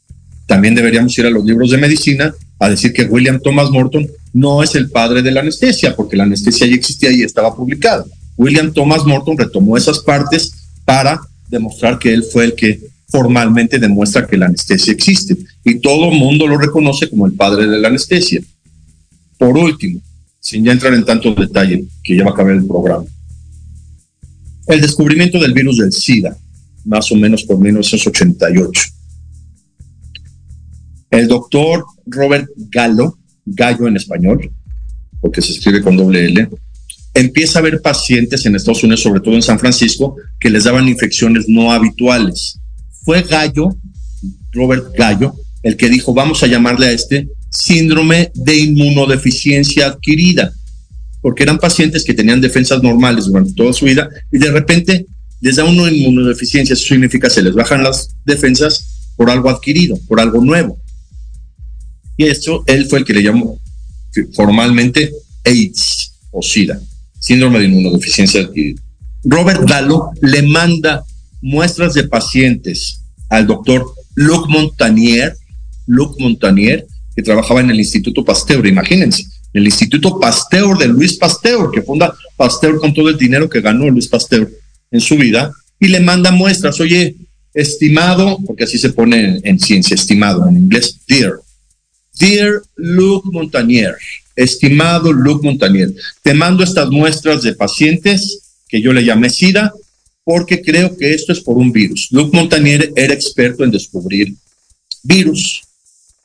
También 0.46 0.76
deberíamos 0.76 1.18
ir 1.18 1.26
a 1.26 1.30
los 1.30 1.46
libros 1.46 1.72
de 1.72 1.78
medicina 1.78 2.36
a 2.60 2.70
decir 2.70 2.92
que 2.92 3.04
William 3.04 3.40
Thomas 3.40 3.72
Morton 3.72 4.10
no 4.34 4.62
es 4.62 4.76
el 4.76 4.90
padre 4.90 5.22
de 5.22 5.32
la 5.32 5.40
anestesia, 5.40 5.96
porque 5.96 6.18
la 6.18 6.24
anestesia 6.24 6.68
ya 6.68 6.76
existía 6.76 7.14
y 7.14 7.22
estaba 7.24 7.56
publicada. 7.56 8.04
William 8.36 8.74
Thomas 8.74 9.06
Morton 9.06 9.38
retomó 9.38 9.78
esas 9.78 10.00
partes 10.00 10.52
para 10.84 11.22
demostrar 11.48 11.98
que 11.98 12.14
él 12.14 12.26
fue 12.26 12.44
el 12.44 12.56
que 12.56 12.82
formalmente 13.08 13.80
demuestra 13.80 14.28
que 14.28 14.36
la 14.36 14.48
anestesia 14.48 14.92
existe 14.92 15.38
y 15.64 15.76
todo 15.76 16.12
el 16.12 16.18
mundo 16.18 16.46
lo 16.46 16.58
reconoce 16.58 17.10
como 17.10 17.26
el 17.26 17.32
padre 17.32 17.68
de 17.68 17.80
la 17.80 17.88
anestesia. 17.88 18.42
Por 19.38 19.58
último, 19.58 20.02
sin 20.40 20.64
ya 20.64 20.72
entrar 20.72 20.94
en 20.94 21.06
tanto 21.06 21.34
detalle, 21.34 21.86
que 22.04 22.16
ya 22.16 22.24
va 22.24 22.32
a 22.32 22.34
acabar 22.34 22.54
el 22.54 22.66
programa, 22.66 23.06
el 24.68 24.82
descubrimiento 24.82 25.40
del 25.40 25.54
virus 25.54 25.78
del 25.78 25.92
SIDA, 25.92 26.36
más 26.86 27.12
o 27.12 27.16
menos 27.16 27.44
por 27.44 27.60
1988. 27.60 28.82
El 31.12 31.28
doctor 31.28 31.86
Robert 32.06 32.48
Gallo, 32.70 33.18
Gallo 33.46 33.88
en 33.88 33.98
español, 33.98 34.52
porque 35.22 35.42
se 35.42 35.54
escribe 35.54 35.82
con 35.82 35.98
doble 35.98 36.26
L, 36.26 36.50
empieza 37.14 37.60
a 37.60 37.62
ver 37.62 37.82
pacientes 37.82 38.46
en 38.46 38.56
Estados 38.56 38.84
Unidos, 38.84 39.02
sobre 39.02 39.22
todo 39.22 39.36
en 39.36 39.42
San 39.42 39.60
Francisco, 39.60 40.16
que 40.40 40.50
les 40.50 40.66
daban 40.66 40.88
infecciones 40.88 41.48
no 41.48 41.72
habituales 41.72 42.60
fue 43.06 43.22
Gallo, 43.22 43.78
Robert 44.52 44.88
Gallo, 44.98 45.36
el 45.62 45.78
que 45.78 45.90
dijo, 45.90 46.14
vamos 46.14 46.42
a 46.42 46.48
llamarle 46.48 46.88
a 46.88 46.92
este 46.92 47.30
síndrome 47.56 48.32
de 48.36 48.58
inmunodeficiencia 48.58 49.88
adquirida, 49.88 50.54
porque 51.22 51.44
eran 51.44 51.58
pacientes 51.58 52.04
que 52.04 52.14
tenían 52.14 52.42
defensas 52.42 52.84
normales 52.84 53.26
durante 53.26 53.54
toda 53.54 53.74
su 53.74 53.86
vida 53.86 54.10
y 54.32 54.38
de 54.38 54.52
repente 54.52 55.06
les 55.42 55.56
da 55.56 55.64
una 55.64 55.92
inmunodeficiencia, 55.92 56.74
eso 56.74 56.88
significa 56.88 57.30
se 57.30 57.42
les 57.42 57.54
bajan 57.54 57.84
las 57.84 58.16
defensas 58.26 59.12
por 59.16 59.30
algo 59.30 59.50
adquirido, 59.50 59.98
por 60.08 60.20
algo 60.20 60.44
nuevo. 60.44 60.78
Y 62.18 62.26
eso 62.26 62.64
él 62.68 62.86
fue 62.86 63.00
el 63.00 63.06
que 63.06 63.14
le 63.14 63.24
llamó 63.24 63.60
formalmente 64.34 65.12
AIDS 65.44 66.14
o 66.32 66.42
SIDA, 66.42 66.80
síndrome 67.20 67.60
de 67.60 67.66
inmunodeficiencia 67.66 68.42
adquirida. 68.42 68.82
Robert 69.24 69.62
Gallo 69.68 70.12
le 70.22 70.42
manda 70.44 71.04
muestras 71.42 71.94
de 71.94 72.06
pacientes 72.06 73.02
al 73.30 73.48
doctor 73.48 73.86
Luc 74.16 74.48
Montanier, 74.48 75.36
Luc 75.88 76.20
Montanier, 76.20 76.86
que 77.16 77.24
trabajaba 77.24 77.62
en 77.62 77.70
el 77.70 77.80
Instituto 77.80 78.24
Pasteur, 78.24 78.66
imagínense, 78.68 79.26
el 79.54 79.66
Instituto 79.66 80.20
Pasteur 80.20 80.78
de 80.78 80.88
Luis 80.88 81.14
Pasteur, 81.14 81.72
que 81.72 81.82
funda 81.82 82.14
Pasteur 82.36 82.80
con 82.80 82.94
todo 82.94 83.10
el 83.10 83.18
dinero 83.18 83.50
que 83.50 83.62
ganó 83.62 83.90
Luis 83.90 84.08
Pasteur 84.08 84.52
en 84.92 85.00
su 85.00 85.16
vida, 85.16 85.52
y 85.80 85.88
le 85.88 86.00
manda 86.00 86.32
muestras, 86.32 86.80
oye, 86.80 87.16
estimado, 87.54 88.38
porque 88.46 88.66
así 88.66 88.78
se 88.78 88.90
pone 88.90 89.24
en, 89.24 89.42
en 89.44 89.60
ciencia, 89.60 89.96
estimado 89.96 90.48
en 90.48 90.58
inglés, 90.58 91.00
dear, 91.08 91.36
dear 92.20 92.62
Luc 92.76 93.26
Montanier, 93.26 93.96
estimado 94.36 95.14
Luc 95.14 95.44
Montanier, 95.44 95.94
te 96.22 96.34
mando 96.34 96.64
estas 96.64 96.90
muestras 96.90 97.42
de 97.44 97.54
pacientes 97.54 98.40
que 98.68 98.82
yo 98.82 98.92
le 98.92 99.06
llamé 99.06 99.30
SIDA, 99.30 99.74
porque 100.26 100.62
creo 100.62 100.98
que 100.98 101.14
esto 101.14 101.32
es 101.32 101.40
por 101.40 101.56
un 101.56 101.72
virus. 101.72 102.08
Luc 102.12 102.34
Montagnier 102.34 102.92
era 102.96 103.14
experto 103.14 103.64
en 103.64 103.72
descubrir 103.72 104.34
virus. 105.04 105.62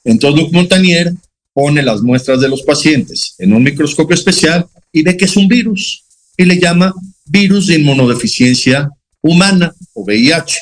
Entonces 0.04 0.40
Luc 0.40 0.52
Montagnier 0.52 1.12
pone 1.52 1.82
las 1.82 2.02
muestras 2.02 2.40
de 2.40 2.48
los 2.48 2.62
pacientes 2.62 3.34
en 3.38 3.52
un 3.52 3.62
microscopio 3.62 4.14
especial 4.14 4.66
y 4.92 5.02
ve 5.02 5.16
que 5.16 5.24
es 5.26 5.36
un 5.36 5.48
virus 5.48 6.04
y 6.36 6.44
le 6.44 6.58
llama 6.58 6.94
virus 7.26 7.66
de 7.66 7.78
inmunodeficiencia 7.78 8.90
humana 9.20 9.74
o 9.92 10.02
VIH, 10.04 10.58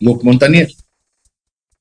Luc 0.00 0.24
Montagnier. 0.24 0.72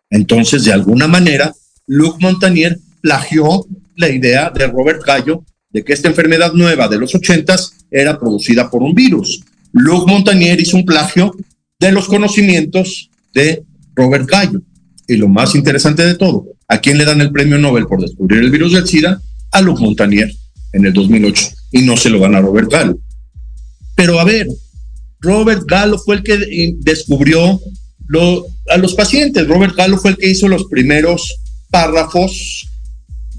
Entonces, 0.10 0.64
de 0.64 0.74
alguna 0.74 1.08
manera, 1.08 1.54
Luc 1.86 2.22
Montagnier 2.22 2.80
plagió 3.02 3.66
la 3.96 4.10
idea 4.10 4.50
de 4.50 4.68
Robert 4.68 5.04
Gallo 5.06 5.44
de 5.70 5.84
que 5.84 5.94
esta 5.94 6.10
enfermedad 6.10 6.54
nueva 6.54 6.88
de 6.88 6.98
los 6.98 7.14
ochentas 7.16 7.74
era 7.90 8.20
producida 8.20 8.70
por 8.70 8.84
un 8.84 8.94
virus. 8.94 9.42
Luc 9.72 10.08
Montagnier 10.08 10.60
hizo 10.60 10.78
un 10.78 10.86
plagio 10.86 11.36
de 11.80 11.92
los 11.92 12.08
conocimientos 12.08 13.10
de 13.34 13.64
Robert 13.96 14.30
Gallo. 14.30 14.62
Y 15.08 15.16
lo 15.16 15.28
más 15.28 15.56
interesante 15.56 16.06
de 16.06 16.16
todo, 16.16 16.46
¿a 16.68 16.80
quién 16.80 16.98
le 16.98 17.06
dan 17.06 17.22
el 17.22 17.32
premio 17.32 17.58
Nobel 17.58 17.88
por 17.88 18.02
descubrir 18.02 18.44
el 18.44 18.52
virus 18.52 18.74
del 18.74 18.88
SIDA? 18.88 19.22
A 19.52 19.62
Luc 19.62 19.80
Montagnier 19.80 20.34
en 20.74 20.86
el 20.86 20.94
2008. 20.94 21.50
Y 21.72 21.82
no 21.82 21.98
se 21.98 22.10
lo 22.10 22.20
dan 22.20 22.36
a 22.36 22.42
Robert 22.42 22.72
Gallo. 22.72 22.98
Pero 23.96 24.20
a 24.20 24.24
ver, 24.24 24.48
Robert 25.20 25.64
Gallo 25.66 25.98
fue 25.98 26.16
el 26.16 26.24
que 26.24 26.76
descubrió 26.80 27.60
a 28.70 28.78
los 28.78 28.94
pacientes. 28.94 29.48
Robert 29.48 29.76
Gallo 29.76 29.98
fue 29.98 30.12
el 30.12 30.18
que 30.18 30.30
hizo 30.30 30.48
los 30.48 30.66
primeros 30.66 31.36
párrafos 31.70 32.68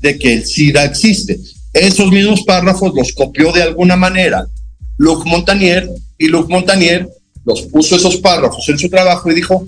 de 0.01 0.19
que 0.19 0.35
el 0.35 0.47
SIDA 0.47 0.85
existe. 0.85 1.39
Esos 1.73 2.11
mismos 2.11 2.43
párrafos 2.43 2.93
los 2.95 3.13
copió 3.13 3.53
de 3.53 3.63
alguna 3.63 3.97
manera 3.97 4.47
Luc 4.97 5.25
Montagnier 5.27 5.89
y 6.17 6.29
Luc 6.29 6.49
Montagnier 6.49 7.09
los 7.45 7.63
puso 7.63 7.97
esos 7.97 8.17
párrafos 8.17 8.69
en 8.69 8.79
su 8.79 8.89
trabajo 8.89 9.31
y 9.31 9.35
dijo, 9.35 9.65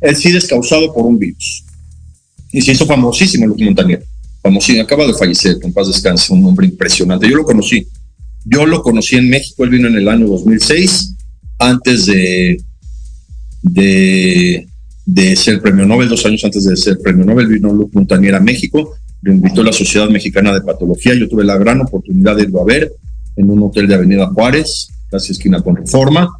el 0.00 0.16
SIDA 0.16 0.38
es 0.38 0.46
causado 0.46 0.92
por 0.92 1.06
un 1.06 1.18
virus. 1.18 1.64
Y 2.54 2.62
se 2.62 2.70
hizo 2.70 2.86
famosísimo 2.86 3.48
Luc 3.48 3.60
Montagnier. 3.60 4.04
Famosísimo, 4.40 4.84
acaba 4.84 5.04
de 5.08 5.14
fallecer, 5.14 5.56
en 5.60 5.72
paz 5.72 5.88
descanse, 5.88 6.32
un 6.32 6.44
hombre 6.44 6.66
impresionante. 6.66 7.28
Yo 7.28 7.36
lo 7.36 7.44
conocí. 7.44 7.84
Yo 8.44 8.64
lo 8.64 8.80
conocí 8.80 9.16
en 9.16 9.28
México, 9.28 9.64
él 9.64 9.70
vino 9.70 9.88
en 9.88 9.96
el 9.96 10.08
año 10.08 10.28
2006, 10.28 11.16
antes 11.58 12.06
de, 12.06 12.62
de, 13.62 15.36
ser 15.36 15.60
premio 15.60 15.84
Nobel, 15.84 16.08
dos 16.08 16.24
años 16.26 16.44
antes 16.44 16.64
de 16.64 16.76
ser 16.76 16.98
premio 17.02 17.24
Nobel, 17.24 17.48
vino 17.48 17.72
Luc 17.72 17.92
Montagnier 17.92 18.36
a 18.36 18.40
México, 18.40 18.94
lo 19.22 19.32
invitó 19.32 19.62
a 19.62 19.64
la 19.64 19.72
Sociedad 19.72 20.08
Mexicana 20.08 20.52
de 20.52 20.60
Patología, 20.60 21.14
yo 21.14 21.28
tuve 21.28 21.42
la 21.42 21.56
gran 21.56 21.80
oportunidad 21.80 22.36
de 22.36 22.44
irlo 22.44 22.60
a 22.60 22.66
ver 22.66 22.92
en 23.34 23.50
un 23.50 23.62
hotel 23.64 23.88
de 23.88 23.96
Avenida 23.96 24.28
Juárez, 24.28 24.90
casi 25.10 25.32
esquina 25.32 25.60
con 25.60 25.74
Reforma, 25.74 26.30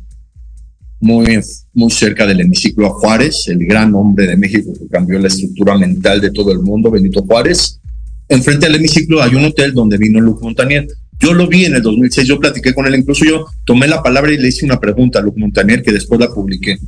muy, 1.05 1.39
muy 1.75 1.91
cerca 1.91 2.27
del 2.27 2.41
hemiciclo 2.41 2.87
a 2.87 2.91
Juárez, 2.91 3.47
el 3.49 3.67
gran 3.67 3.95
hombre 3.95 4.27
de 4.27 4.39
México 4.39 4.73
que 4.73 4.89
cambió 4.89 5.19
la 5.19 5.29
estructura 5.29 5.77
mental 5.77 6.19
de 6.19 6.31
todo 6.31 6.51
el 6.51 6.61
mundo, 6.61 6.91
Benito 6.91 7.23
Juárez. 7.23 7.79
Enfrente 8.27 8.65
al 8.65 8.75
hemiciclo 8.75 9.23
hay 9.23 9.35
un 9.35 9.45
hotel 9.45 9.75
donde 9.75 9.99
vino 9.99 10.19
Luc 10.19 10.43
Montagnier. 10.43 10.89
Yo 11.21 11.35
lo 11.35 11.47
vi 11.47 11.67
en 11.67 11.75
el 11.75 11.83
2006, 11.83 12.27
yo 12.27 12.41
platiqué 12.41 12.73
con 12.73 12.87
él, 12.87 12.95
incluso 12.95 13.27
yo 13.27 13.45
tomé 13.67 13.87
la 13.87 14.03
palabra 14.03 14.33
y 14.33 14.39
le 14.39 14.49
hice 14.49 14.65
una 14.65 14.81
pregunta 14.81 15.19
a 15.19 15.23
Luc 15.23 15.37
Montagnier 15.37 15.83
que 15.83 15.93
después 15.93 16.19
la 16.19 16.29
publiqué. 16.29 16.79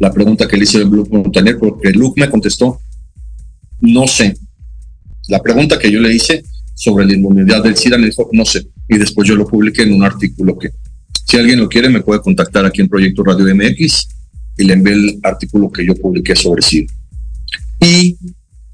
La 0.00 0.12
pregunta 0.12 0.48
que 0.48 0.56
le 0.56 0.64
hice 0.64 0.78
a 0.78 0.80
Luc 0.80 1.08
Montagnier, 1.08 1.56
porque 1.56 1.90
Luc 1.92 2.18
me 2.18 2.28
contestó, 2.28 2.80
no 3.80 4.08
sé. 4.08 4.36
La 5.28 5.40
pregunta 5.40 5.78
que 5.78 5.92
yo 5.92 6.00
le 6.00 6.12
hice 6.12 6.42
sobre 6.74 7.06
la 7.06 7.12
inmunidad 7.12 7.62
del 7.62 7.76
SIDA 7.76 7.98
me 7.98 8.06
dijo, 8.06 8.28
no 8.32 8.44
sé. 8.44 8.66
Y 8.88 8.98
después 8.98 9.28
yo 9.28 9.36
lo 9.36 9.46
publiqué 9.46 9.82
en 9.82 9.94
un 9.94 10.02
artículo 10.02 10.58
que, 10.58 10.70
si 11.26 11.36
alguien 11.36 11.60
lo 11.60 11.68
quiere, 11.68 11.88
me 11.88 12.00
puede 12.00 12.20
contactar 12.20 12.66
aquí 12.66 12.80
en 12.80 12.88
Proyecto 12.88 13.22
Radio 13.22 13.54
MX 13.54 14.08
y 14.58 14.64
le 14.64 14.74
envié 14.74 14.94
el 14.94 15.20
artículo 15.22 15.70
que 15.70 15.86
yo 15.86 15.94
publiqué 15.94 16.34
sobre 16.36 16.62
SIDA. 16.62 16.92
Y 17.80 18.16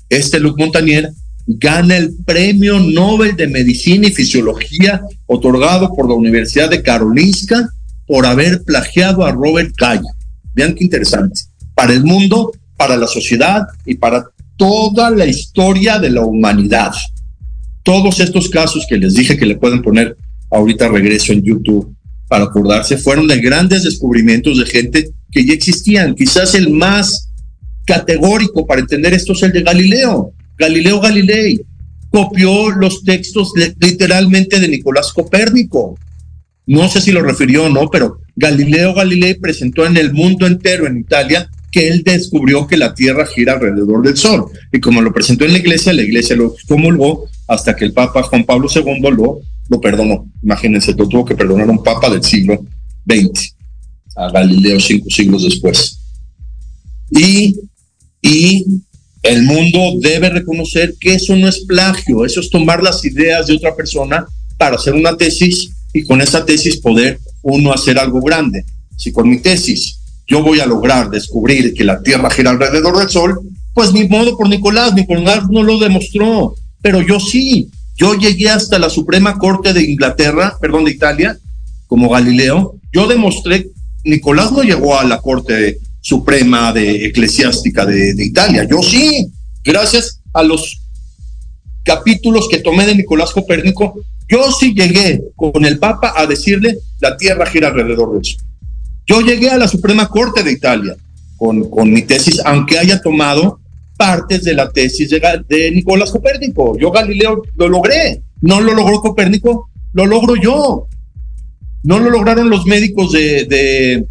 este 0.09 0.41
Luc 0.41 0.59
Montagnier 0.59 1.11
gana 1.47 1.97
el 1.97 2.15
Premio 2.25 2.81
Nobel 2.81 3.37
de 3.37 3.47
Medicina 3.47 4.09
y 4.09 4.13
Fisiología 4.13 5.03
otorgado 5.27 5.95
por 5.95 6.09
la 6.09 6.15
Universidad 6.15 6.71
de 6.71 6.83
Karolinska 6.83 7.69
por 8.07 8.27
haber 8.27 8.63
plagiado 8.65 9.25
a 9.25 9.33
Robert 9.33 9.75
Gallo. 9.77 10.07
Vean 10.55 10.75
qué 10.75 10.85
interesante. 10.85 11.41
Para 11.75 11.93
el 11.93 12.05
mundo, 12.05 12.53
para 12.77 12.97
la 12.97 13.07
sociedad 13.07 13.67
y 13.85 13.95
para 13.95 14.25
toda 14.57 15.11
la 15.11 15.27
historia 15.27 15.99
de 15.99 16.11
la 16.11 16.23
humanidad. 16.23 16.93
Todos 17.83 18.19
estos 18.21 18.49
casos 18.49 18.87
que 18.89 18.97
les 18.97 19.15
dije 19.15 19.37
que 19.37 19.47
le 19.47 19.57
pueden 19.57 19.83
poner 19.83 20.17
ahorita 20.51 20.89
regreso 20.89 21.33
en 21.33 21.43
YouTube 21.43 21.96
para 22.29 22.45
acordarse 22.45 22.97
fueron 22.97 23.29
de 23.29 23.41
grandes 23.41 23.85
descubrimientos 23.85 24.59
de 24.59 24.67
gente 24.67 25.11
que 25.31 25.45
ya 25.45 25.53
existían. 25.53 26.15
Quizás 26.15 26.55
el 26.55 26.71
más 26.71 27.31
categórico 27.87 28.67
para 28.67 28.81
entender 28.81 29.15
esto 29.15 29.33
es 29.33 29.43
el 29.43 29.53
de 29.53 29.63
Galileo. 29.63 30.33
Galileo 30.59 31.01
Galilei 31.01 31.61
copió 32.11 32.71
los 32.71 33.05
textos 33.05 33.53
literalmente 33.79 34.59
de 34.59 34.69
Nicolás 34.69 35.13
Copérnico. 35.13 35.99
No 36.67 36.89
sé 36.89 37.01
si 37.01 37.13
lo 37.13 37.23
refirió 37.23 37.67
o 37.67 37.69
no, 37.69 37.89
pero 37.91 38.19
Galileo 38.35 38.95
Galilei 38.95 39.35
presentó 39.35 39.87
en 39.87 39.97
el 39.97 40.13
mundo 40.13 40.47
entero, 40.47 40.87
en 40.87 40.99
Italia, 40.99 41.49
que 41.71 41.89
él 41.89 42.03
descubrió 42.03 42.67
que 42.67 42.77
la 42.77 42.95
Tierra 42.95 43.27
gira 43.27 43.53
alrededor 43.53 44.03
del 44.03 44.17
Sol. 44.17 44.47
Y 44.73 44.81
como 44.81 45.01
lo 45.03 45.13
presentó 45.13 45.45
en 45.45 45.53
la 45.53 45.59
iglesia, 45.59 45.93
la 45.93 46.03
iglesia 46.03 46.35
lo 46.35 46.55
comulgó 46.67 47.29
hasta 47.47 47.77
que 47.77 47.85
el 47.85 47.93
Papa 47.93 48.23
Juan 48.25 48.45
Pablo 48.45 48.69
II 48.75 49.01
lo, 49.15 49.41
lo 49.69 49.81
perdonó. 49.81 50.31
Imagínense, 50.43 50.95
lo 50.95 51.09
tuvo 51.09 51.25
que 51.25 51.35
perdonar 51.35 51.69
un 51.69 51.83
Papa 51.83 52.11
del 52.11 52.23
siglo 52.23 52.65
XX, 53.07 53.55
a 54.17 54.31
Galileo 54.31 54.81
cinco 54.81 55.11
siglos 55.11 55.45
después. 55.45 55.99
Y, 57.11 57.57
y 58.23 58.65
el 59.23 59.43
mundo 59.43 59.99
debe 60.01 60.31
reconocer 60.31 60.95
que 61.01 61.15
eso 61.15 61.37
no 61.37 61.49
es 61.49 61.65
plagio, 61.65 62.25
eso 62.25 62.41
es 62.41 62.51
tomar 62.51 62.83
las 62.83 63.05
ideas 63.05 63.47
de 63.47 63.55
otra 63.55 63.75
persona 63.75 64.27
para 64.57 64.77
hacer 64.77 64.95
una 64.95 65.17
tesis 65.17 65.71
y 65.93 66.03
con 66.05 66.21
esa 66.21 66.45
tesis 66.45 66.79
poder 66.79 67.19
uno 67.43 67.73
hacer 67.73 67.99
algo 67.99 68.21
grande. 68.21 68.65
Si 68.97 69.13
con 69.13 69.29
mi 69.29 69.41
tesis 69.41 70.01
yo 70.27 70.43
voy 70.43 70.61
a 70.61 70.67
lograr 70.67 71.11
descubrir 71.11 71.75
que 71.75 71.85
la 71.85 72.03
Tierra 72.03 72.31
gira 72.31 72.51
alrededor 72.51 72.99
del 72.99 73.09
Sol, 73.09 73.41
pues 73.75 73.93
ni 73.93 74.09
modo 74.09 74.37
por 74.37 74.49
Nicolás, 74.49 74.95
Nicolás 74.95 75.45
no 75.51 75.63
lo 75.63 75.79
demostró, 75.79 76.55
pero 76.83 77.01
yo 77.03 77.21
sí. 77.21 77.71
Yo 77.97 78.15
llegué 78.15 78.51
hasta 78.51 78.79
la 78.79 78.91
Suprema 78.91 79.39
Corte 79.39 79.73
de 79.73 79.83
Inglaterra, 79.83 80.57
perdón, 80.61 80.85
de 80.85 80.93
Italia, 80.93 81.39
como 81.87 82.11
Galileo. 82.11 82.79
Yo 82.93 83.07
demostré, 83.07 83.69
Nicolás 84.05 84.53
no 84.53 84.63
llegó 84.63 84.99
a 84.99 85.05
la 85.05 85.21
Corte 85.21 85.81
Suprema 86.01 86.73
de 86.73 87.07
Eclesiástica 87.07 87.87
de, 87.87 88.15
Italia. 88.19 88.65
Yo 88.71 88.83
sí, 88.83 89.29
gracias 89.65 90.21
a 90.33 90.43
los 90.43 90.83
capítulos 91.85 92.49
que 92.51 92.59
tomé 92.59 92.85
de 92.87 92.95
Nicolás 92.95 93.33
Copérnico, 93.33 93.99
yo 94.29 94.53
sí 94.53 94.75
llegué 94.75 95.23
con 95.35 95.65
el 95.65 95.79
Papa 95.79 96.13
a 96.17 96.27
decirle 96.27 96.79
la 97.01 97.17
Tierra 97.17 97.47
gira 97.47 97.69
alrededor 97.69 98.15
de 98.15 98.21
eso. 98.21 98.37
Yo 99.07 99.21
llegué 99.21 99.51
a 99.51 99.59
la 99.59 99.69
Suprema 99.69 100.09
Corte 100.09 100.43
de 100.43 100.53
Italia 100.53 100.97
con, 101.37 101.93
mi 101.93 102.03
tesis, 102.03 102.41
aunque 102.45 102.79
haya 102.79 103.01
tomado 103.01 103.61
partes 103.97 104.45
de 104.45 104.55
la 104.55 104.71
tesis 104.71 105.11
de, 105.11 105.21
de, 105.49 105.71
Nicolás 105.71 106.11
Copérnico. 106.11 106.79
Yo 106.79 106.91
Galileo 106.91 107.43
lo 107.57 107.69
logré, 107.69 108.23
no 108.41 108.61
lo 108.61 108.75
logró 108.75 109.01
Copérnico, 109.01 109.71
lo 109.93 110.07
logro 110.07 110.37
yo. 110.37 110.89
No 111.83 111.99
lo 112.01 112.11
lograron 112.11 112.51
los 112.51 112.67
médicos 112.67 113.13
de, 113.13 114.07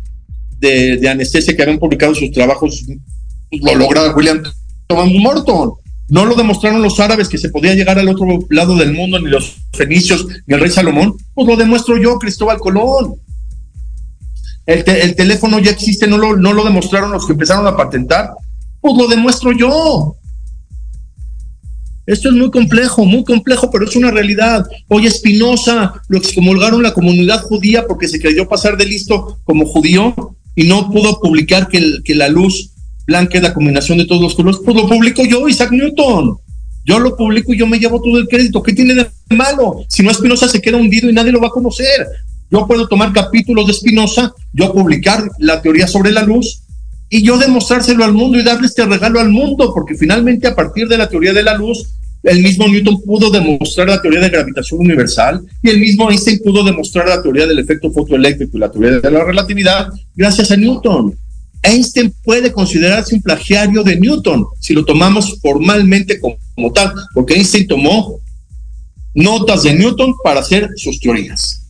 de, 0.59 1.09
anestesia 1.09 1.55
que 1.55 1.61
habían 1.61 1.79
publicado 1.79 2.15
sus 2.15 2.31
trabajos, 2.31 2.85
lo 3.51 3.75
logra 3.75 4.15
William 4.15 4.43
Thomas 4.87 5.11
Morton. 5.11 5.73
No 6.07 6.23
lo 6.23 6.35
demostraron 6.35 6.83
los 6.83 6.99
árabes 6.99 7.27
que 7.27 7.39
se 7.39 7.49
podía 7.49 7.73
llegar 7.73 7.97
al 7.97 8.07
otro 8.07 8.27
lado 8.51 8.75
del 8.75 8.93
mundo, 8.93 9.19
ni 9.19 9.29
los 9.29 9.55
fenicios, 9.73 10.27
ni 10.45 10.53
el 10.53 10.61
rey 10.61 10.69
Salomón. 10.69 11.15
Pues 11.33 11.47
lo 11.47 11.55
demuestro 11.55 11.97
yo, 11.97 12.19
Cristóbal 12.19 12.59
Colón. 12.59 13.15
El, 14.67 14.83
el 14.87 15.15
teléfono 15.15 15.59
ya 15.59 15.71
existe, 15.71 16.07
no 16.07 16.17
lo 16.17 16.63
demostraron 16.63 17.11
los 17.11 17.25
que 17.25 17.33
empezaron 17.33 17.65
a 17.67 17.75
patentar. 17.75 18.29
Pues 18.85 18.97
lo 18.97 19.07
demuestro 19.07 19.51
yo. 19.51 20.15
Esto 22.05 22.29
es 22.29 22.35
muy 22.35 22.51
complejo, 22.51 23.03
muy 23.03 23.23
complejo, 23.23 23.71
pero 23.71 23.85
es 23.85 23.95
una 23.95 24.11
realidad. 24.11 24.63
Hoy 24.89 25.07
Espinosa 25.07 26.03
lo 26.07 26.19
excomulgaron 26.19 26.83
la 26.83 26.93
comunidad 26.93 27.41
judía 27.41 27.87
porque 27.87 28.07
se 28.07 28.21
creyó 28.21 28.47
pasar 28.47 28.77
de 28.77 28.85
listo 28.85 29.39
como 29.43 29.65
judío 29.65 30.13
y 30.55 30.65
no 30.65 30.91
pudo 30.91 31.19
publicar 31.19 31.67
que, 31.67 32.03
la 32.13 32.29
luz 32.29 32.73
blanca 33.07 33.39
es 33.39 33.43
la 33.43 33.55
combinación 33.55 33.97
de 33.97 34.05
todos 34.05 34.21
los 34.21 34.35
colores, 34.35 34.61
pues 34.63 34.77
lo 34.77 34.87
publico 34.87 35.25
yo, 35.25 35.49
Isaac 35.49 35.71
Newton. 35.71 36.37
Yo 36.85 36.99
lo 36.99 37.17
publico 37.17 37.55
y 37.55 37.57
yo 37.57 37.65
me 37.65 37.79
llevo 37.79 37.99
todo 37.99 38.19
el 38.19 38.27
crédito. 38.27 38.61
¿Qué 38.61 38.73
tiene 38.73 38.93
de 38.93 39.09
malo? 39.35 39.83
Si 39.89 40.03
no, 40.03 40.11
Espinosa 40.11 40.47
se 40.47 40.61
queda 40.61 40.77
hundido 40.77 41.09
y 41.09 41.13
nadie 41.13 41.31
lo 41.31 41.41
va 41.41 41.47
a 41.47 41.49
conocer. 41.49 42.05
Yo 42.51 42.67
puedo 42.67 42.87
tomar 42.87 43.11
capítulos 43.13 43.65
de 43.65 43.71
Espinosa, 43.71 44.31
yo 44.53 44.71
publicar 44.71 45.27
la 45.39 45.59
teoría 45.63 45.87
sobre 45.87 46.11
la 46.11 46.21
luz 46.21 46.64
y 47.09 47.23
yo 47.23 47.37
demostrárselo 47.37 48.03
al 48.03 48.13
mundo 48.13 48.39
y 48.39 48.43
darle 48.43 48.67
este 48.67 48.85
regalo 48.85 49.19
al 49.19 49.29
mundo, 49.29 49.71
porque 49.73 49.95
finalmente 49.95 50.47
a 50.47 50.55
partir 50.55 50.87
de 50.87 50.97
la 50.97 51.07
teoría 51.07 51.33
de 51.33 51.43
la 51.43 51.55
luz, 51.55 51.87
el 52.23 52.41
mismo 52.41 52.67
Newton 52.67 53.01
pudo 53.03 53.29
demostrar 53.29 53.87
la 53.87 54.01
teoría 54.01 54.19
de 54.19 54.29
gravitación 54.29 54.79
universal 54.79 55.41
y 55.61 55.69
el 55.69 55.79
mismo 55.79 56.09
Einstein 56.09 56.39
pudo 56.43 56.63
demostrar 56.63 57.07
la 57.07 57.21
teoría 57.21 57.45
del 57.45 57.59
efecto 57.59 57.91
fotoeléctrico 57.91 58.57
y 58.57 58.59
la 58.59 58.71
teoría 58.71 58.99
de 58.99 59.11
la 59.11 59.23
relatividad 59.23 59.89
gracias 60.15 60.49
a 60.49 60.57
Newton. 60.57 61.15
Einstein 61.61 62.13
puede 62.23 62.51
considerarse 62.51 63.13
un 63.13 63.21
plagiario 63.21 63.83
de 63.83 63.99
Newton 63.99 64.45
si 64.59 64.73
lo 64.73 64.83
tomamos 64.85 65.39
formalmente 65.41 66.19
como 66.19 66.37
como 66.55 66.71
tal, 66.71 66.93
porque 67.13 67.35
Einstein 67.35 67.67
tomó 67.67 68.19
notas 69.13 69.63
de 69.63 69.73
Newton 69.73 70.15
para 70.23 70.39
hacer 70.39 70.69
sus 70.77 70.99
teorías. 70.99 71.61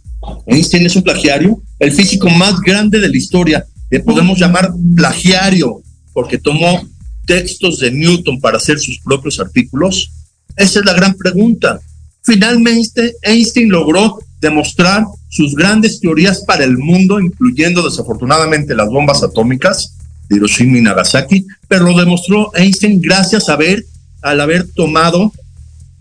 Einstein 0.45 0.85
es 0.85 0.95
un 0.95 1.03
plagiario, 1.03 1.61
el 1.79 1.91
físico 1.91 2.29
más 2.29 2.59
grande 2.61 2.99
de 2.99 3.09
la 3.09 3.17
historia, 3.17 3.65
podemos 3.99 4.39
llamar 4.39 4.71
plagiario, 4.95 5.81
porque 6.13 6.37
tomó 6.37 6.87
textos 7.25 7.79
de 7.79 7.91
Newton 7.91 8.39
para 8.39 8.57
hacer 8.57 8.79
sus 8.79 8.99
propios 8.99 9.39
artículos. 9.39 10.11
Esa 10.55 10.79
es 10.79 10.85
la 10.85 10.93
gran 10.93 11.15
pregunta. 11.15 11.79
Finalmente, 12.23 13.15
Einstein 13.21 13.69
logró 13.69 14.19
demostrar 14.39 15.05
sus 15.29 15.55
grandes 15.55 15.99
teorías 15.99 16.43
para 16.45 16.63
el 16.63 16.77
mundo, 16.77 17.19
incluyendo 17.19 17.83
desafortunadamente 17.83 18.75
las 18.75 18.87
bombas 18.87 19.23
atómicas 19.23 19.95
de 20.29 20.37
Hiroshima 20.37 20.77
y 20.77 20.81
Nagasaki, 20.81 21.45
pero 21.67 21.85
lo 21.85 21.97
demostró 21.97 22.51
Einstein 22.55 23.01
gracias 23.01 23.49
a 23.49 23.55
ver, 23.55 23.85
al 24.21 24.41
haber 24.41 24.67
tomado 24.71 25.31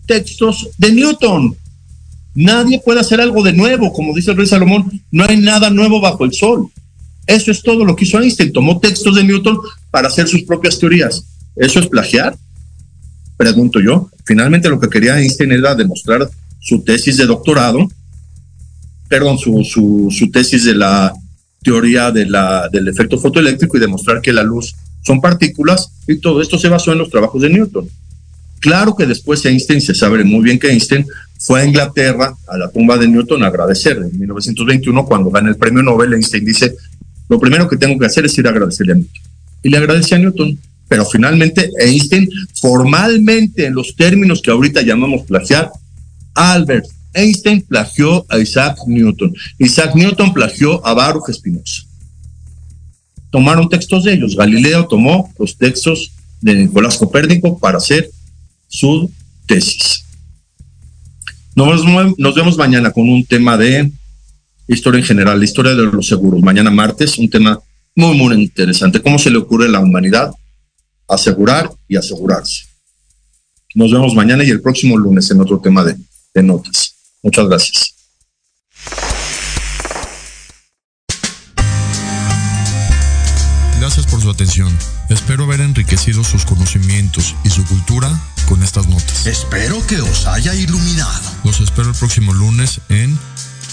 textos 0.07 0.69
de 0.77 0.91
Newton. 0.93 1.55
Nadie 2.33 2.81
puede 2.83 2.99
hacer 2.99 3.21
algo 3.21 3.43
de 3.43 3.53
nuevo, 3.53 3.93
como 3.93 4.13
dice 4.13 4.31
el 4.31 4.37
rey 4.37 4.47
Salomón, 4.47 5.01
no 5.11 5.25
hay 5.25 5.37
nada 5.37 5.69
nuevo 5.69 6.01
bajo 6.01 6.25
el 6.25 6.33
sol. 6.33 6.69
Eso 7.27 7.51
es 7.51 7.61
todo 7.63 7.83
lo 7.85 7.95
que 7.95 8.05
hizo 8.05 8.19
Einstein, 8.19 8.53
tomó 8.53 8.79
textos 8.79 9.15
de 9.15 9.23
Newton 9.23 9.59
para 9.91 10.07
hacer 10.07 10.27
sus 10.27 10.43
propias 10.43 10.77
teorías. 10.77 11.25
¿Eso 11.55 11.79
es 11.79 11.87
plagiar? 11.87 12.35
Pregunto 13.37 13.79
yo. 13.79 14.09
Finalmente 14.25 14.69
lo 14.69 14.79
que 14.79 14.89
quería 14.89 15.19
Einstein 15.19 15.51
era 15.51 15.75
demostrar 15.75 16.29
su 16.59 16.83
tesis 16.83 17.17
de 17.17 17.25
doctorado, 17.25 17.87
perdón, 19.07 19.37
su, 19.37 19.63
su, 19.63 20.07
su 20.11 20.31
tesis 20.31 20.65
de 20.65 20.75
la 20.75 21.13
teoría 21.63 22.11
del 22.11 22.87
efecto 22.87 23.17
fotoeléctrico 23.17 23.77
y 23.77 23.79
demostrar 23.79 24.21
que 24.21 24.31
la 24.31 24.43
luz 24.43 24.75
son 25.03 25.19
partículas 25.19 25.91
y 26.07 26.17
todo 26.17 26.41
esto 26.41 26.57
se 26.57 26.69
basó 26.69 26.91
en 26.91 26.99
los 26.99 27.09
trabajos 27.09 27.41
de 27.41 27.49
Newton. 27.49 27.89
Claro 28.59 28.95
que 28.95 29.05
después 29.05 29.45
Einstein, 29.45 29.81
se 29.81 29.93
sabe 29.93 30.23
muy 30.23 30.43
bien 30.43 30.57
que 30.57 30.69
Einstein 30.69 31.05
fue 31.37 31.61
a 31.61 31.65
Inglaterra, 31.65 32.33
a 32.47 32.57
la 32.57 32.69
tumba 32.69 32.97
de 32.97 33.07
Newton, 33.07 33.43
a 33.43 33.47
agradecer. 33.47 33.97
En 33.97 34.17
1921, 34.17 35.05
cuando 35.05 35.29
gana 35.29 35.49
el 35.49 35.57
premio 35.57 35.83
Nobel, 35.83 36.13
Einstein 36.13 36.45
dice, 36.45 36.75
lo 37.29 37.39
primero 37.39 37.67
que 37.67 37.77
tengo 37.77 37.97
que 37.97 38.05
hacer 38.05 38.25
es 38.25 38.37
ir 38.37 38.47
a 38.47 38.51
agradecerle 38.51 38.93
a 38.93 38.95
Newton. 38.95 39.21
Y 39.63 39.69
le 39.69 39.77
agradece 39.77 40.15
a 40.15 40.19
Newton. 40.19 40.59
Pero 40.87 41.03
finalmente 41.05 41.71
Einstein, 41.79 42.29
formalmente, 42.61 43.65
en 43.65 43.73
los 43.73 43.95
términos 43.95 44.41
que 44.41 44.51
ahorita 44.51 44.83
llamamos 44.83 45.25
plagiar, 45.25 45.71
Albert 46.35 46.85
Einstein 47.15 47.61
plagió 47.61 48.25
a 48.29 48.37
Isaac 48.37 48.77
Newton. 48.85 49.33
Isaac 49.57 49.95
Newton 49.95 50.33
plagió 50.33 50.85
a 50.85 50.93
Baruch 50.93 51.31
Spinoza. 51.31 51.83
Tomaron 53.31 53.67
textos 53.67 54.03
de 54.03 54.13
ellos. 54.13 54.35
Galileo 54.35 54.85
tomó 54.85 55.33
los 55.39 55.57
textos 55.57 56.11
de 56.41 56.53
Nicolás 56.55 56.97
Copérnico 56.97 57.57
para 57.57 57.79
hacer 57.79 58.09
su 58.67 59.11
tesis. 59.47 60.05
Nos 61.55 62.35
vemos 62.35 62.57
mañana 62.57 62.91
con 62.91 63.09
un 63.09 63.25
tema 63.25 63.57
de 63.57 63.91
historia 64.67 64.99
en 64.99 65.05
general, 65.05 65.39
la 65.39 65.45
historia 65.45 65.75
de 65.75 65.85
los 65.85 66.07
seguros. 66.07 66.41
Mañana 66.41 66.71
martes, 66.71 67.17
un 67.17 67.29
tema 67.29 67.59
muy, 67.95 68.17
muy 68.17 68.35
interesante. 68.35 69.01
¿Cómo 69.01 69.17
se 69.19 69.29
le 69.29 69.37
ocurre 69.37 69.65
a 69.65 69.69
la 69.69 69.79
humanidad 69.79 70.31
asegurar 71.07 71.71
y 71.87 71.95
asegurarse? 71.95 72.65
Nos 73.75 73.91
vemos 73.91 74.15
mañana 74.15 74.43
y 74.43 74.49
el 74.49 74.61
próximo 74.61 74.97
lunes 74.97 75.29
en 75.31 75.41
otro 75.41 75.59
tema 75.59 75.83
de, 75.83 75.95
de 76.33 76.43
notas. 76.43 76.95
Muchas 77.21 77.47
gracias. 77.47 77.95
Gracias 83.79 84.07
por 84.07 84.21
su 84.21 84.29
atención. 84.29 84.75
Espero 85.09 85.43
haber 85.43 85.61
enriquecido 85.61 86.23
sus 86.23 86.45
conocimientos 86.45 87.35
y 87.43 87.49
su 87.49 87.63
cultura 87.65 88.09
con 88.47 88.63
estas 88.63 88.87
notas. 88.87 89.27
Espero 89.27 89.85
que 89.85 90.01
os 90.01 90.25
haya 90.25 90.55
iluminado. 90.55 91.31
Los 91.43 91.59
espero 91.61 91.89
el 91.89 91.95
próximo 91.95 92.33
lunes 92.33 92.81
en 92.89 93.17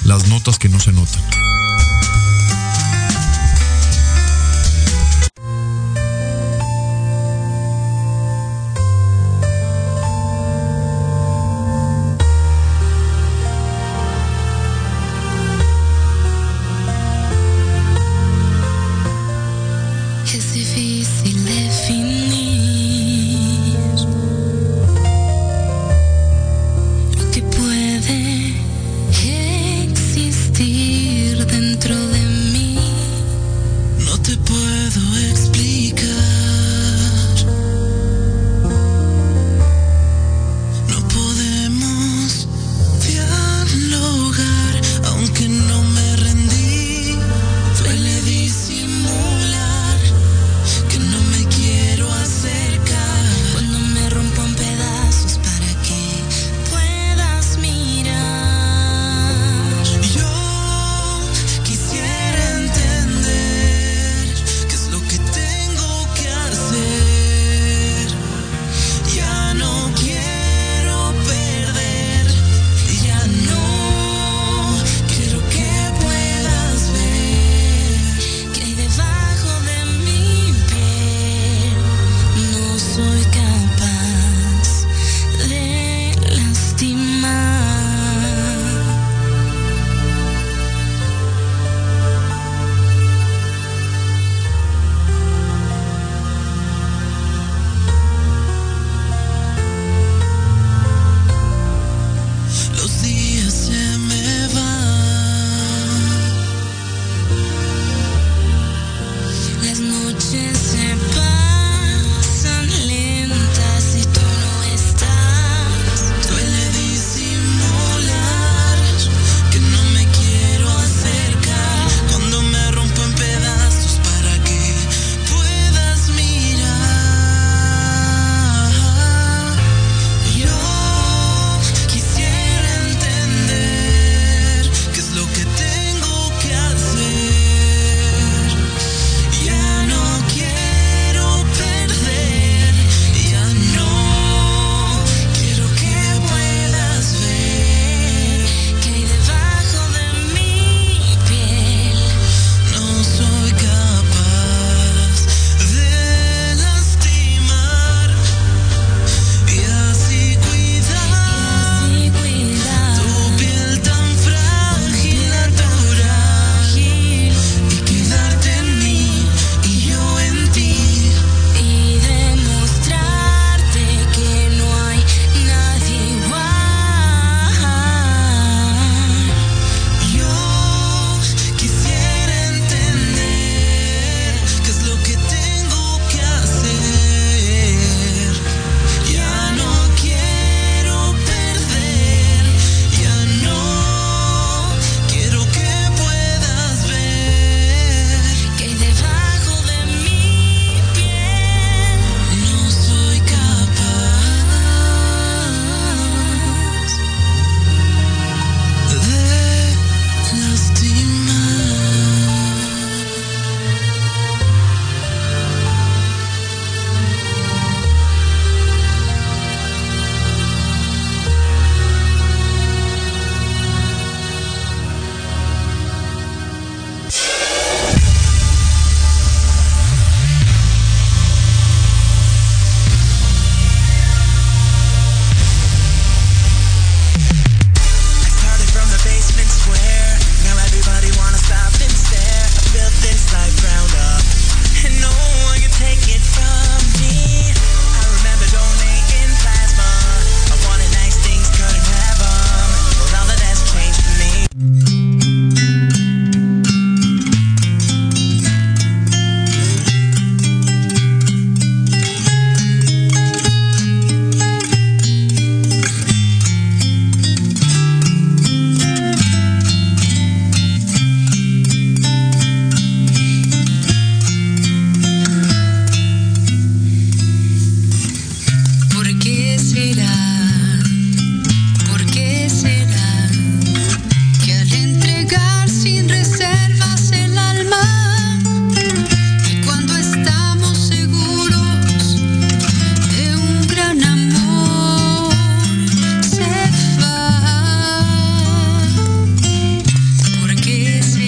Las 0.04 0.28
Notas 0.28 0.58
que 0.58 0.68
no 0.68 0.80
se 0.80 0.92
notan. 0.92 1.22